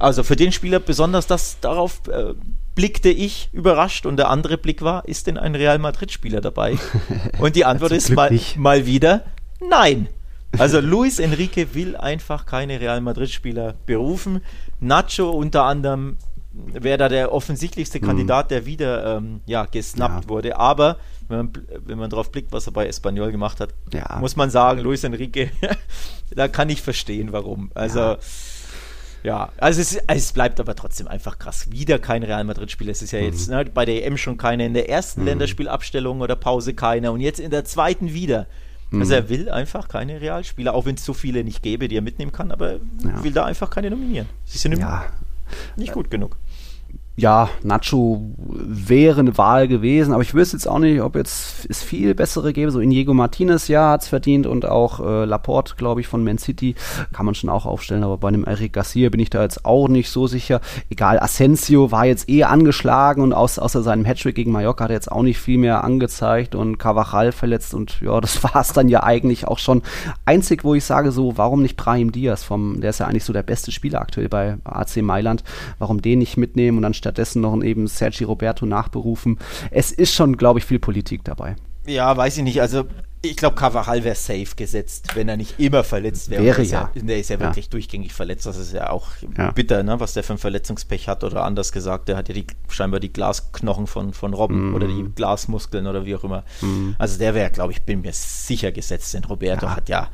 [0.00, 2.34] Also für den Spieler besonders das, darauf äh,
[2.74, 6.76] blickte ich überrascht und der andere Blick war, ist denn ein Real Madrid-Spieler dabei?
[7.38, 9.24] Und die Antwort ist mal, mal wieder,
[9.66, 10.08] nein.
[10.58, 14.42] Also Luis Enrique will einfach keine Real Madrid-Spieler berufen.
[14.80, 16.18] Nacho unter anderem
[16.72, 18.06] wäre da der offensichtlichste mhm.
[18.06, 20.28] Kandidat, der wieder ähm, ja, gesnappt ja.
[20.28, 20.56] wurde.
[20.56, 20.98] Aber
[21.28, 21.52] wenn man,
[21.84, 24.18] wenn man drauf blickt, was er bei Espanyol gemacht hat, ja.
[24.20, 25.50] muss man sagen, Luis Enrique,
[26.34, 27.70] da kann ich verstehen, warum.
[27.74, 28.00] Also.
[28.00, 28.18] Ja.
[29.22, 31.68] Ja, also es, es, bleibt aber trotzdem einfach krass.
[31.72, 32.92] Wieder kein Real Madrid-Spieler.
[32.92, 33.24] Es ist ja mhm.
[33.24, 35.26] jetzt ne, bei der EM schon keine, in der ersten mhm.
[35.26, 38.46] Länderspielabstellung oder Pause keiner und jetzt in der zweiten wieder.
[38.92, 39.00] Also mhm.
[39.00, 42.02] Also er will einfach keine Realspieler, auch wenn es so viele nicht gäbe, die er
[42.02, 43.24] mitnehmen kann, aber ja.
[43.24, 44.28] will da einfach keine nominieren.
[44.44, 45.06] Sie sind ja.
[45.76, 46.36] nicht gut genug
[47.18, 51.82] ja, Nacho wäre eine Wahl gewesen, aber ich wüsste jetzt auch nicht, ob jetzt es
[51.82, 52.70] viel bessere gäbe.
[52.70, 56.36] So Inigo Martinez, ja, hat es verdient und auch äh, Laporte, glaube ich, von Man
[56.36, 56.74] City
[57.14, 59.88] kann man schon auch aufstellen, aber bei einem Eric Garcia bin ich da jetzt auch
[59.88, 60.60] nicht so sicher.
[60.90, 64.96] Egal, Asensio war jetzt eh angeschlagen und aus, außer seinem Hattrick gegen Mallorca hat er
[64.96, 68.90] jetzt auch nicht viel mehr angezeigt und Carvajal verletzt und ja, das war es dann
[68.90, 69.80] ja eigentlich auch schon.
[70.26, 73.32] Einzig, wo ich sage so, warum nicht Brahim Diaz vom, der ist ja eigentlich so
[73.32, 75.44] der beste Spieler aktuell bei AC Mailand,
[75.78, 79.38] warum den nicht mitnehmen und dann stattdessen noch eben Sergi Roberto nachberufen.
[79.70, 81.56] Es ist schon, glaube ich, viel Politik dabei.
[81.86, 82.60] Ja, weiß ich nicht.
[82.60, 82.84] Also
[83.22, 86.44] ich glaube, Carvajal wäre safe gesetzt, wenn er nicht immer verletzt wäre.
[86.44, 86.90] Wäre ja.
[86.94, 87.02] ja.
[87.02, 88.46] Der ist ja, ja, wirklich durchgängig verletzt.
[88.46, 89.52] Das ist ja auch ja.
[89.52, 91.24] bitter, ne, was der für ein Verletzungspech hat.
[91.24, 94.74] Oder anders gesagt, der hat ja die, scheinbar die Glasknochen von, von Robben mm.
[94.74, 96.44] oder die Glasmuskeln oder wie auch immer.
[96.60, 96.90] Mm.
[96.98, 99.14] Also der wäre, glaube ich, bin mir sicher gesetzt.
[99.14, 100.08] Denn Roberto hat ja,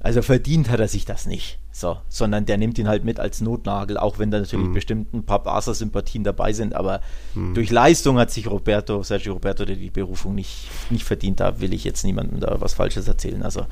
[0.00, 1.58] also verdient hat er sich das nicht.
[1.72, 4.72] So, sondern der nimmt ihn halt mit als Notnagel, auch wenn da natürlich mhm.
[4.72, 7.00] bestimmt ein paar Barca-Sympathien dabei sind, aber
[7.34, 7.52] mhm.
[7.52, 11.40] durch Leistung hat sich Roberto, Sergio Roberto die Berufung nicht, nicht verdient.
[11.40, 13.42] Da will ich jetzt niemandem da was Falsches erzählen.
[13.42, 13.66] Also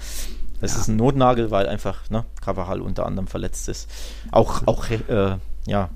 [0.60, 0.80] es ja.
[0.80, 3.88] ist ein Notnagel, weil einfach ne, Carvajal unter anderem verletzt ist.
[4.30, 5.90] Auch, auch äh, ja,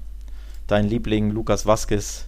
[0.67, 2.28] dein Liebling Lukas Vasquez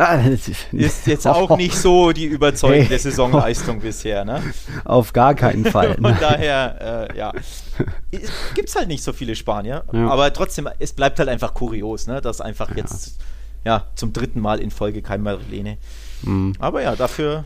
[0.72, 2.98] ist jetzt auch nicht so die überzeugende hey.
[2.98, 4.42] Saisonleistung bisher, ne?
[4.84, 5.94] Auf gar keinen Fall.
[6.00, 7.32] Von daher, äh, ja,
[8.54, 10.08] gibt es halt nicht so viele Spanier, ja.
[10.08, 12.20] aber trotzdem, es bleibt halt einfach kurios, ne?
[12.20, 12.76] Dass einfach ja.
[12.76, 13.18] jetzt
[13.64, 15.76] ja zum dritten Mal in Folge kein Marlene.
[16.22, 16.54] Mhm.
[16.58, 17.44] Aber ja, dafür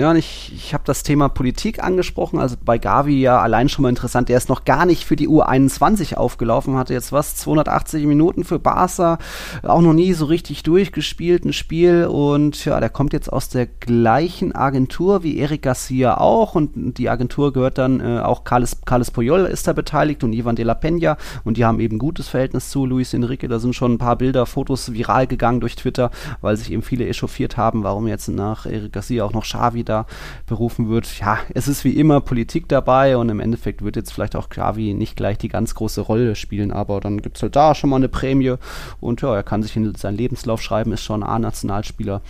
[0.00, 2.38] ja, und ich, ich habe das Thema Politik angesprochen.
[2.38, 4.30] Also bei Gavi ja allein schon mal interessant.
[4.30, 8.58] Der ist noch gar nicht für die U21 aufgelaufen, hatte jetzt was, 280 Minuten für
[8.58, 9.18] Barca,
[9.62, 12.06] auch noch nie so richtig durchgespielt, ein Spiel.
[12.06, 16.54] Und ja, der kommt jetzt aus der gleichen Agentur wie Eric Garcia auch.
[16.54, 20.56] Und die Agentur gehört dann äh, auch Carles, Carles Puyol ist da beteiligt und Ivan
[20.56, 21.18] de la Peña.
[21.44, 23.48] Und die haben eben gutes Verhältnis zu Luis Enrique.
[23.48, 27.06] Da sind schon ein paar Bilder, Fotos viral gegangen durch Twitter, weil sich eben viele
[27.06, 30.06] echauffiert haben, warum jetzt nach Eric Garcia auch noch Xavi da
[30.46, 31.18] berufen wird.
[31.18, 34.94] Ja, es ist wie immer Politik dabei und im Endeffekt wird jetzt vielleicht auch Xavi
[34.94, 37.96] nicht gleich die ganz große Rolle spielen, aber dann gibt es halt da schon mal
[37.96, 38.54] eine Prämie
[39.00, 42.22] und ja, er kann sich in seinen Lebenslauf schreiben, ist schon A-Nationalspieler.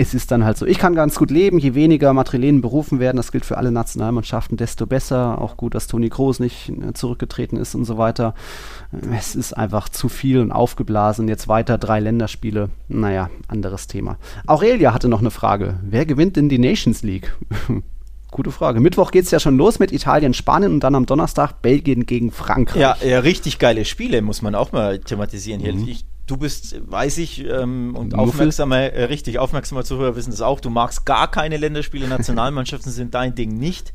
[0.00, 3.16] Es ist dann halt so, ich kann ganz gut leben, je weniger Matrilenen berufen werden,
[3.16, 5.40] das gilt für alle Nationalmannschaften, desto besser.
[5.40, 8.34] Auch gut, dass Toni Kroos nicht äh, zurückgetreten ist und so weiter.
[9.18, 11.26] Es ist einfach zu viel und aufgeblasen.
[11.26, 12.70] Jetzt weiter drei Länderspiele.
[12.86, 14.18] Naja, anderes Thema.
[14.46, 15.80] Aurelia hatte noch eine Frage.
[15.82, 17.36] Wer gewinnt denn die Nations League?
[18.30, 18.78] Gute Frage.
[18.78, 22.30] Mittwoch geht es ja schon los mit Italien, Spanien und dann am Donnerstag Belgien gegen
[22.30, 22.80] Frankreich.
[22.80, 25.72] Ja, ja richtig geile Spiele, muss man auch mal thematisieren hier.
[25.72, 25.88] Mhm.
[25.88, 30.60] Ich, du bist, weiß ich, ähm, und aufmerksamer, äh, richtig, aufmerksamer Zuhörer wissen das auch,
[30.60, 33.92] du magst gar keine Länderspiele, Nationalmannschaften sind dein Ding nicht.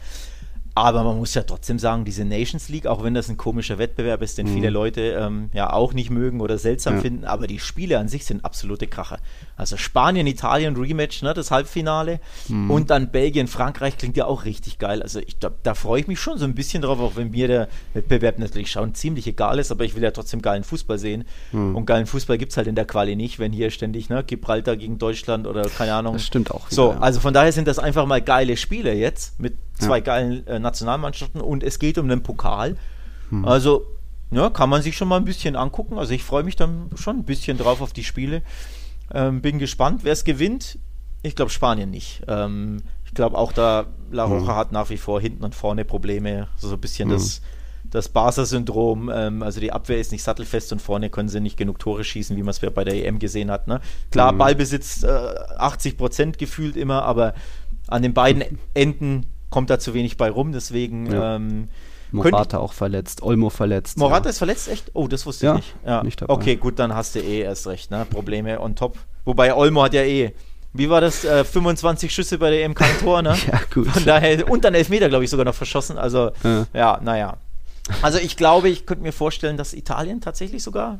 [0.75, 4.23] Aber man muss ja trotzdem sagen, diese Nations League, auch wenn das ein komischer Wettbewerb
[4.23, 4.53] ist, den mhm.
[4.55, 7.01] viele Leute ähm, ja auch nicht mögen oder seltsam ja.
[7.01, 9.19] finden, aber die Spiele an sich sind absolute Kracher.
[9.55, 12.71] Also Spanien, Italien, Rematch, ne, das Halbfinale mhm.
[12.71, 15.03] und dann Belgien, Frankreich klingt ja auch richtig geil.
[15.03, 17.47] Also ich, da, da freue ich mich schon so ein bisschen drauf, auch wenn mir
[17.47, 21.25] der Wettbewerb natürlich schon ziemlich egal ist, aber ich will ja trotzdem geilen Fußball sehen.
[21.51, 21.75] Mhm.
[21.75, 24.75] Und geilen Fußball gibt es halt in der Quali nicht, wenn hier ständig ne, Gibraltar
[24.75, 26.13] gegen Deutschland oder keine Ahnung.
[26.13, 26.67] Das stimmt auch.
[26.69, 26.97] So, ja.
[26.97, 29.53] also von daher sind das einfach mal geile Spiele jetzt mit
[29.83, 30.03] zwei ja.
[30.03, 32.77] geilen äh, Nationalmannschaften und es geht um den Pokal.
[33.29, 33.45] Hm.
[33.45, 33.85] Also,
[34.33, 35.97] ja, kann man sich schon mal ein bisschen angucken.
[35.97, 38.41] Also ich freue mich dann schon ein bisschen drauf auf die Spiele.
[39.13, 40.79] Ähm, bin gespannt, wer es gewinnt.
[41.21, 42.23] Ich glaube Spanien nicht.
[42.27, 44.55] Ähm, ich glaube auch da, La Roja hm.
[44.55, 46.47] hat nach wie vor hinten und vorne Probleme.
[46.57, 47.15] So, so ein bisschen hm.
[47.15, 47.41] das,
[47.83, 49.11] das Barca-Syndrom.
[49.13, 52.35] Ähm, also die Abwehr ist nicht sattelfest und vorne können sie nicht genug Tore schießen,
[52.35, 53.67] wie man es bei der EM gesehen hat.
[53.67, 53.81] Ne?
[54.09, 54.39] Klar, hm.
[54.39, 55.07] Ballbesitz äh,
[55.57, 57.35] 80 Prozent gefühlt immer, aber
[57.87, 61.11] an den beiden Enden kommt da zu wenig bei rum, deswegen.
[61.11, 61.35] Ja.
[61.35, 61.69] Ähm,
[62.11, 63.99] Morata auch verletzt, Olmo verletzt.
[63.99, 64.29] Morata ja.
[64.31, 64.89] ist verletzt, echt?
[64.93, 65.75] Oh, das wusste ja, ich nicht.
[65.85, 66.33] Ja, nicht dabei.
[66.33, 68.05] Okay, gut, dann hast du eh erst recht, ne?
[68.09, 68.97] Probleme on top.
[69.25, 70.33] Wobei Olmo hat ja eh.
[70.73, 71.23] Wie war das?
[71.23, 73.37] Äh, 25 Schüsse bei der EM, kein Tor, ne?
[73.51, 73.87] ja, gut.
[73.89, 75.99] Von daher, und dann Elfmeter, glaube ich, sogar noch verschossen.
[75.99, 77.37] Also, ja, ja naja.
[78.01, 80.99] Also, ich glaube, ich könnte mir vorstellen, dass Italien tatsächlich sogar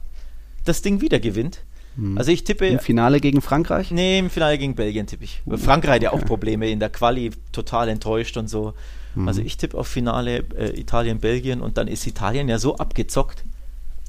[0.63, 1.61] das Ding wieder gewinnt.
[1.95, 2.17] Hm.
[2.17, 2.67] Also ich tippe.
[2.67, 3.91] Im Finale gegen Frankreich?
[3.91, 5.41] Nee, im Finale gegen Belgien tippe ich.
[5.45, 8.73] Uh, Frankreich hat ja auch Probleme in der Quali, total enttäuscht und so.
[9.15, 9.27] Mhm.
[9.27, 13.43] Also ich tippe auf Finale äh, Italien-Belgien und dann ist Italien ja so abgezockt,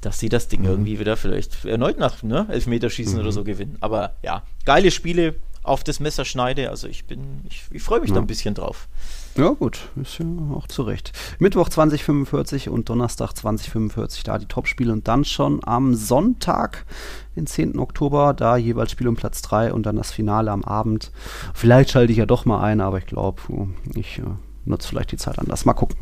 [0.00, 0.68] dass sie das Ding mhm.
[0.68, 3.20] irgendwie wieder vielleicht erneut nach ne, Elfmeterschießen mhm.
[3.20, 3.76] oder so gewinnen.
[3.80, 6.70] Aber ja, geile Spiele auf das Messer schneide.
[6.70, 8.16] Also ich bin, ich, ich freue mich ja.
[8.16, 8.88] da ein bisschen drauf.
[9.36, 11.10] Ja, gut, ist ja auch zu Recht.
[11.40, 16.86] Mittwoch 2045 und Donnerstag 2045, da die Topspiele und dann schon am Sonntag,
[17.34, 17.80] den 10.
[17.80, 21.10] Oktober, da jeweils Spiel um Platz 3 und dann das Finale am Abend.
[21.52, 23.42] Vielleicht schalte ich ja doch mal ein, aber ich glaube,
[23.96, 24.22] ich äh,
[24.66, 25.64] nutze vielleicht die Zeit anders.
[25.64, 25.96] Mal gucken.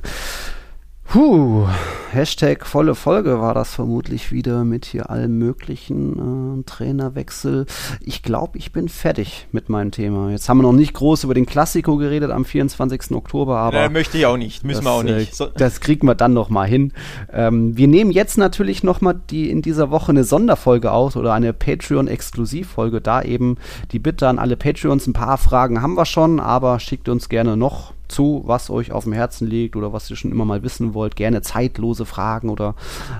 [1.13, 1.67] Puh,
[2.11, 7.67] Hashtag volle Folge war das vermutlich wieder mit hier allem möglichen äh, Trainerwechsel.
[8.01, 10.31] Ich glaube, ich bin fertig mit meinem Thema.
[10.31, 13.11] Jetzt haben wir noch nicht groß über den Klassiko geredet am 24.
[13.11, 13.77] Oktober, aber.
[13.77, 15.33] Äh, möchte ich auch nicht, müssen das, wir auch nicht.
[15.33, 16.95] Äh, So, das kriegen wir dann noch mal hin.
[17.31, 21.35] Ähm, wir nehmen jetzt natürlich noch mal die in dieser Woche eine Sonderfolge aus oder
[21.35, 23.03] eine Patreon-Exklusivfolge.
[23.03, 23.59] Da eben
[23.91, 25.07] die Bitte an alle Patreons.
[25.07, 29.05] Ein paar Fragen haben wir schon, aber schickt uns gerne noch zu, was euch auf
[29.05, 31.17] dem Herzen liegt oder was ihr schon immer mal wissen wollt.
[31.17, 32.75] Gerne zeitlose Fragen oder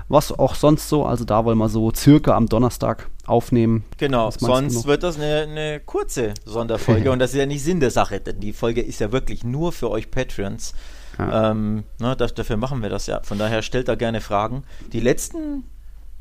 [0.07, 1.05] was auch sonst so.
[1.05, 3.85] Also da wollen wir so circa am Donnerstag aufnehmen.
[3.97, 7.91] Genau, sonst wird das eine, eine kurze Sonderfolge und das ist ja nicht Sinn der
[7.91, 10.73] Sache, denn die Folge ist ja wirklich nur für euch Patreons.
[11.19, 13.21] Ähm, ne, das, dafür machen wir das ja.
[13.23, 14.63] Von daher stellt da gerne Fragen.
[14.93, 15.63] Die letzten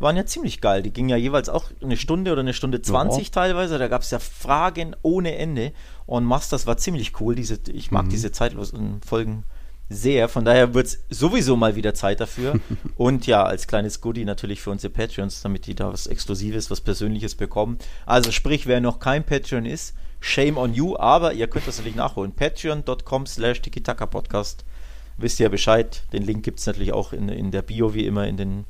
[0.02, 0.82] waren ja ziemlich geil.
[0.82, 3.78] Die gingen ja jeweils auch eine Stunde oder eine Stunde 20 teilweise.
[3.78, 5.72] Da gab es ja Fragen ohne Ende.
[6.06, 7.34] Und Masters war ziemlich cool.
[7.34, 7.94] Diese, ich Mhm.
[7.94, 9.44] mag diese zeitlosen Folgen
[9.88, 10.28] sehr.
[10.28, 12.58] Von daher wird es sowieso mal wieder Zeit dafür.
[12.96, 16.80] Und ja, als kleines Goodie natürlich für unsere Patreons, damit die da was Exklusives, was
[16.80, 17.78] Persönliches bekommen.
[18.06, 21.96] Also sprich, wer noch kein Patreon ist, shame on you, aber ihr könnt das natürlich
[21.96, 22.32] nachholen.
[22.32, 23.60] Patreon.com slash
[24.10, 24.64] Podcast.
[25.18, 26.04] Wisst ihr ja Bescheid.
[26.12, 28.64] Den Link gibt es natürlich auch in, in der Bio, wie immer in den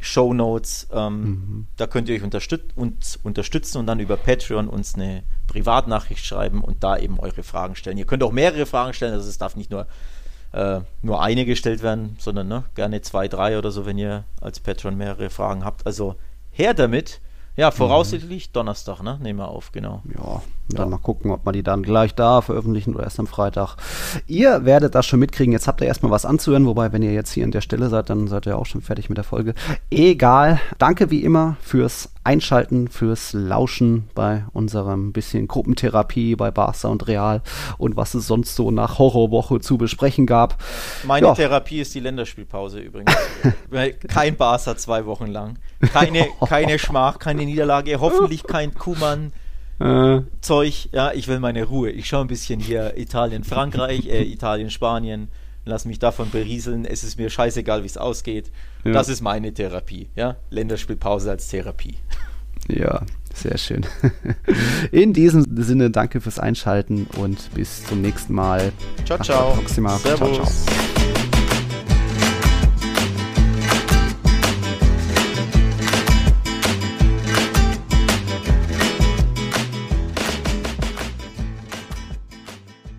[0.00, 0.88] Show Notes.
[0.92, 6.24] Ähm, Da könnt ihr euch unterstüt uns unterstützen und dann über Patreon uns eine Privatnachricht
[6.24, 7.98] schreiben und da eben eure Fragen stellen.
[7.98, 9.86] Ihr könnt auch mehrere Fragen stellen, also es darf nicht nur,
[10.52, 14.60] äh, nur eine gestellt werden, sondern ne, gerne zwei, drei oder so, wenn ihr als
[14.60, 15.86] Patreon mehrere Fragen habt.
[15.86, 16.16] Also
[16.50, 17.20] her damit.
[17.56, 19.18] Ja, voraussichtlich Donnerstag, ne?
[19.22, 20.02] Nehmen wir auf, genau.
[20.14, 23.26] Ja, und dann mal gucken, ob wir die dann gleich da veröffentlichen oder erst am
[23.28, 23.76] Freitag.
[24.26, 25.52] Ihr werdet das schon mitkriegen.
[25.52, 28.10] Jetzt habt ihr erstmal was anzuhören, wobei, wenn ihr jetzt hier an der Stelle seid,
[28.10, 29.54] dann seid ihr auch schon fertig mit der Folge.
[29.90, 30.60] Egal.
[30.78, 37.42] Danke wie immer fürs Einschalten, fürs Lauschen bei unserem bisschen Gruppentherapie bei Barca und Real
[37.78, 40.60] und was es sonst so nach Horrorwoche zu besprechen gab.
[41.04, 41.34] Meine Ja.
[41.34, 43.14] Therapie ist die Länderspielpause übrigens.
[43.70, 45.60] Weil kein Barca zwei Wochen lang.
[45.92, 49.32] Keine, keine Schmach, keine Niederlage, hoffentlich kein Kuhmann.
[49.78, 51.90] Äh, Zeug, ja, ich will meine Ruhe.
[51.90, 55.28] Ich schaue ein bisschen hier Italien, Frankreich, äh, Italien, Spanien,
[55.64, 56.84] lass mich davon berieseln.
[56.84, 58.50] Es ist mir scheißegal, wie es ausgeht.
[58.84, 58.92] Ja.
[58.92, 60.36] Das ist meine Therapie, ja.
[60.50, 61.96] Länderspielpause als Therapie.
[62.68, 63.02] ja,
[63.34, 63.84] sehr schön.
[64.92, 68.72] In diesem Sinne, danke fürs Einschalten und bis zum nächsten Mal.
[69.04, 69.52] Ciao, ciao.
[69.52, 69.98] próxima.
[69.98, 70.64] Ciao, Servus.
[70.64, 70.95] ciao.